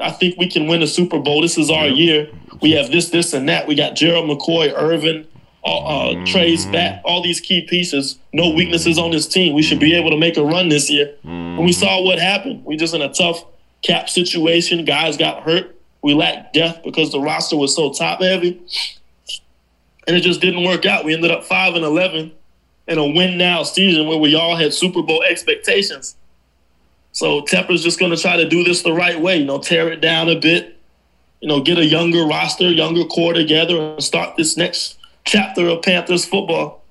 I 0.00 0.10
think 0.10 0.38
we 0.38 0.48
can 0.48 0.68
win 0.68 0.82
a 0.82 0.86
Super 0.86 1.18
Bowl. 1.18 1.42
This 1.42 1.58
is 1.58 1.70
our 1.70 1.88
year. 1.88 2.28
We 2.60 2.72
have 2.72 2.90
this, 2.90 3.10
this, 3.10 3.32
and 3.32 3.48
that. 3.48 3.66
We 3.66 3.74
got 3.74 3.96
Gerald 3.96 4.28
McCoy, 4.30 4.72
Irvin, 4.72 5.26
uh, 5.64 6.10
uh, 6.10 6.24
Trai's 6.24 6.66
back, 6.66 7.02
all 7.04 7.22
these 7.22 7.40
key 7.40 7.66
pieces. 7.66 8.18
No 8.32 8.50
weaknesses 8.50 8.98
on 8.98 9.10
this 9.10 9.26
team. 9.26 9.54
We 9.54 9.62
should 9.62 9.80
be 9.80 9.94
able 9.94 10.10
to 10.10 10.16
make 10.16 10.36
a 10.36 10.44
run 10.44 10.68
this 10.68 10.88
year. 10.88 11.14
And 11.24 11.64
we 11.64 11.72
saw 11.72 12.00
what 12.02 12.20
happened. 12.20 12.64
We 12.64 12.76
just 12.76 12.94
in 12.94 13.02
a 13.02 13.12
tough 13.12 13.44
cap 13.82 14.08
situation. 14.08 14.84
Guys 14.84 15.16
got 15.16 15.42
hurt. 15.42 15.74
We 16.02 16.14
lacked 16.14 16.54
depth 16.54 16.84
because 16.84 17.10
the 17.10 17.20
roster 17.20 17.56
was 17.56 17.74
so 17.74 17.92
top 17.92 18.20
heavy, 18.20 18.60
and 20.06 20.16
it 20.16 20.20
just 20.20 20.40
didn't 20.40 20.64
work 20.64 20.86
out. 20.86 21.04
We 21.04 21.14
ended 21.14 21.30
up 21.30 21.44
five 21.44 21.74
and 21.74 21.84
eleven 21.84 22.32
in 22.86 22.98
a 22.98 23.06
win 23.06 23.36
now 23.36 23.62
season 23.64 24.06
where 24.06 24.18
we 24.18 24.34
all 24.34 24.56
had 24.56 24.72
Super 24.72 25.02
Bowl 25.02 25.22
expectations. 25.22 26.16
So 27.12 27.42
Tepper's 27.42 27.82
just 27.82 27.98
going 27.98 28.12
to 28.12 28.16
try 28.16 28.36
to 28.36 28.48
do 28.48 28.62
this 28.62 28.82
the 28.82 28.92
right 28.92 29.20
way. 29.20 29.38
You 29.38 29.44
know, 29.44 29.58
tear 29.58 29.90
it 29.92 30.00
down 30.00 30.28
a 30.28 30.38
bit. 30.38 30.76
You 31.40 31.48
know, 31.48 31.60
get 31.60 31.78
a 31.78 31.84
younger 31.84 32.24
roster, 32.24 32.70
younger 32.70 33.04
core 33.04 33.32
together, 33.32 33.76
and 33.76 34.02
start 34.02 34.36
this 34.36 34.56
next 34.56 34.98
chapter 35.24 35.68
of 35.68 35.82
Panthers 35.82 36.24
football. 36.24 36.82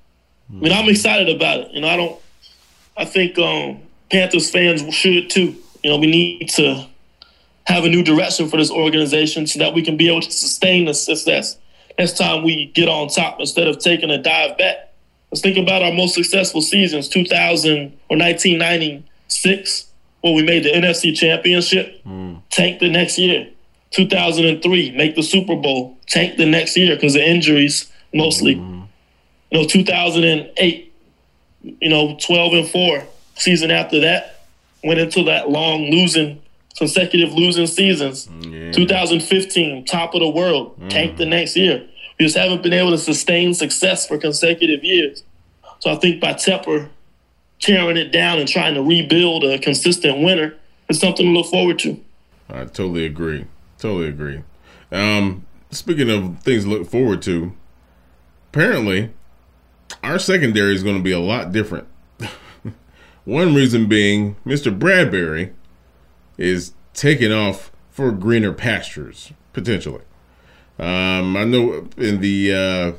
I 0.50 0.54
mean, 0.54 0.72
I'm 0.72 0.88
excited 0.88 1.34
about 1.34 1.60
it. 1.60 1.70
You 1.72 1.80
know, 1.80 1.88
I 1.88 1.96
don't. 1.96 2.20
I 2.96 3.04
think 3.04 3.38
um, 3.38 3.80
Panthers 4.10 4.50
fans 4.50 4.82
should 4.94 5.30
too. 5.30 5.56
You 5.82 5.90
know, 5.90 5.98
we 5.98 6.06
need 6.06 6.48
to 6.50 6.86
have 7.66 7.84
a 7.84 7.88
new 7.88 8.02
direction 8.02 8.48
for 8.48 8.56
this 8.56 8.70
organization 8.70 9.46
so 9.46 9.58
that 9.58 9.74
we 9.74 9.82
can 9.82 9.96
be 9.96 10.08
able 10.08 10.22
to 10.22 10.30
sustain 10.30 10.86
the 10.86 10.94
success 10.94 11.58
next 11.98 12.16
time 12.16 12.44
we 12.44 12.66
get 12.66 12.88
on 12.88 13.08
top 13.08 13.40
instead 13.40 13.66
of 13.66 13.78
taking 13.78 14.10
a 14.10 14.22
dive 14.22 14.56
back. 14.56 14.92
Let's 15.30 15.42
think 15.42 15.58
about 15.58 15.82
our 15.82 15.92
most 15.92 16.14
successful 16.14 16.62
seasons, 16.62 17.08
2000 17.08 17.92
or 18.08 18.16
1996, 18.16 19.86
when 20.22 20.34
we 20.34 20.42
made 20.42 20.64
the 20.64 20.70
NFC 20.70 21.14
Championship, 21.14 22.02
mm. 22.04 22.40
tank 22.50 22.80
the 22.80 22.88
next 22.88 23.18
year. 23.18 23.48
2003, 23.90 24.92
make 24.92 25.16
the 25.16 25.22
Super 25.22 25.56
Bowl, 25.56 25.98
tank 26.06 26.36
the 26.36 26.46
next 26.46 26.76
year 26.76 26.94
because 26.94 27.14
of 27.14 27.22
injuries 27.22 27.90
mostly. 28.14 28.56
Mm. 28.56 28.86
You 29.50 29.60
know, 29.60 29.66
2008, 29.66 30.94
you 31.62 31.88
know, 31.88 32.16
12 32.20 32.52
and 32.52 32.68
4, 32.68 33.06
season 33.34 33.70
after 33.70 34.00
that, 34.00 34.37
went 34.84 35.00
into 35.00 35.24
that 35.24 35.50
long 35.50 35.90
losing 35.90 36.42
consecutive 36.76 37.32
losing 37.32 37.66
seasons. 37.66 38.28
Yeah. 38.40 38.70
2015, 38.72 39.84
top 39.84 40.14
of 40.14 40.20
the 40.20 40.28
world, 40.28 40.78
mm. 40.78 40.88
tanked 40.88 41.18
the 41.18 41.26
next 41.26 41.56
year. 41.56 41.86
We 42.18 42.26
just 42.26 42.36
haven't 42.36 42.62
been 42.62 42.72
able 42.72 42.90
to 42.90 42.98
sustain 42.98 43.54
success 43.54 44.06
for 44.06 44.16
consecutive 44.18 44.84
years. 44.84 45.24
So 45.80 45.90
I 45.90 45.96
think 45.96 46.20
by 46.20 46.34
Tepper 46.34 46.88
tearing 47.60 47.96
it 47.96 48.12
down 48.12 48.38
and 48.38 48.48
trying 48.48 48.74
to 48.74 48.82
rebuild 48.82 49.44
a 49.44 49.58
consistent 49.58 50.22
winner 50.22 50.54
is 50.88 51.00
something 51.00 51.26
to 51.26 51.32
look 51.32 51.46
forward 51.46 51.78
to. 51.80 52.00
I 52.48 52.64
totally 52.64 53.04
agree. 53.04 53.46
Totally 53.78 54.08
agree. 54.08 54.42
Um, 54.90 55.44
speaking 55.70 56.10
of 56.10 56.40
things 56.42 56.64
to 56.64 56.70
look 56.70 56.88
forward 56.88 57.22
to, 57.22 57.52
apparently 58.50 59.10
our 60.02 60.18
secondary 60.18 60.74
is 60.74 60.82
going 60.82 60.96
to 60.96 61.02
be 61.02 61.12
a 61.12 61.20
lot 61.20 61.52
different. 61.52 61.86
One 63.28 63.54
reason 63.54 63.88
being 63.88 64.36
Mr. 64.46 64.74
Bradberry 64.76 65.52
is 66.38 66.72
taking 66.94 67.30
off 67.30 67.70
for 67.90 68.10
greener 68.10 68.54
pastures 68.54 69.34
potentially. 69.52 70.00
Um, 70.78 71.36
I 71.36 71.44
know 71.44 71.86
in 71.98 72.22
the 72.22 72.54
uh, 72.54 72.92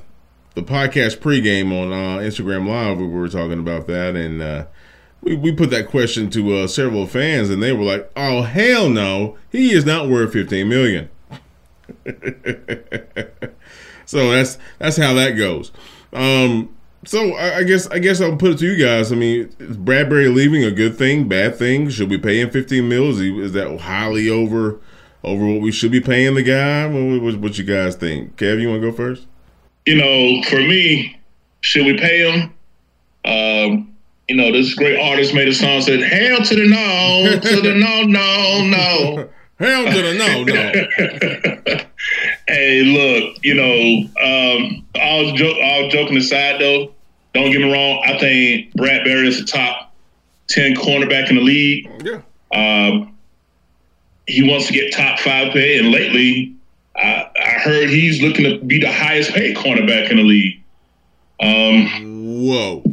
the 0.54 0.62
podcast 0.62 1.18
pregame 1.18 1.72
on 1.72 1.92
uh, 1.92 2.20
Instagram 2.20 2.68
Live 2.68 3.00
we 3.00 3.08
were 3.08 3.28
talking 3.28 3.58
about 3.58 3.88
that, 3.88 4.16
and 4.16 4.40
uh, 4.40 4.66
we 5.24 5.36
we 5.36 5.52
put 5.52 5.72
that 5.72 5.88
question 5.88 6.30
to 6.30 6.58
uh, 6.58 6.68
several 6.68 7.08
fans, 7.08 7.50
and 7.50 7.64
they 7.64 7.74
were 7.74 7.84
like, 7.84 8.12
"Oh 8.16 8.44
hell 8.44 8.88
no, 8.88 9.36
he 9.52 9.72
is 9.72 9.84
not 9.84 10.10
worth 10.10 10.34
fifteen 10.34 10.70
million. 10.70 11.10
so 14.06 14.30
that's 14.30 14.60
that's 14.78 14.98
how 14.98 15.16
that 15.16 15.32
goes. 15.32 15.72
Um, 16.14 16.76
so 17.06 17.34
I, 17.34 17.58
I, 17.58 17.64
guess 17.64 17.88
I 17.88 18.00
guess 18.00 18.22
I'll 18.22 18.36
put 18.36 18.52
it 18.52 18.60
to 18.60 18.66
you 18.66 18.84
guys. 18.84 19.12
I 19.12 19.16
mean, 19.16 19.54
is 19.60 19.78
Bradberry 19.78 20.34
leaving 20.34 20.64
a 20.64 20.72
good 20.72 20.98
thing, 20.98 21.28
bad 21.28 21.56
thing? 21.56 21.90
Should 21.90 22.10
we 22.10 22.18
pay 22.18 22.42
him 22.42 22.50
fifteen 22.50 22.90
mils? 22.90 23.20
Is 23.20 23.54
that 23.54 23.80
highly 23.80 24.30
over 24.30 24.80
over 25.24 25.46
what 25.46 25.62
we 25.62 25.72
should 25.72 25.92
be 25.92 26.02
paying 26.02 26.36
the 26.36 26.44
guy? 26.44 26.88
What, 26.88 27.22
what, 27.22 27.36
what 27.40 27.58
you 27.58 27.64
guys 27.64 27.96
think? 27.96 28.36
Kev, 28.38 28.62
you 28.62 28.70
want 28.70 28.82
to 28.82 28.92
go 28.92 28.96
first? 28.96 29.28
You 29.86 29.96
know, 29.96 30.44
for 30.50 30.58
me, 30.58 31.20
should 31.62 31.86
we 31.86 31.98
pay 31.98 32.30
him? 32.30 32.54
Um, 33.26 33.96
you 34.28 34.36
know, 34.36 34.52
this 34.52 34.74
great 34.76 35.00
artist 35.00 35.34
made 35.34 35.48
a 35.48 35.54
song 35.54 35.82
said, 35.82 36.02
"Hell 36.02 36.44
to 36.44 36.56
the 36.56 36.68
no, 36.68 37.40
to 37.42 37.62
the 37.62 37.76
no, 37.76 38.04
no, 38.04 38.66
no." 38.66 39.30
Hell 39.60 39.86
to 39.86 40.14
no, 40.14 40.44
no. 40.46 40.72
hey, 42.48 42.82
look, 42.84 43.38
you 43.44 43.54
know, 43.54 44.10
um, 44.24 44.86
all, 44.96 45.62
all 45.64 45.90
joking 45.90 46.16
aside, 46.16 46.62
though, 46.62 46.94
don't 47.34 47.52
get 47.52 47.60
me 47.60 47.72
wrong. 47.72 48.02
I 48.08 48.18
think 48.18 48.74
Bradberry 48.74 49.28
is 49.28 49.40
the 49.40 49.46
top 49.46 49.94
10 50.48 50.76
cornerback 50.76 51.30
in 51.30 51.36
the 51.36 51.42
league. 51.42 51.90
Yeah. 52.04 52.22
Um, 52.54 53.18
he 54.28 54.50
wants 54.50 54.68
to 54.68 54.74
get 54.74 54.94
top 54.94 55.20
five 55.20 55.52
pay, 55.52 55.78
and 55.78 55.92
lately, 55.92 56.56
I, 56.96 57.28
I, 57.36 57.60
heard 57.60 57.90
he's 57.90 58.22
looking 58.22 58.46
to 58.46 58.64
be 58.66 58.80
the 58.80 58.92
highest 58.92 59.32
paid 59.32 59.58
cornerback 59.58 60.10
in 60.10 60.18
the 60.18 60.24
league. 60.24 60.62
Um, 61.42 62.46
Whoa. 62.48 62.84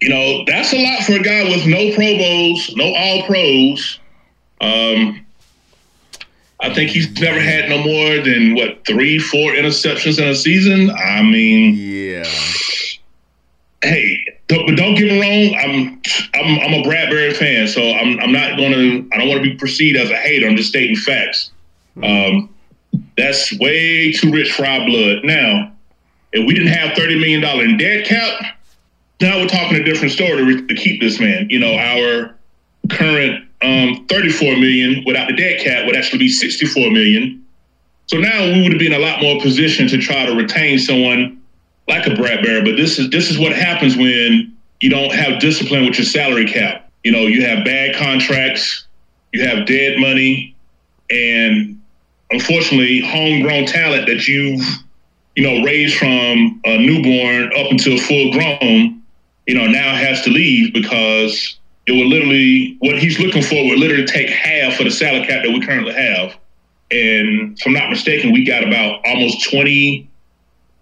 You 0.00 0.08
know, 0.08 0.44
that's 0.46 0.72
a 0.72 0.82
lot 0.82 1.04
for 1.04 1.14
a 1.14 1.22
guy 1.22 1.44
with 1.44 1.66
no 1.66 1.94
Pro 1.94 2.16
Bowls, 2.16 2.74
no 2.76 2.94
All 2.94 3.26
Pros. 3.26 3.98
Um, 4.60 5.26
I 6.60 6.72
think 6.72 6.90
he's 6.90 7.10
never 7.20 7.40
had 7.40 7.68
no 7.68 7.78
more 7.82 8.22
than 8.22 8.54
what 8.54 8.84
three, 8.86 9.18
four 9.18 9.52
interceptions 9.52 10.18
in 10.18 10.26
a 10.26 10.34
season. 10.34 10.90
I 10.90 11.22
mean, 11.22 11.74
yeah. 11.76 12.24
Hey, 13.82 14.24
don't, 14.48 14.66
but 14.66 14.76
don't 14.76 14.94
get 14.94 15.04
me 15.04 15.20
wrong. 15.20 15.54
I'm 15.54 16.02
I'm 16.34 16.58
I'm 16.60 16.80
a 16.80 16.82
Bradberry 16.82 17.36
fan, 17.36 17.68
so 17.68 17.82
I'm 17.82 18.18
I'm 18.20 18.32
not 18.32 18.56
gonna. 18.56 19.04
I 19.12 19.18
don't 19.18 19.28
want 19.28 19.42
to 19.42 19.50
be 19.50 19.54
perceived 19.56 19.98
as 19.98 20.10
a 20.10 20.16
hater. 20.16 20.46
I'm 20.46 20.56
just 20.56 20.70
stating 20.70 20.96
facts. 20.96 21.50
Um, 22.02 22.54
that's 23.16 23.58
way 23.58 24.12
too 24.12 24.32
rich 24.32 24.52
for 24.52 24.66
our 24.66 24.84
blood. 24.86 25.24
Now, 25.24 25.72
if 26.32 26.46
we 26.46 26.54
didn't 26.54 26.72
have 26.72 26.96
thirty 26.96 27.18
million 27.18 27.42
dollar 27.42 27.64
in 27.64 27.76
dead 27.76 28.06
cap, 28.06 28.56
now 29.20 29.38
we're 29.38 29.48
talking 29.48 29.78
a 29.78 29.84
different 29.84 30.12
story 30.12 30.44
to, 30.44 30.66
to 30.66 30.74
keep 30.74 31.00
this 31.00 31.20
man. 31.20 31.48
You 31.50 31.58
know, 31.58 31.74
our 31.76 32.34
current 32.90 33.45
um, 33.62 34.06
34 34.08 34.56
million 34.56 35.02
without 35.06 35.28
the 35.28 35.36
dead 35.36 35.60
cap 35.60 35.86
would 35.86 35.96
actually 35.96 36.18
be 36.18 36.28
64 36.28 36.90
million. 36.90 37.44
So 38.06 38.18
now 38.18 38.52
we 38.52 38.62
would 38.62 38.72
have 38.72 38.78
been 38.78 38.92
a 38.92 38.98
lot 38.98 39.20
more 39.20 39.40
position 39.40 39.88
to 39.88 39.98
try 39.98 40.26
to 40.26 40.34
retain 40.34 40.78
someone 40.78 41.42
like 41.88 42.06
a 42.06 42.10
Bradberry. 42.10 42.64
But 42.64 42.76
this 42.76 42.98
is 42.98 43.10
this 43.10 43.30
is 43.30 43.38
what 43.38 43.52
happens 43.52 43.96
when 43.96 44.56
you 44.80 44.90
don't 44.90 45.12
have 45.12 45.40
discipline 45.40 45.86
with 45.86 45.98
your 45.98 46.04
salary 46.04 46.46
cap. 46.46 46.90
You 47.02 47.12
know, 47.12 47.26
you 47.26 47.44
have 47.46 47.64
bad 47.64 47.96
contracts, 47.96 48.86
you 49.32 49.46
have 49.46 49.66
dead 49.66 49.98
money, 49.98 50.54
and 51.10 51.80
unfortunately, 52.30 53.00
homegrown 53.00 53.66
talent 53.66 54.06
that 54.06 54.28
you've 54.28 54.64
you 55.34 55.42
know 55.42 55.64
raised 55.64 55.96
from 55.96 56.60
a 56.64 56.78
newborn 56.78 57.52
up 57.56 57.70
until 57.70 57.98
full 57.98 58.32
grown, 58.32 59.02
you 59.46 59.54
know, 59.54 59.66
now 59.66 59.94
has 59.94 60.22
to 60.22 60.30
leave 60.30 60.72
because 60.72 61.58
it 61.86 61.92
would 61.92 62.06
literally 62.06 62.76
what 62.80 62.98
he's 62.98 63.18
looking 63.20 63.42
for 63.42 63.64
would 63.68 63.78
literally 63.78 64.06
take 64.06 64.28
half 64.28 64.78
of 64.80 64.84
the 64.84 64.90
salary 64.90 65.26
cap 65.26 65.44
that 65.44 65.52
we 65.52 65.64
currently 65.64 65.92
have. 65.92 66.36
And 66.90 67.58
if 67.58 67.66
I'm 67.66 67.72
not 67.72 67.90
mistaken, 67.90 68.32
we 68.32 68.44
got 68.44 68.64
about 68.66 69.00
almost 69.04 69.48
20 69.50 70.08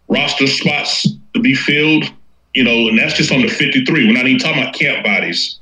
roster 0.08 0.46
spots 0.46 1.06
to 1.34 1.40
be 1.40 1.54
filled. 1.54 2.04
You 2.54 2.62
know, 2.62 2.88
and 2.88 2.98
that's 2.98 3.14
just 3.14 3.32
on 3.32 3.42
the 3.42 3.48
53. 3.48 4.06
We're 4.06 4.12
not 4.12 4.26
even 4.26 4.38
talking 4.38 4.62
about 4.62 4.74
camp 4.74 5.04
bodies. 5.04 5.58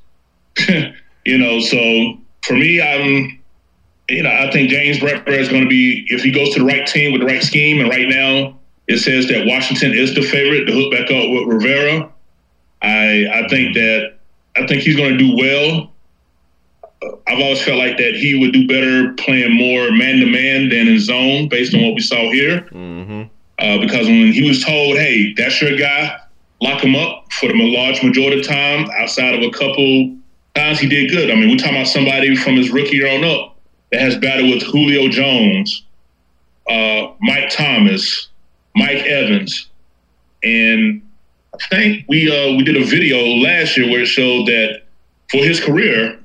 you 1.25 1.39
know, 1.39 1.61
so 1.61 2.19
for 2.43 2.53
me, 2.53 2.83
I'm, 2.83 3.41
you 4.11 4.23
know, 4.23 4.31
I 4.31 4.51
think 4.51 4.69
James 4.69 4.99
Bradberry 4.99 5.39
is 5.39 5.49
going 5.49 5.63
to 5.63 5.69
be 5.69 6.05
if 6.09 6.23
he 6.23 6.31
goes 6.31 6.53
to 6.53 6.61
the 6.61 6.67
right 6.67 6.87
team 6.87 7.13
with 7.13 7.23
the 7.23 7.27
right 7.27 7.43
scheme. 7.43 7.81
And 7.81 7.89
right 7.89 8.09
now, 8.09 8.59
it 8.89 8.99
says 8.99 9.27
that 9.29 9.47
Washington 9.47 9.93
is 9.93 10.15
the 10.15 10.23
favorite 10.23 10.67
to 10.67 10.73
hook 10.73 10.93
back 10.93 11.11
up 11.11 11.31
with 11.31 11.47
Rivera. 11.47 12.13
I 12.83 13.27
I 13.33 13.49
think 13.49 13.75
that 13.75 14.19
I 14.57 14.67
think 14.67 14.83
he's 14.83 14.97
going 14.97 15.17
to 15.17 15.19
do 15.19 15.37
well. 15.37 15.93
I've 17.27 17.41
always 17.41 17.63
felt 17.63 17.79
like 17.79 17.97
that 17.97 18.15
he 18.15 18.39
would 18.39 18.53
do 18.53 18.67
better 18.67 19.13
playing 19.15 19.53
more 19.53 19.91
man 19.91 20.21
to 20.21 20.27
man 20.27 20.69
than 20.69 20.87
in 20.89 21.01
zone, 21.01 21.49
based 21.49 21.75
on 21.75 21.83
what 21.83 21.95
we 21.95 22.01
saw 22.01 22.31
here. 22.31 22.61
Mm-hmm. 22.73 23.23
Uh, 23.59 23.79
because 23.79 24.07
when 24.07 24.33
he 24.33 24.47
was 24.47 24.65
told, 24.65 24.97
"Hey, 24.97 25.33
that's 25.37 25.61
your 25.61 25.77
guy," 25.77 26.17
lock 26.61 26.83
him 26.83 26.95
up 26.95 27.33
for 27.33 27.49
the 27.49 27.55
large 27.55 28.03
majority 28.03 28.41
of 28.41 28.47
time. 28.47 28.89
Outside 28.99 29.35
of 29.35 29.43
a 29.43 29.51
couple 29.51 30.17
times, 30.55 30.79
he 30.79 30.89
did 30.89 31.11
good. 31.11 31.31
I 31.31 31.35
mean, 31.35 31.51
we're 31.51 31.57
talking 31.57 31.77
about 31.77 31.89
somebody 31.89 32.37
from 32.37 32.57
his 32.57 32.71
rookie 32.71 32.97
year 32.97 33.09
on 33.09 33.25
up 33.25 33.57
that 33.91 34.01
has 34.01 34.17
battled 34.19 34.51
with 34.51 34.63
Julio 34.63 35.09
Jones, 35.09 35.85
uh, 36.69 37.09
Mike 37.21 37.51
Thomas, 37.51 38.29
Mike 38.75 39.05
Evans, 39.05 39.69
and 40.43 41.03
I 41.55 41.59
think 41.69 42.05
we 42.09 42.31
uh, 42.31 42.57
we 42.57 42.65
did 42.65 42.77
a 42.77 42.85
video 42.85 43.19
last 43.19 43.77
year 43.77 43.91
where 43.91 44.03
it 44.03 44.07
showed 44.07 44.47
that 44.47 44.83
for 45.31 45.39
his 45.39 45.61
career, 45.61 46.19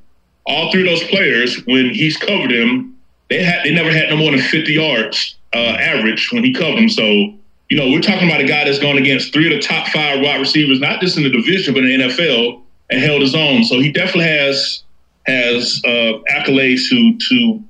all 0.46 0.72
three 0.72 0.82
of 0.82 0.88
those 0.88 1.08
players, 1.10 1.62
when 1.66 1.90
he's 1.90 2.16
covered 2.16 2.52
them, 2.52 2.98
they 3.30 3.44
had 3.44 3.66
they 3.66 3.74
never 3.74 3.92
had 3.92 4.10
no 4.10 4.18
more 4.18 4.32
than 4.32 4.40
50 4.40 4.72
yards 4.72 5.36
uh, 5.54 5.58
average 5.80 6.32
when 6.32 6.44
he 6.44 6.54
covered 6.54 6.78
them. 6.78 6.90
So 6.90 7.04
you 7.04 7.78
know 7.78 7.90
we're 7.90 8.02
talking 8.02 8.28
about 8.28 8.40
a 8.40 8.48
guy 8.48 8.64
that's 8.64 8.80
gone 8.80 8.98
against 8.98 9.34
three 9.34 9.54
of 9.54 9.62
the 9.62 9.68
top 9.68 9.88
five 9.90 10.22
wide 10.22 10.40
receivers, 10.40 10.80
not 10.80 11.02
just 11.02 11.18
in 11.18 11.24
the 11.24 11.30
division 11.30 11.74
but 11.74 11.84
in 11.84 12.00
the 12.00 12.06
NFL, 12.08 12.62
and 12.90 13.02
held 13.02 13.22
his 13.22 13.36
own. 13.36 13.66
So 13.66 13.82
he 13.82 13.92
definitely 13.92 14.30
has 14.30 14.84
has 15.26 15.82
uh, 15.84 16.20
accolades 16.32 16.88
to 16.90 17.18
to 17.18 17.64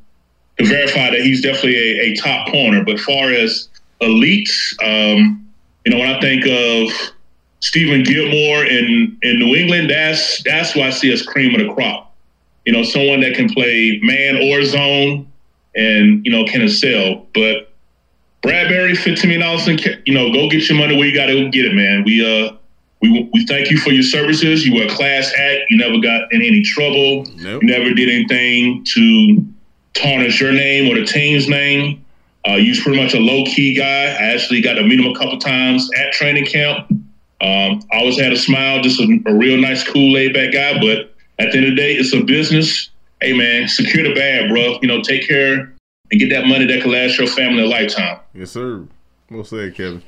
to 0.60 0.66
verify 0.66 1.10
that 1.10 1.22
he's 1.22 1.42
definitely 1.42 1.78
a, 1.78 2.12
a 2.12 2.16
top 2.16 2.52
corner. 2.52 2.84
But 2.84 3.00
far 3.00 3.32
as 3.32 3.68
elites, 4.02 4.52
um, 4.84 5.48
you 5.86 5.92
know, 5.92 6.00
when 6.00 6.10
I 6.10 6.20
think 6.20 6.46
of 6.46 7.17
Stephon 7.62 8.06
Gilmore 8.06 8.66
in 8.66 9.18
in 9.22 9.40
New 9.40 9.56
England, 9.56 9.90
that's 9.90 10.44
that's 10.44 10.76
why 10.76 10.88
I 10.88 10.90
see 10.92 11.12
us 11.12 11.22
cream 11.22 11.60
of 11.60 11.66
the 11.66 11.74
crop. 11.74 12.16
You 12.66 12.74
know, 12.74 12.84
someone 12.84 13.22
that 13.22 13.36
can 13.36 13.50
play 13.50 14.00
man 14.04 14.38
or 14.38 14.64
zone, 14.64 15.32
and 15.76 16.26
you 16.26 16.32
know 16.32 16.46
can 16.46 16.62
excel. 16.62 17.26
But 17.34 17.72
Bradberry, 18.44 18.96
fit 18.96 19.18
Timmy 19.18 19.38
Nelson, 19.38 19.80
you 20.06 20.14
know, 20.14 20.32
go 20.32 20.50
get 20.50 20.70
your 20.70 20.78
money 20.78 20.96
where 20.96 21.08
you 21.08 21.16
got 21.16 21.28
to 21.28 21.50
get 21.50 21.66
it, 21.66 21.74
man. 21.74 22.04
We 22.04 22.24
uh 22.24 22.56
we 23.02 23.30
we 23.34 23.46
thank 23.46 23.72
you 23.72 23.78
for 23.78 23.92
your 23.92 24.04
services. 24.04 24.66
You 24.66 24.76
were 24.76 24.86
a 24.86 24.90
class 24.90 25.32
act. 25.38 25.62
You 25.70 25.78
never 25.78 26.00
got 26.00 26.32
in 26.32 26.42
any 26.42 26.62
trouble. 26.64 27.26
Nope. 27.38 27.64
You 27.64 27.70
never 27.70 27.94
did 27.94 28.10
anything 28.10 28.84
to 28.94 29.46
tarnish 29.94 30.40
your 30.40 30.52
name 30.52 30.92
or 30.92 31.00
the 31.00 31.06
team's 31.06 31.48
name. 31.48 32.04
Uh, 32.48 32.54
you 32.54 32.70
was 32.70 32.80
pretty 32.80 33.02
much 33.02 33.14
a 33.14 33.20
low 33.20 33.44
key 33.46 33.76
guy. 33.76 34.06
I 34.06 34.34
actually 34.34 34.62
got 34.62 34.76
to 34.76 34.84
meet 34.84 35.00
him 35.00 35.12
a 35.12 35.18
couple 35.18 35.38
times 35.40 35.90
at 35.98 36.14
training 36.14 36.46
camp. 36.46 36.88
Um, 37.40 37.82
I 37.92 38.00
always 38.00 38.20
had 38.20 38.34
a 38.34 38.38
smile, 38.38 38.82
just 38.82 39.00
a, 39.00 39.20
a 39.28 39.34
real 39.34 39.58
nice, 39.60 39.88
cool, 39.88 40.12
laid 40.12 40.34
back 40.34 40.54
guy. 40.54 40.80
But 40.80 41.14
at 41.40 41.52
the 41.52 41.58
end 41.58 41.66
of 41.68 41.72
the 41.72 41.76
day, 41.76 41.94
it's 41.94 42.14
a 42.14 42.24
business. 42.24 42.90
Hey 43.22 43.34
man, 43.34 43.68
secure 43.68 44.04
the 44.04 44.14
bag, 44.14 44.50
bro. 44.50 44.80
You 44.82 44.88
know, 44.88 45.02
take 45.02 45.28
care 45.28 45.74
and 46.12 46.20
get 46.20 46.30
that 46.30 46.48
money 46.48 46.66
that 46.66 46.82
can 46.82 46.92
last 46.92 47.18
your 47.18 47.28
family 47.28 47.64
a 47.64 47.68
lifetime. 47.68 48.20
Yes, 48.34 48.52
sir. 48.52 48.86
Well 49.30 49.44
said, 49.44 49.76
Kevin. 49.76 50.04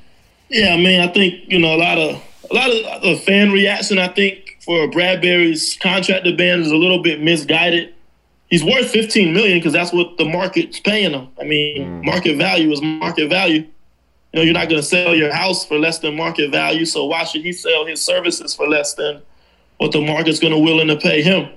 Yeah, 0.50 0.74
I 0.74 0.78
mean, 0.78 1.02
I 1.02 1.08
think 1.08 1.44
you 1.48 1.60
know 1.60 1.76
a 1.76 1.78
lot 1.78 1.98
of 1.98 2.24
a 2.50 2.54
lot 2.54 2.70
of 2.70 3.02
the 3.02 3.16
fan 3.18 3.52
reaction. 3.52 4.00
I 4.00 4.08
think 4.08 4.58
for 4.62 4.88
Bradberry's 4.88 5.78
contract 5.82 6.26
demand 6.26 6.62
is 6.62 6.72
a 6.72 6.78
little 6.78 7.02
bit 7.02 7.22
misguided. 7.22 7.94
He's 8.50 8.64
worth 8.64 8.90
15 8.90 9.32
million 9.34 9.60
because 9.60 9.74
that's 9.74 9.94
what 9.94 10.18
the 10.18 10.26
market's 10.26 10.80
paying 10.80 11.12
him. 11.12 11.28
I 11.40 11.44
mean, 11.44 11.86
mm. 11.86 12.04
market 12.04 12.38
value 12.38 12.72
is 12.72 12.82
market 12.82 13.30
value. 13.30 13.68
You 14.34 14.40
know, 14.40 14.44
you're 14.44 14.54
not 14.54 14.70
going 14.70 14.82
to 14.82 14.88
sell 14.88 15.16
your 15.16 15.34
house 15.34 15.66
for 15.66 15.80
less 15.80 16.00
than 16.00 16.16
market 16.16 16.52
value. 16.52 16.86
So 16.86 17.06
why 17.06 17.24
should 17.24 17.42
he 17.42 17.52
sell 17.52 17.86
his 17.86 18.02
services 18.02 18.54
for 18.54 18.68
less 18.68 18.94
than 18.94 19.22
what 19.78 19.92
the 19.92 20.02
market's 20.02 20.40
going 20.40 20.54
to 20.54 20.60
willing 20.60 20.88
to 20.88 20.98
pay 20.98 21.22
him? 21.22 21.50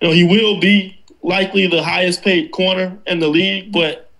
You 0.00 0.08
know, 0.08 0.14
he 0.14 0.24
will 0.24 0.60
be 0.60 0.98
likely 1.22 1.66
the 1.66 1.82
highest 1.82 2.22
paid 2.22 2.52
corner 2.52 2.96
in 3.06 3.18
the 3.18 3.28
league, 3.28 3.72
but 3.72 4.10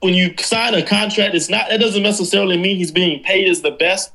when 0.00 0.14
you 0.14 0.34
sign 0.38 0.74
a 0.74 0.84
contract, 0.84 1.34
it's 1.34 1.48
not 1.48 1.68
that 1.70 1.80
doesn't 1.80 2.02
necessarily 2.02 2.58
mean 2.58 2.76
he's 2.76 2.92
being 2.92 3.22
paid 3.22 3.48
as 3.48 3.62
the 3.62 3.70
best. 3.70 4.12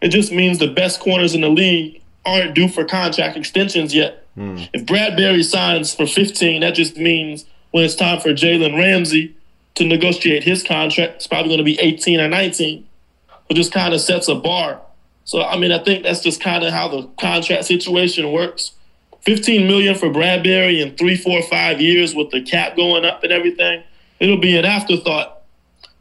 It 0.00 0.08
just 0.08 0.32
means 0.32 0.58
the 0.58 0.68
best 0.68 1.00
corners 1.00 1.34
in 1.34 1.40
the 1.40 1.48
league 1.48 2.02
aren't 2.24 2.54
due 2.54 2.68
for 2.68 2.84
contract 2.84 3.36
extensions 3.36 3.94
yet. 3.94 4.26
Mm. 4.36 4.68
If 4.72 4.84
Bradberry 4.84 5.44
signs 5.44 5.94
for 5.94 6.06
15, 6.06 6.60
that 6.60 6.74
just 6.74 6.96
means 6.96 7.44
when 7.70 7.84
it's 7.84 7.94
time 7.94 8.20
for 8.20 8.30
Jalen 8.30 8.76
Ramsey 8.78 9.34
to 9.74 9.84
negotiate 9.84 10.44
his 10.44 10.62
contract. 10.62 11.16
It's 11.16 11.26
probably 11.26 11.48
going 11.48 11.58
to 11.58 11.64
be 11.64 11.78
18 11.80 12.20
or 12.20 12.28
19. 12.28 12.86
So 13.48 13.54
just 13.54 13.72
kind 13.72 13.94
of 13.94 14.00
sets 14.00 14.28
a 14.28 14.34
bar. 14.34 14.80
So 15.24 15.42
I 15.42 15.58
mean, 15.58 15.72
I 15.72 15.82
think 15.82 16.02
that's 16.02 16.20
just 16.20 16.40
kind 16.40 16.64
of 16.64 16.72
how 16.72 16.88
the 16.88 17.08
contract 17.18 17.64
situation 17.64 18.32
works. 18.32 18.72
15 19.22 19.66
million 19.66 19.94
for 19.94 20.08
Bradberry 20.08 20.80
in 20.80 20.96
three, 20.96 21.16
four, 21.16 21.42
five 21.42 21.80
years 21.80 22.14
with 22.14 22.30
the 22.30 22.42
cap 22.42 22.76
going 22.76 23.04
up 23.04 23.22
and 23.22 23.32
everything. 23.32 23.84
It'll 24.18 24.40
be 24.40 24.56
an 24.56 24.64
afterthought. 24.64 25.42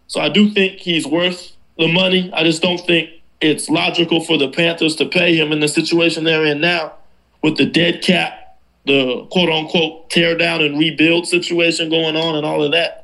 So 0.07 0.19
I 0.19 0.29
do 0.29 0.49
think 0.49 0.79
he's 0.79 1.05
worth 1.05 1.51
the 1.77 1.87
money. 1.87 2.31
I 2.33 2.43
just 2.43 2.61
don't 2.61 2.79
think 2.79 3.09
it's 3.39 3.69
logical 3.69 4.23
for 4.23 4.37
the 4.37 4.49
Panthers 4.49 4.95
to 4.97 5.05
pay 5.05 5.35
him 5.35 5.51
in 5.51 5.59
the 5.59 5.67
situation 5.67 6.23
they're 6.23 6.45
in 6.45 6.61
now 6.61 6.93
with 7.41 7.57
the 7.57 7.65
dead 7.65 8.01
cap, 8.01 8.57
the 8.85 9.25
quote 9.31 9.49
unquote 9.49 10.09
tear 10.09 10.37
down 10.37 10.61
and 10.61 10.77
rebuild 10.77 11.27
situation 11.27 11.89
going 11.89 12.15
on 12.15 12.35
and 12.35 12.45
all 12.45 12.63
of 12.63 12.71
that. 12.71 13.00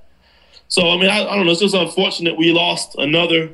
So 0.69 0.89
I 0.89 0.97
mean, 0.97 1.09
I, 1.09 1.27
I, 1.27 1.35
don't 1.35 1.45
know. 1.45 1.51
It's 1.51 1.61
just 1.61 1.75
unfortunate 1.75 2.37
we 2.37 2.51
lost 2.51 2.95
another 2.97 3.51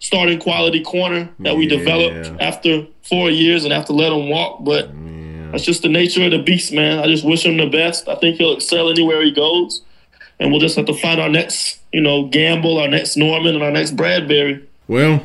starting 0.00 0.38
quality 0.38 0.82
corner 0.82 1.28
that 1.40 1.56
we 1.56 1.66
developed 1.66 2.40
after 2.40 2.86
four 3.02 3.30
years 3.30 3.64
and 3.64 3.72
have 3.72 3.84
to 3.86 3.92
let 3.92 4.12
him 4.12 4.28
walk. 4.28 4.64
But 4.64 4.88
yeah. 4.94 5.50
that's 5.52 5.64
just 5.64 5.82
the 5.82 5.88
nature 5.88 6.24
of 6.24 6.32
the 6.32 6.42
beast, 6.42 6.72
man. 6.72 6.98
I 6.98 7.06
just 7.06 7.24
wish 7.24 7.44
him 7.44 7.56
the 7.56 7.66
best. 7.66 8.08
I 8.08 8.16
think 8.16 8.36
he'll 8.36 8.54
excel 8.54 8.90
anywhere 8.90 9.22
he 9.22 9.30
goes, 9.30 9.82
and 10.40 10.50
we'll 10.50 10.60
just 10.60 10.76
have 10.76 10.86
to 10.86 10.94
find 10.94 11.20
our 11.20 11.28
next, 11.28 11.80
you 11.92 12.00
know, 12.00 12.26
Gamble, 12.26 12.78
our 12.78 12.88
next 12.88 13.16
Norman, 13.16 13.54
and 13.54 13.62
our 13.62 13.72
next 13.72 13.96
Bradberry. 13.96 14.66
Well. 14.86 15.22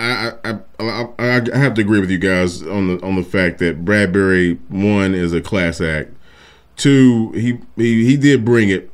I, 0.00 0.32
I, 0.44 0.58
I 0.78 1.08
I 1.18 1.58
have 1.58 1.74
to 1.74 1.80
agree 1.80 1.98
with 1.98 2.08
you 2.08 2.18
guys 2.18 2.62
on 2.62 2.86
the 2.86 3.04
on 3.04 3.16
the 3.16 3.24
fact 3.24 3.58
that 3.58 3.84
Bradberry 3.84 4.56
one 4.68 5.12
is 5.12 5.32
a 5.32 5.40
class 5.40 5.80
act. 5.80 6.12
Two, 6.76 7.32
he 7.32 7.58
he, 7.74 8.04
he 8.04 8.16
did 8.16 8.44
bring 8.44 8.68
it 8.68 8.92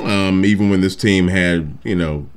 um, 0.00 0.44
even 0.44 0.70
when 0.70 0.80
this 0.80 0.96
team 0.96 1.28
had, 1.28 1.78
you 1.84 1.94
know, 1.94 2.28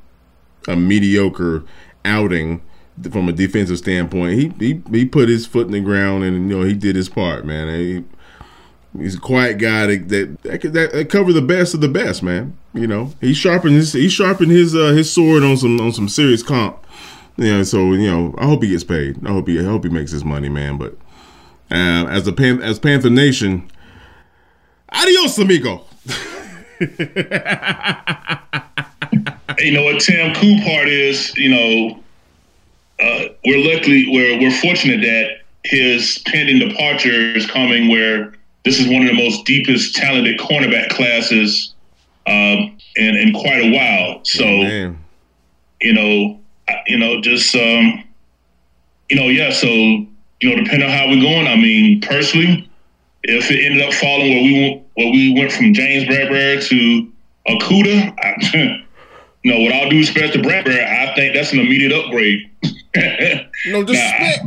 a 0.68 0.76
mediocre 0.76 1.64
outing 2.04 2.62
from 3.10 3.28
a 3.28 3.32
defensive 3.32 3.78
standpoint, 3.78 4.38
he 4.38 4.52
he, 4.58 4.82
he 4.90 5.04
put 5.04 5.28
his 5.28 5.46
foot 5.46 5.66
in 5.66 5.72
the 5.72 5.80
ground 5.80 6.24
and 6.24 6.50
you 6.50 6.58
know 6.58 6.64
he 6.64 6.74
did 6.74 6.96
his 6.96 7.08
part, 7.08 7.44
man. 7.44 7.68
He, 7.68 8.04
he's 8.98 9.16
a 9.16 9.20
quiet 9.20 9.58
guy 9.58 9.86
that 9.86 10.08
that, 10.08 10.42
that, 10.42 10.92
that, 10.92 11.10
cover 11.10 11.32
the 11.32 11.42
best 11.42 11.74
of 11.74 11.80
the 11.80 11.88
best, 11.88 12.22
man. 12.22 12.56
You 12.74 12.86
know, 12.86 13.12
he 13.20 13.32
sharpened 13.34 13.76
his 13.76 13.92
he 13.92 14.08
sharpened 14.08 14.50
his 14.50 14.74
uh, 14.74 14.88
his 14.88 15.10
sword 15.10 15.42
on 15.42 15.56
some 15.56 15.80
on 15.80 15.92
some 15.92 16.08
serious 16.08 16.42
comp. 16.42 16.84
Know, 17.36 17.62
so 17.62 17.92
you 17.92 18.06
know, 18.06 18.34
I 18.36 18.44
hope 18.44 18.62
he 18.62 18.68
gets 18.68 18.84
paid. 18.84 19.26
I 19.26 19.30
hope 19.30 19.48
he 19.48 19.58
I 19.58 19.64
hope 19.64 19.84
he 19.84 19.90
makes 19.90 20.10
his 20.10 20.24
money, 20.24 20.48
man. 20.48 20.76
But 20.76 20.92
uh, 21.70 22.06
as 22.08 22.26
a 22.26 22.32
Pan- 22.32 22.62
as 22.62 22.78
Panther 22.78 23.10
Nation, 23.10 23.70
adios, 24.90 25.38
amigo. 25.38 25.84
you 29.58 29.72
know 29.72 29.84
what 29.84 30.00
Tim 30.00 30.34
cool 30.34 30.58
part 30.62 30.88
is, 30.88 31.36
you 31.36 31.50
know, 31.50 32.02
uh, 33.00 33.24
we're 33.44 33.74
luckily 33.74 34.06
we're 34.08 34.40
we're 34.40 34.50
fortunate 34.50 35.00
that 35.02 35.40
his 35.64 36.22
pending 36.26 36.58
departure 36.66 37.36
is 37.36 37.46
coming 37.46 37.88
where 37.88 38.32
this 38.64 38.78
is 38.80 38.88
one 38.88 39.02
of 39.02 39.08
the 39.08 39.14
most 39.14 39.44
deepest 39.44 39.94
talented 39.94 40.38
cornerback 40.38 40.88
classes 40.90 41.74
um, 42.26 42.78
in, 42.96 43.16
in 43.16 43.32
quite 43.32 43.62
a 43.62 43.70
while. 43.72 44.24
So, 44.24 44.44
oh, 44.44 44.96
you 45.82 45.92
know, 45.92 46.40
you 46.86 46.98
know, 46.98 47.20
just 47.20 47.54
um, 47.54 48.04
you 49.10 49.16
know, 49.16 49.28
yeah. 49.28 49.50
So, 49.50 49.68
you 49.68 50.06
know, 50.42 50.56
depending 50.56 50.88
on 50.88 50.96
how 50.96 51.08
we're 51.08 51.20
going, 51.20 51.46
I 51.46 51.56
mean, 51.56 52.00
personally, 52.00 52.69
if 53.22 53.50
it 53.50 53.64
ended 53.64 53.82
up 53.82 53.92
falling 53.94 54.30
where 54.30 54.42
we 54.42 54.52
went, 54.52 54.86
where 54.94 55.10
we 55.10 55.34
went 55.38 55.52
from 55.52 55.74
James 55.74 56.04
Bradberry 56.04 56.66
to 56.68 57.12
Okudah, 57.48 58.14
I, 58.18 58.84
you 59.42 59.52
know, 59.52 59.60
with 59.62 59.72
all 59.72 59.88
due 59.88 59.98
respect 59.98 60.32
to 60.34 60.38
Bradberry, 60.40 60.84
I 60.84 61.14
think 61.14 61.34
that's 61.34 61.52
an 61.52 61.60
immediate 61.60 61.92
upgrade. 61.92 62.50
no 63.66 63.84
disrespect. 63.84 64.44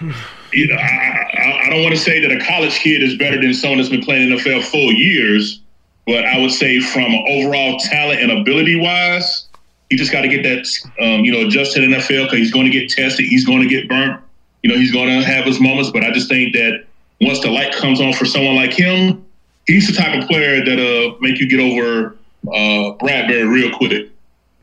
You 0.54 0.68
know, 0.68 0.76
I, 0.76 1.30
I, 1.32 1.62
I 1.64 1.70
don't 1.70 1.82
want 1.82 1.94
to 1.94 2.00
say 2.00 2.20
that 2.20 2.30
a 2.30 2.38
college 2.44 2.78
kid 2.80 3.02
is 3.02 3.16
better 3.16 3.40
than 3.40 3.54
someone 3.54 3.78
that's 3.78 3.88
been 3.88 4.02
playing 4.02 4.30
in 4.30 4.36
the 4.36 4.36
NFL 4.36 4.64
four 4.64 4.92
years, 4.92 5.62
but 6.06 6.26
I 6.26 6.38
would 6.38 6.50
say 6.50 6.78
from 6.78 7.14
overall 7.26 7.78
talent 7.78 8.20
and 8.20 8.30
ability 8.30 8.78
wise, 8.78 9.48
he 9.88 9.96
just 9.96 10.12
got 10.12 10.20
to 10.20 10.28
get 10.28 10.42
that, 10.42 10.66
um, 11.02 11.24
you 11.24 11.32
know, 11.32 11.46
adjusted 11.46 11.80
to 11.80 11.88
the 11.88 11.96
NFL 11.96 12.24
because 12.24 12.38
he's 12.38 12.52
going 12.52 12.70
to 12.70 12.70
get 12.70 12.90
tested, 12.90 13.24
he's 13.24 13.46
going 13.46 13.62
to 13.62 13.66
get 13.66 13.88
burnt, 13.88 14.20
you 14.62 14.68
know, 14.68 14.76
he's 14.76 14.92
going 14.92 15.08
to 15.08 15.26
have 15.26 15.46
his 15.46 15.58
moments. 15.58 15.90
But 15.90 16.04
I 16.04 16.10
just 16.10 16.28
think 16.28 16.52
that 16.52 16.84
once 17.22 17.40
the 17.40 17.50
light 17.50 17.72
comes 17.72 18.00
on 18.00 18.12
for 18.12 18.26
someone 18.26 18.56
like 18.56 18.72
him, 18.72 19.24
he's 19.66 19.86
the 19.86 19.94
type 19.94 20.20
of 20.20 20.28
player 20.28 20.64
that'll 20.64 21.18
make 21.20 21.40
you 21.40 21.48
get 21.48 21.60
over 21.60 22.16
uh, 22.48 22.96
Bradberry 22.98 23.50
real 23.50 23.74
quick. 23.76 24.10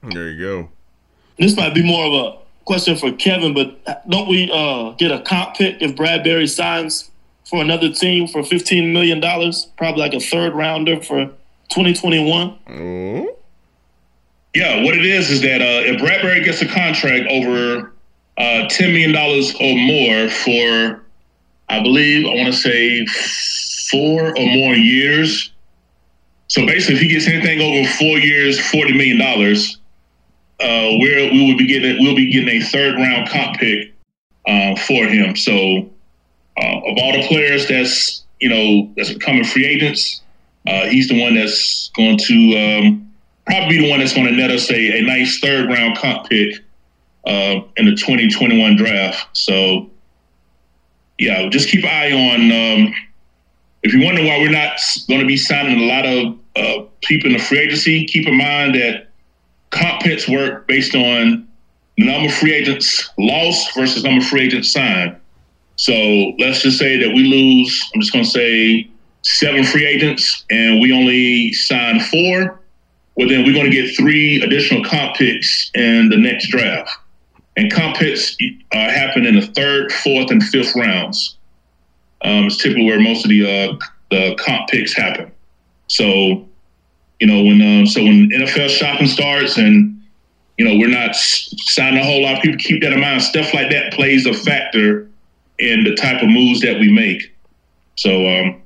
There 0.04 0.30
you 0.30 0.40
go. 0.40 0.70
This 1.38 1.56
might 1.56 1.74
be 1.74 1.84
more 1.84 2.06
of 2.06 2.14
a 2.14 2.38
question 2.66 2.96
for 2.98 3.12
Kevin, 3.14 3.54
but 3.54 4.08
don't 4.10 4.28
we 4.28 4.52
uh, 4.54 4.92
get 4.92 5.12
a 5.12 5.22
comp 5.22 5.56
pick 5.56 5.82
if 5.82 5.96
Bradberry 5.96 6.48
signs 6.50 7.10
for 7.46 7.62
another 7.62 7.92
team 7.92 8.28
for 8.28 8.44
fifteen 8.44 8.94
million 8.94 9.20
dollars? 9.20 9.68
Probably 9.78 10.02
like 10.02 10.14
a 10.14 10.20
third 10.20 10.54
rounder 10.54 11.02
for 11.02 11.32
twenty 11.70 11.94
twenty 11.94 12.30
one. 12.30 12.58
Mm-hmm. 12.68 13.26
Yeah, 14.54 14.84
what 14.84 14.98
it 14.98 15.06
is 15.06 15.30
is 15.30 15.42
that 15.42 15.62
uh, 15.62 15.86
if 15.86 16.02
Bradberry 16.02 16.44
gets 16.44 16.62
a 16.62 16.68
contract 16.68 17.26
over 17.30 17.94
uh, 18.38 18.68
ten 18.68 18.92
million 18.92 19.14
dollars 19.14 19.56
or 19.56 19.78
more 19.78 20.30
for, 20.30 21.02
I 21.70 21.82
believe 21.82 22.26
I 22.26 22.36
want 22.36 22.48
to 22.48 22.60
say 22.60 23.06
four 23.92 24.38
or 24.38 24.46
more 24.46 24.74
years. 24.74 25.52
So 26.48 26.66
basically, 26.66 26.96
if 26.96 27.02
he 27.02 27.08
gets 27.10 27.28
anything 27.28 27.62
over 27.62 27.88
four 27.94 28.18
years, 28.18 28.60
forty 28.72 28.94
million 28.94 29.20
dollars, 29.20 29.78
uh, 30.60 30.98
where 30.98 31.32
we 31.32 31.46
will 31.46 31.58
be 31.58 31.68
getting 31.68 32.04
we'll 32.04 32.16
be 32.16 32.32
getting 32.32 32.62
a 32.62 32.66
third 32.66 32.96
round 32.96 33.30
comp 33.30 33.58
pick 33.58 33.94
uh, 34.48 34.76
for 34.76 35.06
him. 35.06 35.36
So 35.36 35.90
uh, 36.58 36.78
of 36.78 36.98
all 36.98 37.14
the 37.14 37.26
players 37.28 37.68
that's 37.68 38.24
you 38.40 38.50
know 38.50 38.92
that's 38.98 39.14
becoming 39.14 39.44
free 39.44 39.66
agents, 39.66 40.22
uh, 40.68 40.86
he's 40.86 41.08
the 41.08 41.22
one 41.22 41.36
that's 41.36 41.90
going 41.96 42.18
to 42.18 42.58
um, 42.58 43.14
probably 43.46 43.78
be 43.78 43.84
the 43.86 43.90
one 43.90 44.00
that's 44.00 44.14
going 44.14 44.28
to 44.28 44.34
net 44.34 44.52
us 44.52 44.70
a, 44.72 45.00
a 45.00 45.02
nice 45.02 45.40
third 45.40 45.70
round 45.70 45.98
comp 45.98 46.28
pick 46.30 46.56
uh, 47.26 47.62
in 47.78 47.86
the 47.86 47.96
2021 47.96 48.76
draft. 48.76 49.38
So 49.38 49.90
yeah, 51.20 51.48
just 51.50 51.70
keep 51.70 51.84
an 51.84 51.90
eye 51.90 52.12
on. 52.12 52.52
Um, 52.52 52.96
if 53.84 53.94
you 53.94 54.04
wonder 54.04 54.24
why 54.24 54.40
we're 54.40 54.50
not 54.50 54.80
going 55.08 55.20
to 55.20 55.28
be 55.28 55.38
signing 55.38 55.80
a 55.80 55.86
lot 55.86 56.06
of 56.06 56.38
uh, 56.56 56.86
people 57.02 57.28
in 57.28 57.34
the 57.38 57.44
free 57.44 57.60
agency, 57.60 58.06
keep 58.06 58.28
in 58.28 58.36
mind 58.36 58.76
that 58.76 59.10
comp 59.70 60.02
picks 60.02 60.28
work 60.28 60.68
based 60.68 60.96
on 60.96 61.48
the 61.98 62.06
number 62.06 62.30
of 62.30 62.34
free 62.34 62.54
agents 62.54 63.10
lost 63.18 63.76
versus 63.76 64.04
number 64.04 64.22
of 64.22 64.28
free 64.28 64.46
agents 64.46 64.72
signed. 64.72 65.16
So 65.76 65.94
let's 66.40 66.62
just 66.62 66.80
say 66.80 66.98
that 66.98 67.10
we 67.10 67.24
lose, 67.24 67.90
I'm 67.94 68.02
just 68.02 68.12
going 68.12 68.26
to 68.26 68.32
say 68.32 68.90
seven 69.22 69.64
free 69.64 69.86
agents 69.86 70.46
and 70.50 70.82
we 70.82 70.92
only 70.94 71.54
sign 71.54 72.00
four. 72.00 72.62
Well, 73.16 73.28
then 73.28 73.46
we're 73.46 73.54
going 73.54 73.70
to 73.70 73.72
get 73.72 73.96
three 73.96 74.42
additional 74.42 74.84
comp 74.86 75.16
picks 75.18 75.72
in 75.76 76.10
the 76.10 76.18
next 76.18 76.48
draft. 76.48 76.90
And 77.60 77.70
comp 77.70 77.98
picks 77.98 78.38
uh, 78.72 78.90
happen 78.90 79.26
in 79.26 79.36
the 79.36 79.46
third, 79.48 79.92
fourth, 79.92 80.32
and 80.32 80.42
fifth 80.42 80.74
rounds. 80.78 81.36
Um, 82.22 82.46
it's 82.46 82.56
typically 82.56 82.86
where 82.86 83.02
most 83.02 83.26
of 83.26 83.30
the 83.30 83.46
uh, 83.46 83.78
the 84.12 84.36
comp 84.40 84.70
picks 84.70 84.94
happen. 84.94 85.30
So 85.88 86.48
you 87.20 87.28
know, 87.28 87.44
when 87.44 87.62
um, 87.62 87.86
so 87.86 88.02
when 88.02 88.30
NFL 88.30 88.70
shopping 88.70 89.08
starts 89.08 89.58
and 89.58 90.02
you 90.58 90.64
know 90.64 90.78
we're 90.78 90.88
not 90.88 91.18
signing 91.18 92.00
a 92.00 92.04
whole 92.06 92.22
lot 92.22 92.38
of 92.38 92.42
people, 92.42 92.58
keep 92.60 92.82
that 92.82 92.94
in 92.94 93.02
mind. 93.02 93.22
Stuff 93.24 93.54
like 93.54 93.70
that 93.72 93.92
plays 93.92 94.26
a 94.26 94.34
factor 94.34 95.10
in 95.58 95.84
the 95.84 95.96
type 95.96 96.24
of 96.24 96.30
moves 96.30 96.62
that 96.62 96.80
we 96.80 96.90
make. 96.90 97.36
So, 97.96 98.26
um, 98.26 98.62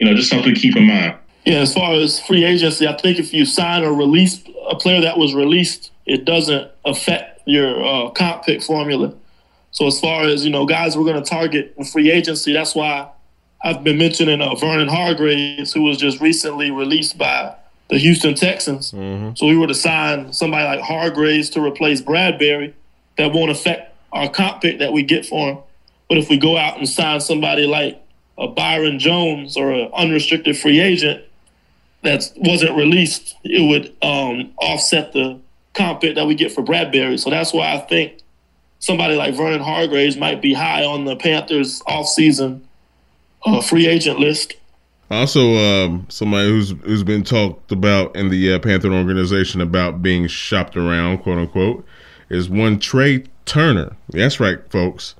you 0.00 0.06
know, 0.06 0.14
just 0.14 0.28
something 0.28 0.54
to 0.54 0.60
keep 0.60 0.76
in 0.76 0.84
mind. 0.86 1.16
Yeah, 1.46 1.60
as 1.60 1.72
far 1.72 1.94
as 1.94 2.20
free 2.20 2.44
agency, 2.44 2.86
I 2.86 2.94
think 2.94 3.18
if 3.18 3.32
you 3.32 3.46
sign 3.46 3.84
or 3.84 3.94
release 3.94 4.44
a 4.68 4.76
player 4.76 5.00
that 5.00 5.16
was 5.16 5.32
released, 5.32 5.92
it 6.04 6.26
doesn't 6.26 6.70
affect 6.84 7.37
your 7.48 7.84
uh, 7.84 8.10
comp 8.10 8.44
pick 8.44 8.62
formula. 8.62 9.14
So 9.70 9.86
as 9.86 10.00
far 10.00 10.24
as 10.24 10.44
you 10.44 10.50
know, 10.50 10.66
guys, 10.66 10.96
we're 10.96 11.04
going 11.04 11.22
to 11.22 11.28
target 11.28 11.74
in 11.76 11.84
free 11.84 12.10
agency. 12.10 12.52
That's 12.52 12.74
why 12.74 13.10
I've 13.62 13.82
been 13.82 13.98
mentioning 13.98 14.40
uh, 14.40 14.54
Vernon 14.54 14.88
Hargreaves, 14.88 15.72
who 15.72 15.82
was 15.82 15.96
just 15.96 16.20
recently 16.20 16.70
released 16.70 17.18
by 17.18 17.54
the 17.88 17.98
Houston 17.98 18.34
Texans. 18.34 18.92
Mm-hmm. 18.92 19.34
So 19.34 19.46
we 19.46 19.56
were 19.56 19.66
to 19.66 19.74
sign 19.74 20.32
somebody 20.32 20.64
like 20.64 20.80
Hargreaves 20.80 21.50
to 21.50 21.64
replace 21.64 22.00
Bradberry. 22.00 22.74
That 23.16 23.32
won't 23.32 23.50
affect 23.50 23.94
our 24.12 24.28
comp 24.28 24.62
pick 24.62 24.78
that 24.78 24.92
we 24.92 25.02
get 25.02 25.26
for 25.26 25.50
him. 25.50 25.58
But 26.08 26.18
if 26.18 26.28
we 26.28 26.38
go 26.38 26.56
out 26.56 26.78
and 26.78 26.88
sign 26.88 27.20
somebody 27.20 27.66
like 27.66 28.02
a 28.36 28.46
Byron 28.46 28.98
Jones 28.98 29.56
or 29.56 29.72
an 29.72 29.90
unrestricted 29.92 30.56
free 30.56 30.80
agent 30.80 31.24
that 32.02 32.30
wasn't 32.36 32.76
released, 32.76 33.34
it 33.42 33.68
would 33.68 33.94
um, 34.02 34.52
offset 34.58 35.12
the 35.12 35.40
comp 35.78 36.00
that 36.02 36.26
we 36.26 36.34
get 36.34 36.52
for 36.52 36.62
Bradberry. 36.62 37.18
So 37.18 37.30
that's 37.30 37.52
why 37.52 37.74
I 37.74 37.78
think 37.78 38.18
somebody 38.78 39.14
like 39.14 39.34
Vernon 39.34 39.60
Hargreaves 39.60 40.16
might 40.16 40.42
be 40.42 40.52
high 40.52 40.84
on 40.84 41.04
the 41.04 41.16
Panthers 41.16 41.80
offseason 41.82 42.62
uh, 43.44 43.60
free 43.60 43.86
agent 43.86 44.18
list. 44.18 44.54
Also, 45.10 45.54
um, 45.56 46.06
somebody 46.10 46.48
who's 46.48 46.70
who's 46.82 47.02
been 47.02 47.22
talked 47.22 47.72
about 47.72 48.14
in 48.14 48.28
the 48.28 48.52
uh, 48.52 48.58
Panther 48.58 48.92
organization 48.92 49.60
about 49.62 50.02
being 50.02 50.26
shopped 50.26 50.76
around, 50.76 51.18
quote 51.18 51.38
unquote, 51.38 51.86
is 52.28 52.50
one 52.50 52.78
Trai 52.78 53.26
Turner. 53.46 53.96
That's 54.10 54.38
right, 54.38 54.58
folks. 54.70 55.14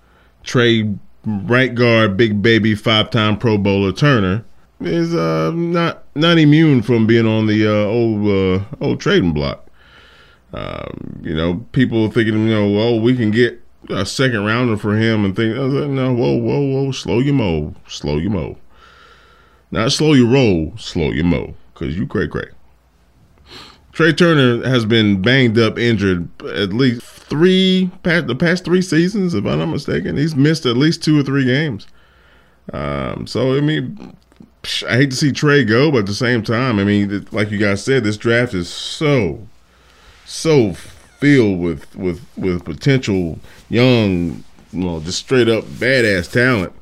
Trai, 0.44 0.98
right 1.24 1.74
guard, 1.74 2.18
big 2.18 2.42
baby, 2.42 2.74
five-time 2.74 3.38
Pro 3.38 3.56
Bowler 3.56 3.92
Turner 3.92 4.44
is 4.80 5.14
uh, 5.14 5.52
not 5.54 6.04
not 6.14 6.38
immune 6.38 6.82
from 6.82 7.06
being 7.06 7.26
on 7.26 7.46
the 7.46 7.66
uh, 7.66 7.86
old 7.86 8.26
uh, 8.26 8.64
old 8.80 9.00
trading 9.00 9.32
block. 9.32 9.67
Um, 10.52 11.20
you 11.22 11.34
know, 11.34 11.66
people 11.72 12.10
thinking, 12.10 12.34
you 12.34 12.54
know, 12.54 12.70
well, 12.70 13.00
we 13.00 13.16
can 13.16 13.30
get 13.30 13.62
a 13.90 14.06
second 14.06 14.44
rounder 14.44 14.76
for 14.76 14.96
him, 14.96 15.24
and 15.24 15.36
think, 15.36 15.54
no, 15.54 16.12
whoa, 16.12 16.36
whoa, 16.36 16.60
whoa, 16.60 16.92
slow 16.92 17.18
your 17.20 17.34
mo, 17.34 17.74
slow 17.86 18.16
your 18.18 18.30
mo. 18.30 18.56
Not 19.70 19.92
slow 19.92 20.14
your 20.14 20.28
roll, 20.28 20.72
slow 20.76 21.10
your 21.10 21.24
mo, 21.24 21.54
because 21.72 21.96
you 21.96 22.06
cray 22.06 22.28
cray. 22.28 22.48
Trai 23.92 24.16
Turner 24.16 24.66
has 24.66 24.84
been 24.84 25.20
banged 25.20 25.58
up, 25.58 25.78
injured 25.78 26.28
at 26.44 26.72
least 26.72 27.02
three 27.02 27.90
past 28.02 28.28
the 28.28 28.36
past 28.36 28.64
three 28.64 28.80
seasons, 28.80 29.34
if 29.34 29.44
I'm 29.44 29.58
not 29.58 29.66
mistaken. 29.66 30.16
He's 30.16 30.36
missed 30.36 30.66
at 30.66 30.76
least 30.76 31.02
two 31.02 31.18
or 31.18 31.22
three 31.22 31.44
games. 31.44 31.86
Um, 32.72 33.26
so 33.26 33.56
I 33.56 33.60
mean, 33.60 34.16
I 34.88 34.96
hate 34.96 35.10
to 35.10 35.16
see 35.16 35.32
Trai 35.32 35.66
go, 35.66 35.90
but 35.90 36.00
at 36.00 36.06
the 36.06 36.14
same 36.14 36.42
time, 36.42 36.78
I 36.78 36.84
mean, 36.84 37.26
like 37.32 37.50
you 37.50 37.58
guys 37.58 37.82
said, 37.82 38.04
this 38.04 38.16
draft 38.16 38.54
is 38.54 38.68
so, 38.68 39.46
so 40.28 40.74
filled 40.74 41.58
with 41.58 41.96
with 41.96 42.24
with 42.36 42.64
potential 42.64 43.38
young, 43.68 44.44
you 44.72 44.84
know, 44.84 45.00
just 45.00 45.18
straight 45.18 45.48
up 45.48 45.64
badass 45.64 46.30
talent. 46.30 46.72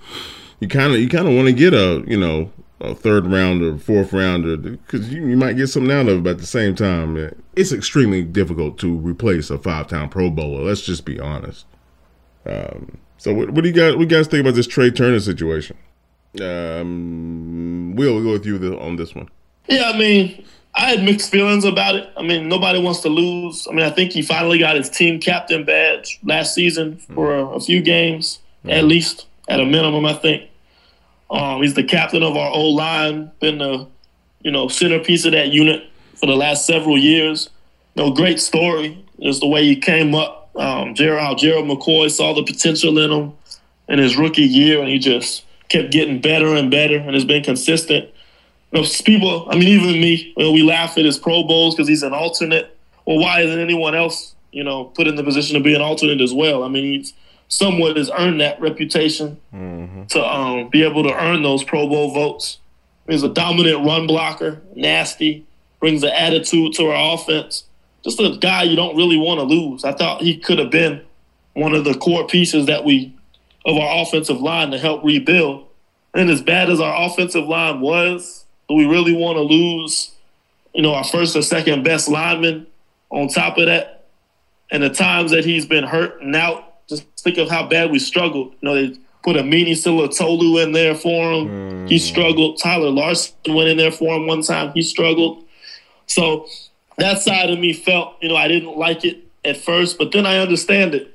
You 0.60 0.68
kind 0.68 0.92
of 0.92 1.00
you 1.00 1.08
kind 1.08 1.28
of 1.28 1.34
want 1.34 1.46
to 1.46 1.52
get 1.52 1.72
a 1.72 2.04
you 2.06 2.18
know 2.18 2.50
a 2.80 2.94
third 2.94 3.26
rounder, 3.26 3.78
fourth 3.78 4.12
rounder, 4.12 4.56
because 4.56 5.12
you, 5.12 5.26
you, 5.26 5.36
might 5.36 5.56
get 5.56 5.68
something 5.68 5.90
out 5.90 6.08
of 6.08 6.18
it. 6.18 6.22
But 6.22 6.30
at 6.30 6.38
the 6.38 6.46
same 6.46 6.74
time, 6.74 7.34
it's 7.54 7.72
extremely 7.72 8.22
difficult 8.22 8.78
to 8.80 8.98
replace 8.98 9.48
a 9.48 9.58
five-time 9.58 10.10
Pro 10.10 10.28
Bowler. 10.28 10.62
Let's 10.62 10.82
just 10.82 11.06
be 11.06 11.18
honest. 11.18 11.64
Um, 12.44 12.98
so, 13.16 13.32
what, 13.32 13.50
what, 13.50 13.62
do 13.62 13.70
you 13.70 13.74
guys, 13.74 13.96
what 13.96 14.08
do 14.08 14.14
you 14.14 14.20
guys 14.20 14.26
think 14.28 14.42
about 14.42 14.54
this 14.54 14.68
Trai 14.68 14.94
Turner 14.94 15.20
situation? 15.20 15.78
Um, 16.40 17.94
we'll 17.96 18.22
go 18.22 18.32
with 18.32 18.44
you 18.44 18.78
on 18.78 18.96
this 18.96 19.14
one. 19.14 19.30
Yeah, 19.68 19.90
I 19.94 19.98
mean, 19.98 20.44
I 20.76 20.90
had 20.90 21.02
mixed 21.02 21.30
feelings 21.30 21.64
about 21.64 21.94
it. 21.96 22.10
I 22.18 22.22
mean, 22.22 22.48
nobody 22.48 22.78
wants 22.78 23.00
to 23.00 23.08
lose. 23.08 23.66
I 23.68 23.72
mean, 23.72 23.84
I 23.84 23.90
think 23.90 24.12
he 24.12 24.20
finally 24.20 24.58
got 24.58 24.76
his 24.76 24.90
team 24.90 25.18
captain 25.18 25.64
badge 25.64 26.20
last 26.22 26.54
season 26.54 26.98
for 26.98 27.28
mm-hmm. 27.28 27.54
a, 27.54 27.56
a, 27.56 27.60
few 27.60 27.80
games, 27.80 28.40
mm-hmm. 28.60 28.70
at 28.70 28.84
least 28.84 29.26
at 29.48 29.58
a 29.58 29.64
minimum. 29.64 30.04
I 30.04 30.12
think. 30.12 30.50
Um, 31.30 31.62
he's 31.62 31.74
the 31.74 31.82
captain 31.82 32.22
of 32.22 32.36
our 32.36 32.50
old 32.50 32.76
line, 32.76 33.32
been 33.40 33.58
the 33.58 33.86
you 34.42 34.52
know 34.52 34.68
centerpiece 34.68 35.24
of 35.24 35.32
that 35.32 35.48
unit 35.48 35.90
for 36.14 36.26
the 36.26 36.36
last 36.36 36.66
several 36.66 36.98
years. 36.98 37.48
You 37.94 38.04
know, 38.04 38.12
great 38.12 38.38
story. 38.38 39.02
Just 39.20 39.40
the 39.40 39.48
way 39.48 39.64
he 39.64 39.76
came 39.76 40.14
up. 40.14 40.50
Um, 40.56 40.94
Gerald 40.94 41.38
Gerald 41.38 41.66
McCoy 41.66 42.10
saw 42.10 42.34
the 42.34 42.44
potential 42.44 42.98
in 42.98 43.10
him 43.10 43.32
in 43.88 43.98
his 43.98 44.16
rookie 44.16 44.42
year, 44.42 44.80
and 44.80 44.88
he 44.88 44.98
just 44.98 45.44
kept 45.70 45.90
getting 45.90 46.20
better 46.20 46.54
and 46.54 46.70
better, 46.70 46.98
and 46.98 47.14
has 47.14 47.24
been 47.24 47.42
consistent. 47.42 48.10
You 48.72 48.82
know, 48.82 48.88
people, 49.04 49.48
I 49.50 49.54
mean, 49.54 49.68
even 49.68 50.00
me, 50.00 50.34
you 50.36 50.44
know, 50.44 50.52
we 50.52 50.62
laugh 50.62 50.98
at 50.98 51.04
his 51.04 51.18
Pro 51.18 51.44
Bowls 51.44 51.74
because 51.74 51.88
he's 51.88 52.02
an 52.02 52.12
alternate. 52.12 52.76
Well, 53.06 53.18
why 53.18 53.40
isn't 53.40 53.58
anyone 53.58 53.94
else, 53.94 54.34
you 54.50 54.64
know, 54.64 54.84
put 54.84 55.06
in 55.06 55.16
the 55.16 55.24
position 55.24 55.54
to 55.54 55.62
be 55.62 55.74
an 55.74 55.82
alternate 55.82 56.20
as 56.20 56.32
well? 56.32 56.64
I 56.64 56.68
mean, 56.68 56.84
he's 56.84 57.12
somewhat 57.48 57.96
has 57.96 58.10
earned 58.18 58.40
that 58.40 58.60
reputation 58.60 59.38
mm-hmm. 59.54 60.04
to 60.06 60.24
um, 60.24 60.68
be 60.68 60.82
able 60.82 61.04
to 61.04 61.14
earn 61.14 61.42
those 61.42 61.62
Pro 61.62 61.88
Bowl 61.88 62.12
votes. 62.12 62.58
He's 63.08 63.22
a 63.22 63.28
dominant 63.28 63.86
run 63.86 64.06
blocker, 64.06 64.62
nasty, 64.74 65.46
brings 65.78 66.02
an 66.02 66.10
attitude 66.10 66.74
to 66.74 66.88
our 66.88 67.14
offense. 67.14 67.64
Just 68.02 68.20
a 68.20 68.36
guy 68.40 68.64
you 68.64 68.76
don't 68.76 68.96
really 68.96 69.16
want 69.16 69.38
to 69.38 69.44
lose. 69.44 69.84
I 69.84 69.92
thought 69.92 70.22
he 70.22 70.36
could 70.36 70.58
have 70.58 70.70
been 70.70 71.02
one 71.54 71.74
of 71.74 71.84
the 71.84 71.94
core 71.94 72.26
pieces 72.26 72.66
that 72.66 72.84
we 72.84 73.14
of 73.64 73.76
our 73.76 74.02
offensive 74.02 74.40
line 74.40 74.70
to 74.70 74.78
help 74.78 75.04
rebuild. 75.04 75.66
And 76.14 76.30
as 76.30 76.40
bad 76.40 76.70
as 76.70 76.80
our 76.80 77.04
offensive 77.04 77.46
line 77.46 77.80
was, 77.80 78.45
do 78.68 78.74
we 78.74 78.86
really 78.86 79.12
want 79.12 79.36
to 79.36 79.42
lose, 79.42 80.12
you 80.74 80.82
know, 80.82 80.94
our 80.94 81.04
first 81.04 81.36
or 81.36 81.42
second 81.42 81.84
best 81.84 82.08
lineman 82.08 82.66
on 83.10 83.28
top 83.28 83.58
of 83.58 83.66
that? 83.66 84.04
And 84.70 84.82
the 84.82 84.90
times 84.90 85.30
that 85.30 85.44
he's 85.44 85.66
been 85.66 85.84
hurt 85.84 86.20
and 86.20 86.34
out, 86.34 86.86
just 86.88 87.04
think 87.18 87.38
of 87.38 87.48
how 87.48 87.68
bad 87.68 87.90
we 87.90 87.98
struggled. 87.98 88.52
You 88.60 88.68
know, 88.68 88.74
they 88.74 88.98
put 89.22 89.36
Amini 89.36 89.72
Silatolu 89.72 90.62
in 90.62 90.72
there 90.72 90.94
for 90.94 91.32
him. 91.32 91.48
Mm. 91.48 91.88
He 91.88 91.98
struggled. 91.98 92.58
Tyler 92.58 92.90
Larsen 92.90 93.34
went 93.48 93.68
in 93.68 93.76
there 93.76 93.92
for 93.92 94.16
him 94.16 94.26
one 94.26 94.42
time. 94.42 94.72
He 94.72 94.82
struggled. 94.82 95.44
So 96.06 96.46
that 96.98 97.22
side 97.22 97.50
of 97.50 97.58
me 97.58 97.72
felt, 97.72 98.16
you 98.20 98.28
know, 98.28 98.36
I 98.36 98.48
didn't 98.48 98.76
like 98.76 99.04
it 99.04 99.24
at 99.44 99.56
first, 99.56 99.98
but 99.98 100.12
then 100.12 100.26
I 100.26 100.38
understand 100.38 100.94
it. 100.94 101.12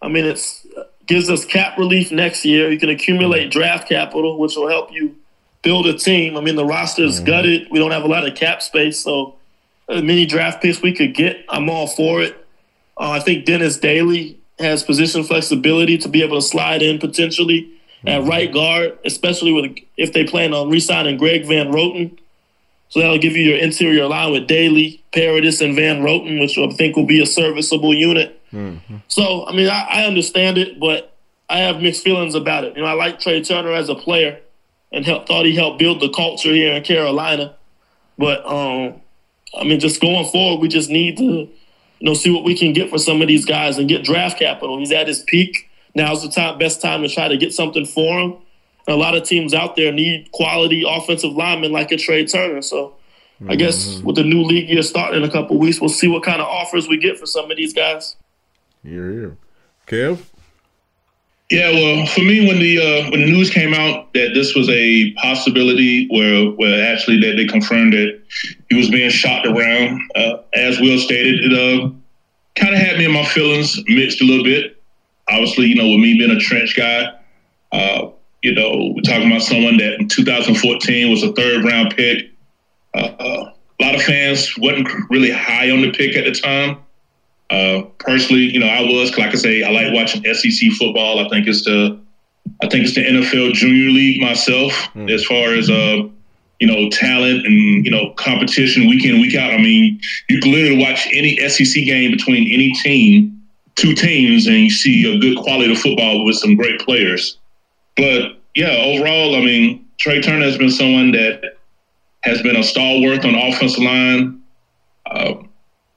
I 0.00 0.08
mean, 0.08 0.24
it's 0.24 0.66
gives 1.06 1.28
us 1.28 1.44
cap 1.44 1.76
relief 1.78 2.12
next 2.12 2.44
year. 2.44 2.70
You 2.70 2.78
can 2.78 2.88
accumulate 2.88 3.48
mm. 3.48 3.52
draft 3.52 3.88
capital, 3.88 4.38
which 4.38 4.56
will 4.56 4.68
help 4.68 4.92
you 4.92 5.16
build 5.62 5.86
a 5.86 5.96
team. 5.96 6.36
I 6.36 6.40
mean, 6.40 6.56
the 6.56 6.64
roster 6.64 7.04
is 7.04 7.16
mm-hmm. 7.16 7.26
gutted. 7.26 7.68
We 7.70 7.78
don't 7.78 7.92
have 7.92 8.04
a 8.04 8.08
lot 8.08 8.26
of 8.26 8.34
cap 8.34 8.62
space, 8.62 9.00
so 9.00 9.36
as 9.88 10.02
many 10.02 10.26
draft 10.26 10.62
picks 10.62 10.82
we 10.82 10.92
could 10.92 11.14
get, 11.14 11.44
I'm 11.48 11.68
all 11.68 11.86
for 11.86 12.22
it. 12.22 12.36
Uh, 12.96 13.10
I 13.10 13.20
think 13.20 13.44
Dennis 13.44 13.78
Daly 13.78 14.38
has 14.58 14.82
position 14.82 15.24
flexibility 15.24 15.98
to 15.98 16.08
be 16.08 16.22
able 16.22 16.36
to 16.36 16.42
slide 16.42 16.82
in 16.82 16.98
potentially 16.98 17.62
mm-hmm. 18.04 18.08
at 18.08 18.22
right 18.24 18.52
guard, 18.52 18.98
especially 19.04 19.52
with 19.52 19.76
if 19.96 20.12
they 20.12 20.24
plan 20.24 20.54
on 20.54 20.70
re-signing 20.70 21.16
Greg 21.16 21.46
Van 21.46 21.72
Roten. 21.72 22.18
So 22.88 23.00
that'll 23.00 23.18
give 23.18 23.34
you 23.34 23.42
your 23.42 23.58
interior 23.58 24.06
line 24.06 24.32
with 24.32 24.46
Daly, 24.46 25.02
Paradis, 25.12 25.62
and 25.62 25.74
Van 25.74 26.02
Roten, 26.02 26.38
which 26.38 26.58
I 26.58 26.68
think 26.74 26.94
will 26.94 27.06
be 27.06 27.22
a 27.22 27.26
serviceable 27.26 27.94
unit. 27.94 28.38
Mm-hmm. 28.52 28.96
So, 29.08 29.46
I 29.46 29.52
mean, 29.52 29.68
I, 29.68 29.86
I 29.88 30.04
understand 30.04 30.58
it, 30.58 30.78
but 30.78 31.16
I 31.48 31.60
have 31.60 31.80
mixed 31.80 32.04
feelings 32.04 32.34
about 32.34 32.64
it. 32.64 32.76
You 32.76 32.82
know, 32.82 32.88
I 32.88 32.92
like 32.92 33.18
Trai 33.18 33.46
Turner 33.46 33.72
as 33.72 33.88
a 33.88 33.94
player 33.94 34.40
and 34.92 35.04
help, 35.04 35.26
thought 35.26 35.46
he 35.46 35.54
helped 35.54 35.78
build 35.78 36.00
the 36.00 36.08
culture 36.10 36.52
here 36.52 36.74
in 36.74 36.82
Carolina. 36.82 37.56
But 38.18 38.44
um, 38.46 39.00
I 39.58 39.64
mean, 39.64 39.80
just 39.80 40.00
going 40.00 40.26
forward, 40.26 40.60
we 40.60 40.68
just 40.68 40.90
need 40.90 41.16
to, 41.18 41.24
you 41.24 41.50
know, 42.00 42.14
see 42.14 42.30
what 42.30 42.44
we 42.44 42.56
can 42.56 42.72
get 42.72 42.90
for 42.90 42.98
some 42.98 43.22
of 43.22 43.28
these 43.28 43.44
guys 43.44 43.78
and 43.78 43.88
get 43.88 44.04
draft 44.04 44.38
capital. 44.38 44.78
He's 44.78 44.92
at 44.92 45.08
his 45.08 45.22
peak. 45.22 45.70
Now's 45.94 46.22
the 46.22 46.28
time, 46.28 46.58
best 46.58 46.80
time 46.80 47.02
to 47.02 47.08
try 47.08 47.28
to 47.28 47.36
get 47.36 47.52
something 47.52 47.84
for 47.84 48.18
him. 48.18 48.36
And 48.86 48.94
a 48.94 48.96
lot 48.96 49.14
of 49.14 49.24
teams 49.24 49.54
out 49.54 49.76
there 49.76 49.92
need 49.92 50.32
quality 50.32 50.84
offensive 50.86 51.32
linemen 51.32 51.70
like 51.70 51.92
a 51.92 51.96
Trai 51.96 52.30
Turner. 52.30 52.62
So 52.62 52.96
I 53.48 53.56
guess 53.56 53.86
mm-hmm. 53.86 54.06
with 54.06 54.16
the 54.16 54.24
new 54.24 54.42
league 54.42 54.68
year 54.68 54.82
starting 54.82 55.22
in 55.22 55.28
a 55.28 55.32
couple 55.32 55.58
weeks, 55.58 55.80
we'll 55.80 55.90
see 55.90 56.08
what 56.08 56.22
kind 56.22 56.40
of 56.40 56.48
offers 56.48 56.88
we 56.88 56.96
get 56.96 57.18
for 57.18 57.26
some 57.26 57.50
of 57.50 57.56
these 57.56 57.72
guys. 57.72 58.16
Yeah, 58.82 59.08
yeah. 59.08 59.28
Kev? 59.86 60.22
Yeah, 61.52 61.70
well, 61.70 62.06
for 62.06 62.22
me, 62.22 62.48
when 62.48 62.58
the 62.60 62.78
uh, 62.78 63.10
when 63.10 63.20
the 63.20 63.26
news 63.26 63.50
came 63.50 63.74
out 63.74 64.10
that 64.14 64.30
this 64.32 64.54
was 64.54 64.70
a 64.70 65.12
possibility, 65.20 66.08
where 66.08 66.46
where 66.52 66.90
actually 66.90 67.20
that 67.20 67.36
they 67.36 67.44
confirmed 67.44 67.92
that 67.92 68.22
he 68.70 68.76
was 68.76 68.88
being 68.88 69.10
shot 69.10 69.46
around, 69.46 70.00
uh, 70.14 70.38
as 70.54 70.80
Will 70.80 70.98
stated, 70.98 71.44
it 71.44 71.52
uh, 71.52 71.90
kind 72.54 72.74
of 72.74 72.80
had 72.80 72.96
me 72.96 73.04
in 73.04 73.12
my 73.12 73.26
feelings 73.26 73.78
mixed 73.86 74.22
a 74.22 74.24
little 74.24 74.44
bit. 74.44 74.82
Obviously, 75.28 75.66
you 75.66 75.74
know, 75.74 75.90
with 75.90 76.00
me 76.00 76.16
being 76.16 76.30
a 76.30 76.40
trench 76.40 76.74
guy, 76.74 77.12
uh, 77.72 78.08
you 78.40 78.54
know, 78.54 78.94
we're 78.96 79.02
talking 79.02 79.26
about 79.26 79.42
someone 79.42 79.76
that 79.76 80.00
in 80.00 80.08
2014 80.08 81.10
was 81.10 81.22
a 81.22 81.34
third 81.34 81.64
round 81.64 81.94
pick. 81.94 82.30
Uh, 82.94 83.50
a 83.78 83.84
lot 83.84 83.94
of 83.94 84.00
fans 84.00 84.56
wasn't 84.56 84.88
really 85.10 85.30
high 85.30 85.70
on 85.70 85.82
the 85.82 85.92
pick 85.92 86.16
at 86.16 86.24
the 86.24 86.32
time. 86.32 86.78
Uh, 87.52 87.82
personally, 87.98 88.44
you 88.44 88.58
know, 88.58 88.66
I 88.66 88.80
was 88.80 89.16
like 89.18 89.32
I 89.32 89.34
say, 89.34 89.62
I 89.62 89.70
like 89.70 89.92
watching 89.92 90.24
SEC 90.24 90.72
football. 90.72 91.18
I 91.18 91.28
think 91.28 91.46
it's 91.46 91.64
the, 91.64 92.00
I 92.62 92.68
think 92.68 92.86
it's 92.86 92.94
the 92.94 93.02
NFL 93.02 93.52
Junior 93.52 93.90
League 93.90 94.22
myself 94.22 94.72
mm. 94.94 95.10
as 95.10 95.22
far 95.26 95.52
as 95.52 95.68
uh, 95.68 96.08
you 96.60 96.66
know, 96.66 96.88
talent 96.88 97.44
and 97.44 97.84
you 97.84 97.90
know, 97.90 98.14
competition 98.14 98.88
week 98.88 99.04
in 99.04 99.20
week 99.20 99.34
out. 99.34 99.52
I 99.52 99.58
mean, 99.58 100.00
you 100.30 100.40
can 100.40 100.50
literally 100.50 100.82
watch 100.82 101.06
any 101.12 101.36
SEC 101.46 101.84
game 101.84 102.10
between 102.10 102.50
any 102.50 102.72
team, 102.82 103.42
two 103.74 103.94
teams, 103.94 104.46
and 104.46 104.56
you 104.56 104.70
see 104.70 105.14
a 105.14 105.18
good 105.18 105.36
quality 105.36 105.72
of 105.72 105.78
football 105.78 106.24
with 106.24 106.36
some 106.36 106.56
great 106.56 106.80
players. 106.80 107.36
But 107.98 108.40
yeah, 108.54 108.80
overall, 108.82 109.36
I 109.36 109.40
mean, 109.40 109.84
Trai 110.02 110.24
Turner 110.24 110.46
has 110.46 110.56
been 110.56 110.70
someone 110.70 111.10
that 111.10 111.58
has 112.22 112.40
been 112.40 112.56
a 112.56 112.62
stalwart 112.62 113.26
on 113.26 113.32
the 113.32 113.46
offensive 113.46 113.82
line. 113.82 114.40
Uh, 115.04 115.34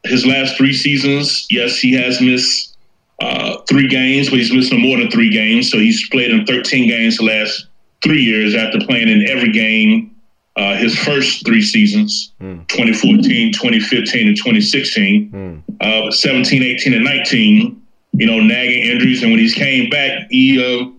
his 0.05 0.25
last 0.25 0.57
three 0.57 0.73
seasons, 0.73 1.45
yes, 1.49 1.77
he 1.77 1.93
has 1.93 2.21
missed 2.21 2.77
uh, 3.21 3.57
three 3.69 3.87
games, 3.87 4.29
but 4.29 4.39
he's 4.39 4.53
missed 4.53 4.71
no 4.71 4.77
more 4.77 4.97
than 4.97 5.09
three 5.09 5.29
games. 5.29 5.71
So 5.71 5.77
he's 5.77 6.07
played 6.09 6.31
in 6.31 6.45
13 6.45 6.87
games 6.87 7.17
the 7.17 7.23
last 7.23 7.67
three 8.03 8.21
years 8.21 8.55
after 8.55 8.79
playing 8.79 9.09
in 9.09 9.27
every 9.27 9.51
game 9.51 10.15
uh, 10.55 10.75
his 10.77 10.97
first 10.97 11.45
three 11.45 11.61
seasons 11.61 12.31
mm. 12.41 12.65
2014, 12.69 13.51
2015, 13.51 14.27
and 14.27 14.37
2016. 14.37 15.31
Mm. 15.31 15.61
Uh, 15.81 16.11
17, 16.11 16.63
18, 16.63 16.93
and 16.93 17.03
19, 17.03 17.81
you 18.13 18.25
know, 18.25 18.39
nagging 18.39 18.83
injuries. 18.83 19.21
And 19.21 19.31
when 19.31 19.39
he's 19.39 19.53
came 19.53 19.89
back, 19.89 20.27
he 20.29 20.63
uh, 20.63 20.89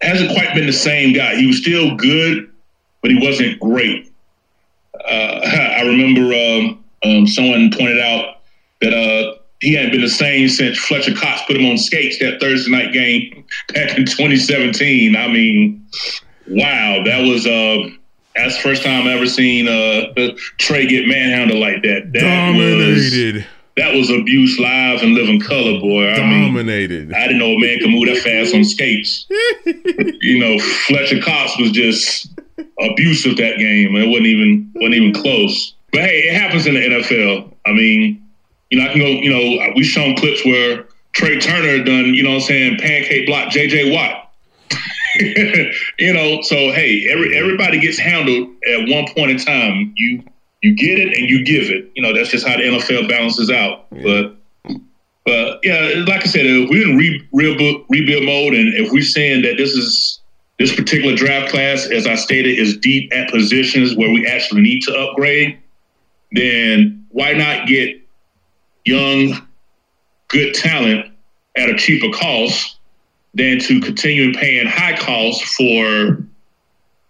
hasn't 0.00 0.30
quite 0.32 0.54
been 0.54 0.66
the 0.66 0.72
same 0.72 1.12
guy. 1.12 1.36
He 1.36 1.46
was 1.46 1.58
still 1.58 1.94
good, 1.96 2.50
but 3.02 3.10
he 3.10 3.18
wasn't 3.20 3.60
great. 3.60 4.10
Uh, 4.94 5.40
I 5.78 5.82
remember 5.82 6.32
um, 7.04 7.26
someone 7.26 7.70
pointed 7.70 8.00
out 8.00 8.36
that 8.80 8.92
uh, 8.92 9.34
he 9.60 9.74
hadn't 9.74 9.92
been 9.92 10.00
the 10.00 10.08
same 10.08 10.48
since 10.48 10.78
Fletcher 10.78 11.14
Cox 11.14 11.42
put 11.46 11.56
him 11.56 11.66
on 11.66 11.78
skates 11.78 12.18
that 12.18 12.40
Thursday 12.40 12.70
night 12.70 12.92
game 12.92 13.44
back 13.74 13.96
in 13.96 14.06
2017. 14.06 15.16
I 15.16 15.28
mean, 15.28 15.86
wow, 16.48 17.02
that 17.04 17.20
was 17.20 17.46
uh, 17.46 17.90
that's 18.34 18.56
the 18.56 18.62
first 18.62 18.82
time 18.82 19.06
I 19.06 19.12
ever 19.12 19.26
seen 19.26 19.68
uh, 19.68 20.12
Trai 20.58 20.88
get 20.88 21.06
manhandled 21.06 21.58
like 21.58 21.82
that. 21.82 22.12
That 22.12 22.20
Dominated. 22.20 23.34
Was, 23.34 23.44
that 23.76 23.94
was 23.94 24.10
abuse 24.10 24.58
live 24.58 25.02
and 25.02 25.14
living 25.14 25.40
color, 25.40 25.80
boy. 25.80 26.10
I 26.10 26.16
Dominated. 26.16 27.08
Mean, 27.08 27.14
I 27.14 27.22
didn't 27.26 27.38
know 27.38 27.52
a 27.52 27.58
man 27.58 27.78
could 27.80 27.90
move 27.90 28.06
that 28.06 28.18
fast 28.18 28.54
on 28.54 28.64
skates. 28.64 29.26
you 30.20 30.38
know, 30.38 30.58
Fletcher 30.58 31.20
Cox 31.20 31.58
was 31.58 31.70
just 31.70 32.28
abusive 32.80 33.36
that 33.36 33.58
game. 33.58 33.94
It 33.96 34.08
wasn't 34.08 34.26
even 34.26 34.70
wasn't 34.74 34.94
even 34.94 35.14
close. 35.14 35.74
But 35.92 36.02
hey, 36.02 36.28
it 36.28 36.34
happens 36.34 36.66
in 36.66 36.74
the 36.74 36.80
NFL. 36.80 37.52
I 37.66 37.72
mean, 37.72 38.24
you 38.70 38.78
know, 38.78 38.84
I 38.84 38.92
can 38.92 39.00
go, 39.00 39.06
you 39.06 39.30
know, 39.30 39.72
we've 39.74 39.84
shown 39.84 40.16
clips 40.16 40.44
where 40.44 40.86
Trai 41.14 41.40
Turner 41.40 41.82
done, 41.84 42.14
you 42.14 42.22
know 42.22 42.34
I'm 42.34 42.40
saying, 42.40 42.78
pancake 42.78 43.26
block 43.26 43.52
JJ 43.52 43.92
Watt. 43.92 44.32
you 45.98 46.12
know, 46.12 46.40
so 46.42 46.54
hey, 46.72 47.06
every 47.10 47.36
everybody 47.36 47.80
gets 47.80 47.98
handled 47.98 48.48
at 48.68 48.88
one 48.88 49.06
point 49.12 49.32
in 49.32 49.38
time. 49.38 49.92
You 49.96 50.22
you 50.62 50.76
get 50.76 50.98
it 50.98 51.16
and 51.16 51.28
you 51.28 51.44
give 51.44 51.68
it. 51.68 51.90
You 51.94 52.02
know, 52.02 52.14
that's 52.14 52.30
just 52.30 52.46
how 52.46 52.56
the 52.56 52.62
NFL 52.62 53.08
balances 53.08 53.50
out. 53.50 53.86
But 53.90 54.36
but 55.24 55.60
yeah, 55.62 56.04
like 56.06 56.22
I 56.22 56.28
said, 56.28 56.46
if 56.46 56.70
we're 56.70 56.88
in 56.88 56.96
re- 56.96 57.28
rebuild, 57.32 57.84
rebuild 57.88 58.24
mode, 58.24 58.54
and 58.54 58.72
if 58.74 58.92
we're 58.92 59.02
saying 59.02 59.42
that 59.42 59.56
this 59.56 59.72
is 59.72 60.20
this 60.58 60.74
particular 60.74 61.16
draft 61.16 61.50
class, 61.50 61.86
as 61.86 62.06
I 62.06 62.14
stated, 62.14 62.58
is 62.58 62.76
deep 62.76 63.12
at 63.12 63.30
positions 63.30 63.96
where 63.96 64.10
we 64.10 64.26
actually 64.26 64.60
need 64.60 64.82
to 64.82 64.94
upgrade, 64.94 65.58
then 66.32 67.06
why 67.10 67.32
not 67.32 67.66
get 67.66 68.00
young, 68.84 69.46
good 70.28 70.54
talent 70.54 71.12
at 71.56 71.68
a 71.68 71.76
cheaper 71.76 72.16
cost 72.16 72.76
than 73.34 73.58
to 73.60 73.80
continue 73.80 74.32
paying 74.34 74.66
high 74.66 74.96
costs 74.96 75.54
for 75.54 76.24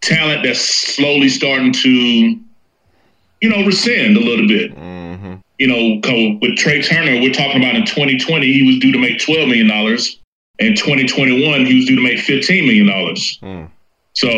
talent 0.00 0.42
that's 0.44 0.60
slowly 0.60 1.28
starting 1.28 1.72
to, 1.72 1.90
you 1.90 3.48
know, 3.48 3.64
rescind 3.64 4.16
a 4.16 4.20
little 4.20 4.46
bit. 4.46 4.74
Mm-hmm. 4.74 5.34
You 5.58 5.66
know, 5.66 6.38
with 6.40 6.56
Trai 6.56 6.86
Turner, 6.86 7.20
we're 7.20 7.32
talking 7.32 7.62
about 7.62 7.76
in 7.76 7.84
2020, 7.84 8.52
he 8.52 8.66
was 8.66 8.78
due 8.78 8.92
to 8.92 8.98
make 8.98 9.18
$12 9.18 9.48
million. 9.48 9.70
In 10.58 10.74
2021, 10.74 11.66
he 11.66 11.76
was 11.76 11.86
due 11.86 11.96
to 11.96 12.02
make 12.02 12.18
$15 12.18 12.66
million. 12.66 12.86
Mm. 12.86 13.70
So, 14.14 14.28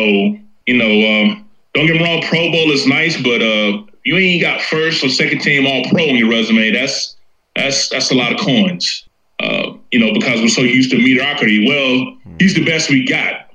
you 0.65 0.77
know, 0.77 1.31
um, 1.31 1.49
don't 1.73 1.87
get 1.87 1.95
me 1.95 2.03
wrong, 2.03 2.21
Pro 2.23 2.51
Bowl 2.51 2.71
is 2.71 2.85
nice, 2.85 3.21
but 3.21 3.41
uh, 3.41 3.83
you 4.03 4.17
ain't 4.17 4.41
got 4.41 4.61
first 4.61 5.03
or 5.03 5.09
second 5.09 5.39
team 5.39 5.65
All 5.65 5.83
Pro 5.89 6.09
on 6.09 6.15
your 6.15 6.29
resume. 6.29 6.71
That's 6.71 7.15
that's 7.55 7.89
that's 7.89 8.11
a 8.11 8.15
lot 8.15 8.33
of 8.33 8.39
coins. 8.39 9.05
Uh, 9.39 9.73
you 9.91 9.99
know, 9.99 10.13
because 10.13 10.41
we're 10.41 10.47
so 10.47 10.61
used 10.61 10.91
to 10.91 10.97
mediocrity. 10.97 11.67
Well, 11.67 12.17
he's 12.39 12.53
the 12.53 12.63
best 12.63 12.89
we 12.89 13.05
got. 13.05 13.49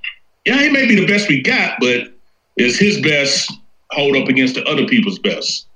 Yeah, 0.44 0.62
he 0.62 0.70
may 0.70 0.86
be 0.86 0.94
the 0.94 1.06
best 1.06 1.28
we 1.28 1.42
got, 1.42 1.78
but 1.80 2.12
is 2.56 2.78
his 2.78 3.00
best 3.00 3.52
hold 3.90 4.16
up 4.16 4.28
against 4.28 4.54
the 4.54 4.64
other 4.64 4.86
people's 4.86 5.18
best. 5.18 5.66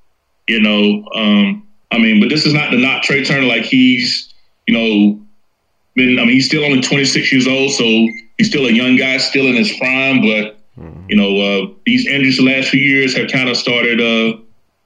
You 0.48 0.60
know, 0.60 1.08
um, 1.14 1.66
I 1.90 1.98
mean, 1.98 2.20
but 2.20 2.28
this 2.28 2.44
is 2.44 2.52
not 2.52 2.70
the 2.70 2.78
not 2.78 3.04
Trai 3.04 3.26
Turner 3.26 3.46
like 3.46 3.64
he's, 3.64 4.32
you 4.66 4.74
know, 4.74 5.20
been. 5.94 6.18
I 6.18 6.24
mean, 6.24 6.34
he's 6.34 6.46
still 6.46 6.64
only 6.64 6.80
26 6.80 7.32
years 7.32 7.46
old, 7.46 7.70
so 7.72 7.84
he's 8.38 8.48
still 8.48 8.66
a 8.66 8.72
young 8.72 8.96
guy, 8.96 9.18
still 9.18 9.46
in 9.46 9.54
his 9.54 9.72
prime. 9.78 10.20
But 10.20 10.58
mm-hmm. 10.78 11.04
you 11.08 11.16
know, 11.16 11.36
uh, 11.38 11.74
these 11.86 12.06
injuries 12.06 12.38
the 12.38 12.44
last 12.44 12.68
few 12.70 12.80
years 12.80 13.16
have 13.16 13.30
kind 13.30 13.48
of 13.48 13.56
started 13.56 14.00
uh, 14.00 14.41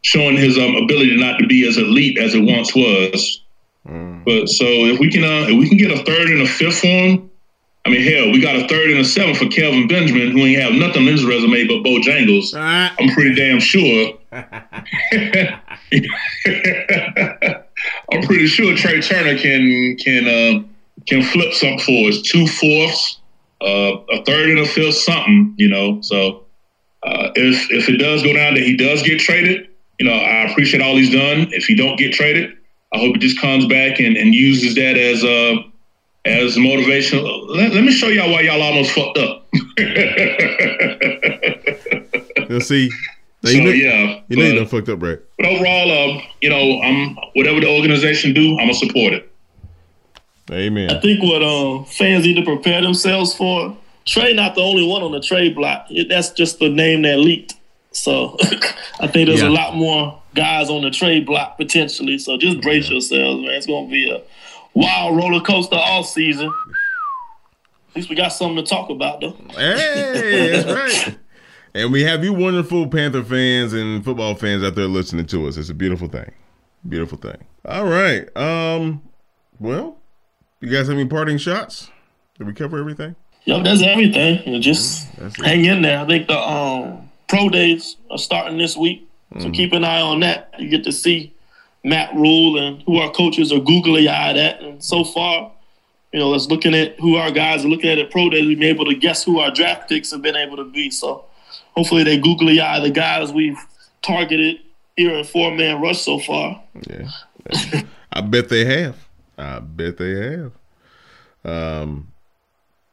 showing 0.07 0.37
his 0.37 0.57
um, 0.57 0.77
ability 0.77 1.17
not 1.17 1.37
to 1.37 1.47
be 1.49 1.67
as 1.67 1.77
elite 1.77 2.17
as 2.17 2.33
it 2.33 2.39
once 2.39 2.73
was. 2.77 3.43
Mm. 3.89 4.25
But 4.25 4.49
so 4.49 4.65
if 4.65 5.01
we 5.01 5.11
can, 5.11 5.25
uh, 5.25 5.49
if 5.49 5.59
we 5.59 5.69
can 5.69 5.79
get 5.79 5.91
a 5.91 6.05
third 6.05 6.31
and 6.31 6.43
a 6.43 6.47
fifth 6.47 6.85
one, 6.85 7.29
I 7.85 7.89
mean, 7.89 8.03
hell, 8.03 8.31
we 8.31 8.41
got 8.41 8.55
a 8.55 8.69
third 8.69 8.91
and 8.91 9.01
a 9.01 9.05
seventh 9.05 9.39
for 9.39 9.49
Kelvin 9.49 9.89
Benjamin, 9.89 10.31
who 10.31 10.39
ain't 10.45 10.63
have 10.63 10.75
nothing 10.75 11.03
on 11.03 11.09
his 11.09 11.25
resume 11.25 11.67
but 11.67 11.83
Bojangles. 11.83 12.55
Uh. 12.55 12.95
I'm 13.01 13.09
pretty 13.15 13.35
damn 13.35 13.59
sure. 13.59 14.17
I'm 18.13 18.23
pretty 18.23 18.47
sure 18.47 18.75
Trai 18.77 19.05
Turner 19.05 19.37
can 19.37 19.97
can 19.97 20.29
uh, 20.29 20.63
can 21.09 21.23
flip 21.25 21.53
something 21.53 21.81
for 21.81 22.09
us. 22.11 22.23
Two 22.23 22.47
fourths, 22.47 23.19
uh, 23.61 23.97
a 24.13 24.25
third 24.25 24.51
and 24.51 24.61
a 24.61 24.67
fifth, 24.67 24.99
something, 24.99 25.53
you 25.57 25.69
know. 25.69 26.01
So 26.01 26.45
uh, 27.03 27.31
if 27.35 27.73
if 27.73 27.89
it 27.89 27.97
does 27.97 28.23
go 28.23 28.33
down 28.33 28.55
that 28.55 28.63
he 28.63 28.77
does 28.77 29.03
get 29.03 29.19
traded, 29.19 29.69
you 29.99 30.07
know, 30.07 30.13
I 30.13 30.51
appreciate 30.51 30.83
all 30.83 30.97
he's 30.97 31.11
done. 31.11 31.49
If 31.53 31.65
he 31.65 31.75
don't 31.75 31.97
get 31.97 32.13
traded, 32.13 32.57
I 32.93 32.99
hope 32.99 33.15
he 33.15 33.21
just 33.21 33.41
comes 33.41 33.67
back 33.67 33.99
and, 33.99 34.17
and 34.17 34.35
uses 34.35 34.75
that 34.75 34.97
as 34.97 35.25
uh 35.25 35.57
as 36.25 36.59
motivation. 36.59 37.23
Let, 37.49 37.73
let 37.73 37.85
me 37.85 37.93
show 37.93 38.09
y'all 38.09 38.31
why 38.31 38.43
y'all 38.43 38.61
almost 38.61 38.93
fucked 38.93 39.19
up. 39.19 39.47
Let's 42.49 42.69
see. 42.69 42.91
Now, 43.43 43.51
so, 43.51 43.57
you 43.57 43.63
know, 43.63 43.71
yeah, 43.71 44.21
you 44.29 44.37
know 44.37 44.45
you 44.45 44.55
done 44.55 44.67
fucked 44.67 44.89
up, 44.89 45.03
right? 45.03 45.19
But 45.37 45.47
overall, 45.47 45.91
uh, 45.91 46.21
you 46.41 46.49
know, 46.49 46.81
I'm 46.81 47.17
whatever 47.35 47.61
the 47.61 47.69
organization 47.69 48.33
do, 48.33 48.53
I'm 48.53 48.67
gonna 48.67 48.75
support 48.75 49.13
it. 49.13 49.33
Amen. 50.51 50.91
I 50.91 51.01
think 51.01 51.23
what 51.23 51.43
uh, 51.43 51.83
fans 51.85 52.25
need 52.25 52.35
to 52.35 52.45
prepare 52.45 52.81
themselves 52.81 53.35
for. 53.35 53.77
Trai 54.07 54.35
not 54.35 54.55
the 54.55 54.61
only 54.61 54.87
one 54.87 55.03
on 55.03 55.11
the 55.11 55.21
trade 55.21 55.57
block. 55.57 55.87
It, 55.91 56.09
that's 56.09 56.31
just 56.31 56.61
the 56.61 56.69
name 56.69 57.03
that 57.03 57.19
leaked. 57.19 57.55
So 57.97 58.37
I 59.01 59.07
think 59.07 59.29
there's 59.29 59.43
yeah. 59.43 59.49
a 59.49 59.51
lot 59.51 59.75
more 59.75 60.21
guys 60.35 60.69
on 60.69 60.83
the 60.83 60.91
trade 60.91 61.27
block 61.27 61.57
potentially. 61.57 62.19
So 62.19 62.37
just 62.37 62.61
brace 62.61 62.87
yeah. 62.87 62.95
yourselves, 62.95 63.41
man. 63.43 63.53
It's 63.53 63.67
gonna 63.67 63.89
be 63.89 64.11
a 64.11 64.23
wild 64.75 65.17
roller 65.17 65.41
coaster 65.41 65.77
all 65.77 66.05
season. 66.05 66.53
At 67.91 67.97
least 67.97 68.11
we 68.11 68.17
got 68.17 68.29
something 68.29 68.63
to 68.63 68.69
talk 68.69 68.91
about, 68.91 69.23
though. 69.23 69.37
Hey, 69.55 70.51
that's 70.53 70.67
right. 71.07 71.19
And 71.75 71.91
we 71.91 72.03
have 72.03 72.23
you 72.23 72.35
wonderful 72.35 72.87
Panther 72.89 73.25
fans 73.25 73.73
and 73.73 74.05
football 74.05 74.35
fans 74.35 74.63
out 74.63 74.75
there 74.75 74.87
listening 74.87 75.27
to 75.27 75.49
us. 75.49 75.57
It's 75.57 75.71
a 75.71 75.75
beautiful 75.75 76.09
thing. 76.09 76.31
Beautiful 76.87 77.17
thing. 77.17 77.39
All 77.65 77.87
right. 77.87 78.35
Um, 78.37 79.03
well, 79.59 79.97
you 80.61 80.69
guys 80.69 80.89
have 80.89 80.97
any 80.97 81.07
parting 81.07 81.39
shots? 81.39 81.91
Did 82.37 82.47
we 82.47 82.53
cover 82.53 82.79
everything? 82.79 83.17
Yep, 83.45 83.65
that's 83.65 83.83
everything. 83.83 84.61
just 84.61 85.17
that's 85.17 85.41
hang 85.41 85.65
in 85.65 85.83
there. 85.83 86.01
I 86.01 86.07
think 86.07 86.27
the 86.27 86.39
um, 86.39 87.09
pro 87.29 87.49
days 87.49 87.97
are 88.11 88.19
starting 88.19 88.59
this 88.59 88.77
week. 88.77 89.09
So 89.33 89.39
mm-hmm. 89.39 89.53
keep 89.53 89.73
an 89.73 89.85
eye 89.85 90.01
on 90.01 90.21
that. 90.21 90.55
You 90.59 90.69
get 90.69 90.85
to 90.85 90.93
see 90.93 91.35
Matt 91.85 92.15
Rhule 92.15 92.59
and 92.59 92.83
who 92.83 92.99
our 92.99 93.11
coaches 93.11 93.53
are 93.53 93.61
googly 93.61 94.09
eyed 94.09 94.37
at. 94.37 94.61
And 94.63 94.83
so 94.83 95.05
far, 95.05 95.53
you 96.13 96.19
know, 96.19 96.31
let's 96.31 96.47
looking 96.47 96.75
at 96.75 96.99
who 97.01 97.17
our 97.17 97.31
guys 97.31 97.65
are 97.65 97.69
looking 97.69 97.91
at 97.91 97.99
at 97.99 98.11
pro 98.11 98.31
days, 98.31 98.47
we've 98.47 98.59
been 98.59 98.69
able 98.69 98.87
to 98.87 98.95
guess 98.95 99.25
who 99.25 99.41
our 99.41 99.51
draft 99.51 99.89
picks 99.89 100.11
have 100.13 100.23
been 100.23 100.37
able 100.37 100.57
to 100.57 100.65
be. 100.65 100.91
So 100.91 101.25
hopefully 101.73 102.05
they 102.05 102.19
googly 102.19 102.61
eye 102.61 102.81
the 102.81 102.91
guys 102.91 103.33
we've 103.33 103.59
targeted 104.03 104.61
here 104.97 105.15
in 105.15 105.25
four 105.25 105.55
man 105.55 105.81
rush 105.81 106.01
so 106.01 106.19
far. 106.19 106.63
Yeah, 106.89 107.11
I 108.13 108.21
bet 108.23 108.49
they 108.49 108.65
have. 108.65 108.97
I 109.37 109.59
bet 109.59 109.99
they 109.99 110.13
have. 110.13 110.53
Um, 111.45 112.13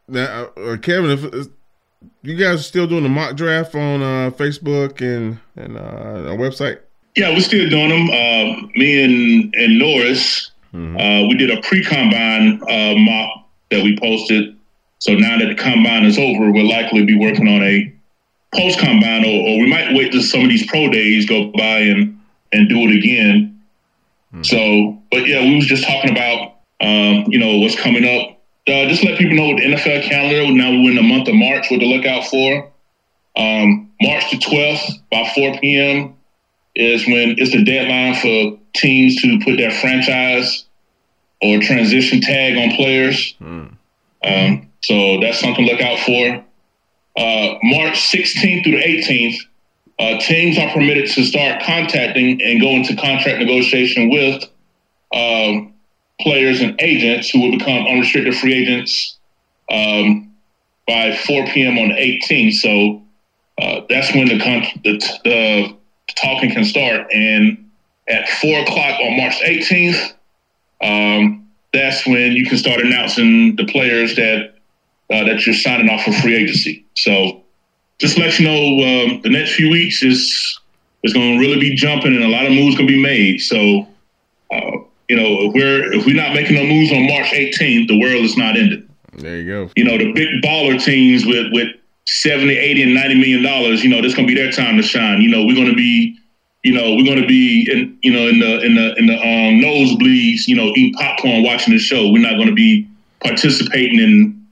now, 0.07 0.49
uh, 0.57 0.61
uh 0.61 0.77
Kevin, 0.77 1.11
if 1.11 1.47
you 2.23 2.35
guys 2.35 2.61
are 2.61 2.63
still 2.63 2.87
doing 2.87 3.03
the 3.03 3.09
mock 3.09 3.35
draft 3.35 3.75
on 3.75 4.01
uh, 4.01 4.31
Facebook 4.31 5.01
and 5.01 5.39
and 5.55 5.77
uh, 5.77 6.31
our 6.31 6.37
website. 6.37 6.79
Yeah, 7.15 7.29
we're 7.29 7.41
still 7.41 7.69
doing 7.69 7.89
them. 7.89 8.09
Uh, 8.09 8.67
me 8.75 9.03
and 9.03 9.53
and 9.55 9.77
Norris, 9.77 10.51
mm-hmm. 10.73 10.97
uh, 10.97 11.27
we 11.27 11.35
did 11.35 11.51
a 11.51 11.61
pre 11.61 11.83
combine 11.83 12.61
uh, 12.63 12.95
mock 12.97 13.45
that 13.69 13.83
we 13.83 13.97
posted. 13.99 14.57
So 14.99 15.13
now 15.15 15.37
that 15.37 15.47
the 15.47 15.55
combine 15.55 16.05
is 16.05 16.17
over, 16.17 16.49
we'll 16.49 16.67
likely 16.67 17.05
be 17.05 17.17
working 17.19 17.47
on 17.47 17.61
a 17.61 17.93
post 18.55 18.79
combine, 18.79 19.25
or, 19.25 19.49
or, 19.49 19.59
we 19.59 19.67
might 19.69 19.93
wait 19.93 20.11
till 20.11 20.21
some 20.21 20.41
of 20.43 20.49
these 20.49 20.65
pro 20.67 20.89
days 20.89 21.25
go 21.25 21.51
by 21.51 21.79
and 21.79 22.19
and 22.53 22.69
do 22.69 22.77
it 22.79 22.97
again. 22.97 23.61
Mm-hmm. 24.33 24.43
So, 24.43 25.01
but 25.11 25.27
yeah, 25.27 25.41
we 25.41 25.55
was 25.55 25.65
just 25.65 25.83
talking 25.83 26.11
about 26.11 26.55
um, 26.79 27.25
you 27.27 27.37
know 27.37 27.57
what's 27.57 27.75
coming 27.75 28.05
up. 28.05 28.39
Uh, 28.67 28.87
just 28.87 29.03
let 29.03 29.17
people 29.17 29.35
know 29.35 29.47
what 29.47 29.57
the 29.57 29.63
NFL 29.63 30.03
calendar. 30.03 30.53
Now 30.53 30.71
we're 30.71 30.91
in 30.91 30.95
the 30.95 31.03
month 31.03 31.27
of 31.27 31.35
March. 31.35 31.69
What 31.69 31.79
to 31.79 31.85
look 31.85 32.05
out 32.05 32.25
for. 32.27 32.71
Um, 33.35 33.91
March 34.01 34.29
the 34.31 34.37
twelfth 34.37 34.89
by 35.11 35.29
four 35.35 35.57
p.m. 35.59 36.15
is 36.75 37.05
when 37.05 37.35
it's 37.37 37.51
the 37.51 37.63
deadline 37.63 38.15
for 38.15 38.57
teams 38.75 39.21
to 39.21 39.39
put 39.43 39.57
their 39.57 39.71
franchise 39.71 40.65
or 41.41 41.59
transition 41.59 42.21
tag 42.21 42.57
on 42.57 42.75
players. 42.75 43.35
Mm. 43.41 43.75
Um, 44.23 44.69
so 44.81 45.19
that's 45.19 45.39
something 45.39 45.65
to 45.65 45.71
look 45.71 45.81
out 45.81 45.99
for 45.99 46.43
uh, 47.15 47.55
March 47.63 47.95
16th 48.11 48.63
through 48.63 48.77
the 48.77 48.83
18th, 48.83 49.35
uh, 49.99 50.19
teams 50.19 50.57
are 50.57 50.71
permitted 50.71 51.09
to 51.11 51.23
start 51.23 51.61
contacting 51.61 52.41
and 52.41 52.59
go 52.59 52.69
into 52.69 52.95
contract 52.95 53.39
negotiation 53.39 54.09
with 54.09 54.43
um, 55.13 55.72
players 56.21 56.61
and 56.61 56.79
agents 56.81 57.29
who 57.29 57.41
will 57.41 57.51
become 57.57 57.85
unrestricted 57.85 58.35
free 58.35 58.53
agents 58.53 59.17
um, 59.69 60.31
by 60.87 61.15
4 61.15 61.47
p.m. 61.47 61.77
on 61.77 61.89
the 61.89 61.95
18th. 61.95 62.53
So 62.53 63.01
uh, 63.57 63.81
that's 63.89 64.13
when 64.13 64.27
the, 64.27 64.39
con- 64.39 64.65
the, 64.83 64.97
the 65.23 65.77
talking 66.15 66.51
can 66.51 66.63
start. 66.63 67.07
And 67.13 67.69
at 68.07 68.27
4 68.27 68.61
o'clock 68.61 68.99
on 68.99 69.17
March 69.17 69.35
18th, 69.41 70.13
um, 70.81 71.47
that's 71.71 72.05
when 72.05 72.33
you 72.33 72.45
can 72.45 72.57
start 72.57 72.81
announcing 72.81 73.55
the 73.55 73.65
players 73.65 74.15
that 74.15 74.53
uh, 75.09 75.23
that 75.25 75.45
you're 75.45 75.55
signing 75.55 75.89
off 75.89 76.03
for 76.03 76.11
free 76.11 76.35
agency. 76.35 76.85
So 76.95 77.43
just 77.99 78.17
let 78.17 78.39
you 78.39 78.45
know, 78.45 78.79
um, 78.83 79.21
the 79.21 79.29
next 79.29 79.55
few 79.55 79.69
weeks 79.69 80.03
is 80.03 80.59
is 81.03 81.13
going 81.13 81.37
to 81.37 81.39
really 81.39 81.59
be 81.59 81.75
jumping, 81.75 82.15
and 82.15 82.23
a 82.23 82.29
lot 82.29 82.45
of 82.45 82.51
moves 82.51 82.75
going 82.75 82.87
to 82.87 82.93
be 82.93 83.01
made. 83.01 83.41
So, 83.41 83.87
uh, 84.51 84.77
you 85.09 85.15
know, 85.15 85.49
if 85.49 85.53
we're 85.53 85.93
if 85.93 86.05
we're 86.05 86.15
not 86.15 86.33
making 86.33 86.55
no 86.55 86.63
moves 86.63 86.91
on 86.91 87.07
March 87.07 87.27
18th, 87.27 87.87
the 87.87 87.99
world 87.99 88.23
is 88.23 88.37
not 88.37 88.57
ended. 88.57 88.87
There 89.13 89.37
you 89.37 89.47
go. 89.47 89.71
You 89.75 89.83
know, 89.83 89.97
the 89.97 90.11
big 90.13 90.41
baller 90.41 90.81
teams 90.83 91.25
with 91.25 91.47
with 91.51 91.67
70, 92.05 92.55
80, 92.55 92.83
and 92.83 92.93
90 92.93 93.15
million 93.15 93.43
dollars, 93.43 93.83
you 93.83 93.89
know, 93.89 94.01
this 94.01 94.13
going 94.13 94.27
to 94.27 94.33
be 94.33 94.39
their 94.39 94.51
time 94.51 94.77
to 94.77 94.83
shine. 94.83 95.21
You 95.21 95.29
know, 95.29 95.45
we're 95.45 95.55
going 95.55 95.69
to 95.69 95.75
be 95.75 96.17
you 96.63 96.73
know, 96.73 96.95
we're 96.95 97.03
going 97.03 97.21
to 97.21 97.27
be 97.27 97.67
in, 97.69 97.97
you 98.01 98.13
know, 98.13 98.27
in 98.27 98.39
the 98.39 98.61
in 98.61 98.75
the 98.75 98.95
in 98.97 99.05
the 99.07 99.15
um, 99.15 99.59
nosebleeds, 99.59 100.47
you 100.47 100.55
know, 100.55 100.69
eating 100.69 100.93
popcorn, 100.93 101.43
watching 101.43 101.73
the 101.73 101.79
show. 101.79 102.09
We're 102.09 102.21
not 102.21 102.35
going 102.35 102.47
to 102.47 102.55
be 102.55 102.87
participating 103.19 103.99
in 103.99 104.43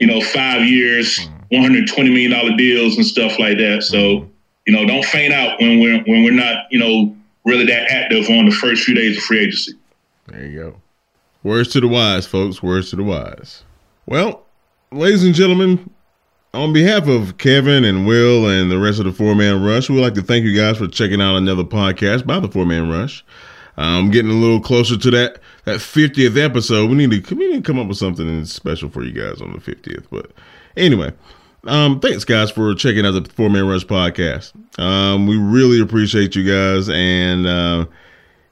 you 0.00 0.06
know, 0.06 0.20
five 0.20 0.64
years, 0.64 1.18
mm-hmm. 1.52 1.64
$120 1.64 2.12
million 2.12 2.56
deals 2.56 2.96
and 2.96 3.06
stuff 3.06 3.38
like 3.38 3.58
that. 3.58 3.82
So, 3.82 3.96
mm-hmm. 3.96 4.28
you 4.66 4.72
know, 4.72 4.86
don't 4.86 5.04
faint 5.04 5.32
out 5.32 5.60
when 5.60 5.78
we're 5.78 6.02
when 6.04 6.24
we're 6.24 6.32
not, 6.32 6.64
you 6.70 6.78
know, 6.78 7.14
really 7.44 7.66
that 7.66 7.90
active 7.90 8.28
on 8.28 8.46
the 8.46 8.50
first 8.52 8.82
few 8.82 8.94
days 8.94 9.16
of 9.16 9.22
free 9.22 9.40
agency. 9.40 9.74
There 10.30 10.46
you 10.46 10.58
go. 10.58 10.80
Words 11.42 11.70
to 11.70 11.80
the 11.80 11.88
wise, 11.88 12.26
folks. 12.26 12.62
Words 12.62 12.90
to 12.90 12.96
the 12.96 13.02
wise. 13.02 13.64
Well, 14.06 14.44
ladies 14.92 15.24
and 15.24 15.34
gentlemen, 15.34 15.90
on 16.52 16.72
behalf 16.72 17.08
of 17.08 17.38
Kevin 17.38 17.84
and 17.84 18.06
Will 18.06 18.48
and 18.48 18.70
the 18.70 18.78
rest 18.78 18.98
of 18.98 19.06
the 19.06 19.12
Four 19.12 19.34
Man 19.34 19.62
Rush, 19.62 19.88
we'd 19.88 20.00
like 20.00 20.14
to 20.14 20.22
thank 20.22 20.44
you 20.44 20.54
guys 20.54 20.78
for 20.78 20.86
checking 20.86 21.20
out 21.20 21.36
another 21.36 21.64
podcast 21.64 22.26
by 22.26 22.38
the 22.40 22.48
Four 22.48 22.66
Man 22.66 22.90
Rush. 22.90 23.24
I'm 23.76 24.06
um, 24.06 24.10
getting 24.10 24.30
a 24.30 24.34
little 24.34 24.60
closer 24.60 24.96
to 24.96 25.10
that 25.12 25.38
that 25.64 25.78
50th 25.78 26.36
episode. 26.36 26.90
We 26.90 26.96
need 26.96 27.24
to 27.24 27.34
we 27.34 27.50
need 27.50 27.64
to 27.64 27.66
come 27.66 27.78
up 27.78 27.88
with 27.88 27.96
something 27.96 28.44
special 28.44 28.90
for 28.90 29.02
you 29.02 29.12
guys 29.12 29.40
on 29.40 29.52
the 29.52 29.58
50th. 29.58 30.06
But 30.10 30.32
anyway, 30.76 31.12
um, 31.64 32.00
thanks 32.00 32.24
guys 32.24 32.50
for 32.50 32.74
checking 32.74 33.06
out 33.06 33.12
the 33.12 33.30
Four 33.30 33.48
Man 33.48 33.66
Rush 33.66 33.84
podcast. 33.84 34.52
Um, 34.78 35.26
we 35.26 35.36
really 35.38 35.80
appreciate 35.80 36.34
you 36.34 36.44
guys, 36.44 36.88
and 36.88 37.46
uh, 37.46 37.86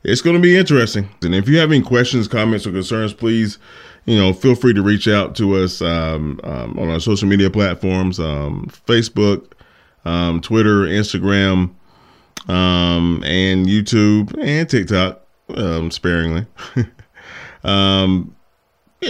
it's 0.02 0.20
going 0.20 0.36
to 0.36 0.42
be 0.42 0.56
interesting. 0.56 1.08
And 1.22 1.34
if 1.34 1.48
you 1.48 1.58
have 1.58 1.70
any 1.70 1.82
questions, 1.82 2.28
comments, 2.28 2.66
or 2.66 2.72
concerns, 2.72 3.12
please, 3.12 3.58
you 4.06 4.16
know, 4.16 4.32
feel 4.32 4.54
free 4.54 4.74
to 4.74 4.82
reach 4.82 5.08
out 5.08 5.34
to 5.36 5.56
us 5.56 5.82
um, 5.82 6.40
um, 6.44 6.78
on 6.78 6.88
our 6.88 7.00
social 7.00 7.28
media 7.28 7.50
platforms: 7.50 8.20
um, 8.20 8.68
Facebook, 8.86 9.52
um, 10.04 10.40
Twitter, 10.40 10.82
Instagram 10.82 11.70
um, 12.48 13.22
and 13.24 13.66
YouTube 13.66 14.36
and 14.42 14.68
TikTok, 14.68 15.24
um, 15.54 15.90
sparingly. 15.90 16.46
and 17.64 18.30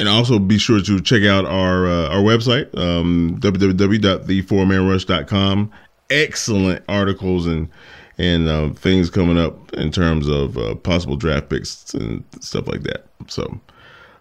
also 0.06 0.38
be 0.38 0.58
sure 0.58 0.80
to 0.80 1.00
check 1.00 1.22
out 1.22 1.46
our 1.46 1.86
uh, 1.86 2.08
our 2.08 2.22
website, 2.22 2.76
um, 2.76 3.38
www.thefourmanrush.com, 3.40 5.70
excellent 6.10 6.84
articles 6.88 7.46
and 7.46 7.68
and 8.18 8.48
uh, 8.48 8.70
things 8.70 9.10
coming 9.10 9.38
up 9.38 9.72
in 9.74 9.92
terms 9.92 10.28
of 10.28 10.58
uh, 10.58 10.74
possible 10.74 11.16
draft 11.16 11.48
picks 11.48 11.94
and 11.94 12.24
stuff 12.40 12.66
like 12.66 12.82
that. 12.82 13.06
So, 13.28 13.60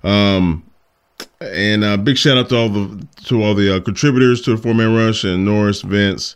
um, 0.04 0.64
and 1.42 1.84
uh, 1.84 1.98
big 1.98 2.18
shout 2.18 2.38
out 2.38 2.50
to 2.50 2.58
all 2.58 2.70
the 2.70 3.08
to 3.26 3.44
all 3.44 3.56
the 3.56 3.76
uh, 3.76 3.80
contributors 3.80 4.42
to 4.44 4.56
the 4.56 4.62
four 4.62 4.74
man 4.74 4.96
rush 4.96 5.24
and 5.24 5.44
Norris, 5.44 5.82
Vince, 5.82 6.36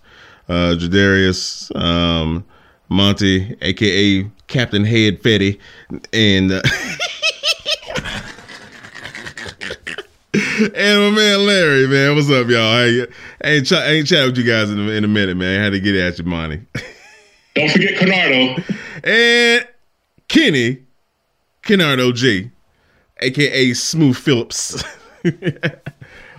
uh, 0.50 0.76
Jadarius, 0.78 1.74
um, 1.80 2.44
Monty, 2.90 3.56
aka 3.62 4.30
Captain 4.48 4.84
Head 4.84 5.22
Fetty, 5.22 5.60
and. 6.12 6.52
Uh, 6.52 6.62
and 10.34 11.02
my 11.02 11.10
man 11.10 11.46
Larry, 11.46 11.88
man, 11.88 12.16
what's 12.16 12.30
up, 12.30 12.48
y'all? 12.48 12.62
I, 12.62 13.06
I 13.44 13.50
ain't, 13.50 13.68
ch- 13.68 13.74
I 13.74 13.92
ain't 13.92 14.08
chat 14.08 14.26
with 14.26 14.38
you 14.38 14.46
guys 14.46 14.70
in 14.70 14.80
a, 14.80 14.92
in 14.92 15.04
a 15.04 15.08
minute, 15.08 15.36
man. 15.36 15.60
I 15.60 15.64
had 15.64 15.74
to 15.74 15.80
get 15.80 15.94
at 15.96 16.18
you, 16.18 16.24
Monty. 16.24 16.62
Don't 17.56 17.70
forget 17.72 17.98
Canardo. 17.98 18.62
and 19.04 19.68
Kenny, 20.28 20.80
Kennardo 21.64 22.12
G, 22.14 22.50
aka 23.20 23.74
Smooth 23.74 24.16
Phillips. 24.18 24.84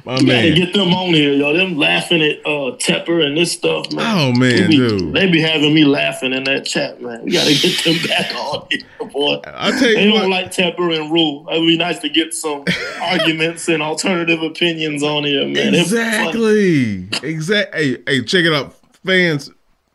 My 0.05 0.17
You 0.17 0.27
man. 0.27 0.49
gotta 0.51 0.55
get 0.65 0.73
them 0.75 0.93
on 0.93 1.15
here, 1.15 1.33
yo. 1.33 1.53
Them 1.57 1.77
laughing 1.77 2.23
at 2.23 2.39
uh 2.45 2.75
Tepper 2.77 3.25
and 3.25 3.37
this 3.37 3.53
stuff, 3.53 3.93
man. 3.93 4.19
Oh, 4.19 4.33
man, 4.37 4.57
they 4.57 4.67
be, 4.67 4.77
dude. 4.77 5.13
They 5.15 5.31
be 5.31 5.41
having 5.41 5.73
me 5.73 5.85
laughing 5.85 6.33
in 6.33 6.43
that 6.43 6.65
chat, 6.65 7.01
man. 7.01 7.23
We 7.25 7.31
gotta 7.31 7.55
get 7.55 7.85
them 7.85 7.95
back 8.09 8.35
on 8.35 8.67
here, 8.69 8.81
boy. 9.13 9.41
I'll 9.47 9.71
tell 9.79 9.89
you 9.91 9.95
They 9.95 10.11
what- 10.11 10.23
don't 10.23 10.31
like 10.31 10.47
Tepper 10.51 10.99
and 11.01 11.13
Rhule. 11.13 11.47
It 11.51 11.61
would 11.61 11.67
be 11.69 11.77
nice 11.77 12.01
to 12.01 12.09
get 12.09 12.35
some 12.35 12.65
arguments 13.01 13.69
and 13.69 13.81
alternative 13.81 14.43
opinions 14.43 15.05
on 15.05 15.23
here, 15.23 15.47
man. 15.47 15.73
It'd 15.73 15.73
be 15.73 15.85
funny. 15.85 17.07
Exactly. 17.07 17.29
Exactly. 17.31 17.81
Hey, 17.95 18.03
hey, 18.09 18.25
check 18.25 18.45
it 18.45 18.53
out, 18.53 18.75
fans. 19.07 19.53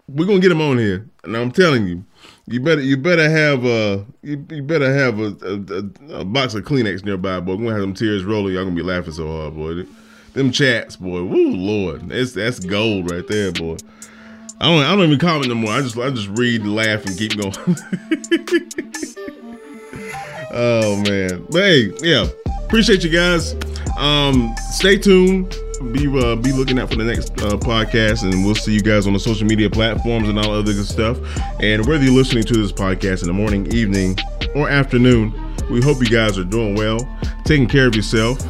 We're 0.10 0.26
gonna 0.26 0.40
get 0.40 0.52
him 0.52 0.62
on 0.62 0.78
here, 0.78 1.06
and 1.26 1.36
I'm 1.36 1.52
telling 1.52 1.86
you, 1.86 2.06
you 2.46 2.62
better 2.62 2.82
you 2.82 2.96
better 2.96 3.30
have 3.30 3.66
a 3.66 4.06
you, 4.22 4.46
you 4.50 4.64
better 4.64 4.94
have 4.94 5.20
a, 5.20 5.36
a, 5.42 6.20
a, 6.22 6.26
box 6.26 6.54
of 6.54 6.64
Kleenex 6.64 7.04
nearby, 7.04 7.42
boy. 7.42 7.56
We're 7.56 7.66
gonna 7.66 7.72
have 7.72 7.82
them 7.82 7.94
tears 7.94 8.24
rolling. 8.24 8.54
Y'all 8.54 8.64
gonna 8.64 8.76
be 8.76 8.84
laughing 8.84 9.12
so 9.12 9.28
hard, 9.28 9.56
boy. 9.56 9.84
Them 10.32 10.52
chats, 10.52 10.96
boy. 10.96 11.24
Woo, 11.24 11.50
Lord, 11.52 12.08
that's 12.08 12.32
that's 12.32 12.60
gold 12.60 13.12
right 13.12 13.28
there, 13.28 13.52
boy. 13.52 13.76
I 14.62 14.66
don't 14.66 14.84
I 14.84 14.96
don't 14.96 15.06
even 15.06 15.20
comment 15.20 15.50
no 15.50 15.56
more. 15.56 15.74
I 15.74 15.82
just 15.82 15.98
I 15.98 16.10
just 16.10 16.30
read, 16.30 16.66
laugh, 16.66 17.06
and 17.06 17.18
keep 17.18 17.36
going. 17.36 17.54
oh 20.52 20.96
man, 21.04 21.46
but 21.50 21.64
hey, 21.64 21.92
yeah, 22.02 22.28
appreciate 22.64 23.04
you 23.04 23.10
guys. 23.10 23.56
Um, 23.98 24.56
stay 24.72 24.98
tuned. 24.98 25.54
Be 25.78 26.08
uh, 26.08 26.36
be 26.36 26.52
looking 26.52 26.80
out 26.80 26.90
for 26.90 26.96
the 26.96 27.04
next 27.04 27.32
uh, 27.40 27.56
podcast, 27.56 28.24
and 28.24 28.44
we'll 28.44 28.56
see 28.56 28.74
you 28.74 28.82
guys 28.82 29.06
on 29.06 29.14
the 29.14 29.20
social 29.20 29.46
media 29.46 29.70
platforms 29.70 30.28
and 30.28 30.40
all 30.40 30.52
other 30.52 30.74
good 30.74 30.88
stuff. 30.88 31.20
And 31.62 31.86
whether 31.86 32.04
you're 32.04 32.16
listening 32.16 32.46
to 32.46 32.58
this 32.58 32.72
podcast 32.72 33.22
in 33.22 33.28
the 33.28 33.34
morning, 33.34 33.72
evening, 33.72 34.18
or 34.56 34.68
afternoon, 34.70 35.32
we 35.70 35.80
hope 35.80 36.00
you 36.00 36.10
guys 36.10 36.36
are 36.40 36.44
doing 36.44 36.74
well, 36.74 37.08
taking 37.44 37.68
care 37.68 37.86
of 37.86 37.96
yourself, 37.96 38.44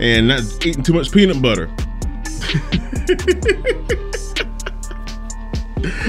and 0.00 0.26
not 0.26 0.42
eating 0.66 0.82
too 0.82 0.94
much 0.94 1.12
peanut 1.12 1.40
butter. 1.40 1.66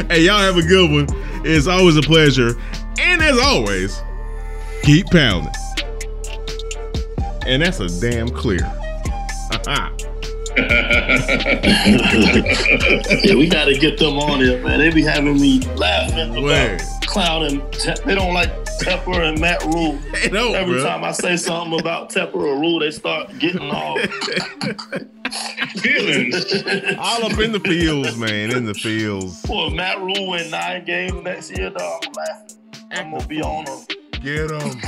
hey, 0.07 0.23
y'all 0.23 0.39
have 0.39 0.57
a 0.57 0.63
good 0.63 0.89
one. 0.89 1.05
It's 1.45 1.67
always 1.67 1.95
a 1.95 2.01
pleasure, 2.01 2.59
and 2.97 3.21
as 3.21 3.37
always, 3.37 4.01
keep 4.81 5.05
pounding. 5.11 5.53
And 7.45 7.61
that's 7.61 7.79
a 7.79 7.87
damn 8.01 8.29
clear. 8.29 8.61
Yeah, 13.23 13.35
we 13.35 13.47
gotta 13.47 13.73
get 13.77 13.97
them 13.97 14.17
on 14.19 14.39
here, 14.39 14.61
man. 14.63 14.79
They 14.79 14.91
be 14.91 15.03
having 15.03 15.39
me 15.39 15.59
laughing 15.75 16.41
Word. 16.41 16.81
about 16.81 17.07
clowning. 17.07 17.61
Te- 17.71 18.01
they 18.05 18.15
don't 18.15 18.33
like 18.33 18.49
Tepper 18.79 19.27
and 19.27 19.39
Matt 19.39 19.63
Rhule. 19.63 19.97
Every 20.15 20.75
bro. 20.75 20.83
time 20.83 21.03
I 21.03 21.11
say 21.11 21.37
something 21.37 21.79
about 21.79 22.09
Tepper 22.09 22.35
or 22.35 22.59
Rhule, 22.59 22.79
they 22.79 22.91
start 22.91 23.37
getting 23.39 23.69
all. 23.69 23.97
Feelings. 25.77 26.53
All 26.97 27.25
up 27.25 27.39
in 27.39 27.51
the 27.51 27.61
fields, 27.63 28.17
man, 28.17 28.51
in 28.51 28.65
the 28.65 28.73
fields. 28.73 29.43
Boy, 29.43 29.69
Matt 29.69 29.99
Rhule 29.99 30.29
win 30.29 30.49
nine 30.49 30.85
games 30.85 31.21
next 31.23 31.51
year, 31.55 31.69
dog. 31.69 32.03
I'm 32.07 32.13
laughing. 32.13 32.57
I'm 32.91 33.11
gonna 33.11 33.27
be 33.27 33.41
on 33.41 33.65
them. 33.65 33.79
Get 34.21 34.47
them. 34.49 34.81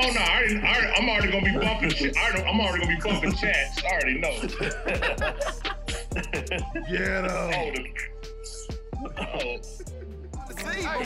Oh 0.00 0.10
no, 0.12 0.20
I 0.20 0.36
already, 0.38 0.58
I 0.58 0.74
already, 0.74 0.92
I'm 0.96 1.08
already 1.08 1.32
gonna 1.32 1.44
be 1.44 1.66
bumping 1.66 1.90
shit. 1.90 2.16
I 2.16 2.30
already, 2.30 2.42
I'm 2.44 2.60
already 2.60 2.84
gonna 2.84 2.96
be 2.96 3.00
bumping 3.08 3.32
chats. 3.34 3.82
I 3.84 3.88
already 3.92 4.18
know. 4.18 4.34
Get 6.90 7.24
Oh, 7.30 7.48
the, 7.50 7.84
oh. 9.18 9.60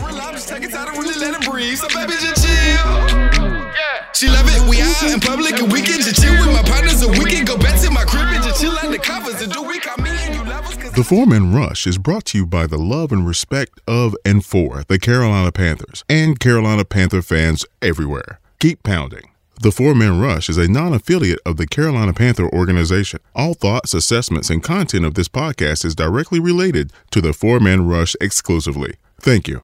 Real, 0.06 0.20
I'm 0.20 0.34
just 0.34 0.48
taking 0.48 0.70
time 0.70 0.92
to 0.92 1.00
really 1.00 1.18
let 1.20 1.40
it 1.42 1.48
breathe. 1.50 1.76
So 1.78 1.88
baby, 1.88 2.12
just 2.20 2.44
chill. 2.46 2.88
She 4.14 4.26
love 4.28 4.46
it. 4.48 4.68
We 4.68 4.80
out 4.80 5.02
in 5.12 5.20
public 5.20 5.58
and 5.60 5.70
we 5.72 5.80
can 5.82 6.00
just 6.00 6.20
chill 6.22 6.32
with 6.32 6.52
my 6.52 6.62
partners 6.68 7.02
and 7.02 7.16
we 7.22 7.30
can 7.30 7.44
go 7.44 7.56
back 7.56 7.80
to 7.82 7.90
my 7.90 8.04
crib 8.04 8.24
and 8.28 8.42
just 8.42 8.60
chill 8.60 8.76
under 8.82 8.98
covers 8.98 9.40
and 9.42 9.52
do 9.52 9.62
we 9.62 9.78
call 9.78 9.96
me 10.02 10.10
and 10.10 10.34
you 10.34 10.44
lovers. 10.44 10.76
Cause 10.76 10.92
The 10.92 11.04
Four 11.04 11.26
Man 11.26 11.52
Rush 11.54 11.86
is 11.86 11.98
brought 11.98 12.24
to 12.26 12.38
you 12.38 12.46
by 12.46 12.66
the 12.66 12.78
love 12.78 13.12
and 13.12 13.26
respect 13.26 13.80
of 13.86 14.16
and 14.24 14.44
for 14.44 14.82
the 14.88 14.98
Carolina 14.98 15.52
Panthers 15.52 16.04
and 16.08 16.38
Carolina 16.40 16.84
Panther 16.84 17.22
fans 17.22 17.64
everywhere. 17.80 18.40
Keep 18.60 18.82
pounding. 18.82 19.30
The 19.62 19.70
Four 19.70 19.94
Man 19.94 20.20
Rush 20.20 20.48
is 20.48 20.56
a 20.56 20.66
non 20.66 20.92
affiliate 20.92 21.38
of 21.46 21.58
the 21.58 21.66
Carolina 21.66 22.12
Panther 22.12 22.48
organization. 22.48 23.20
All 23.32 23.54
thoughts, 23.54 23.94
assessments, 23.94 24.50
and 24.50 24.60
content 24.60 25.04
of 25.04 25.14
this 25.14 25.28
podcast 25.28 25.84
is 25.84 25.94
directly 25.94 26.40
related 26.40 26.92
to 27.12 27.20
the 27.20 27.32
Four 27.32 27.60
Man 27.60 27.86
Rush 27.86 28.16
exclusively. 28.20 28.96
Thank 29.20 29.46
you. 29.46 29.62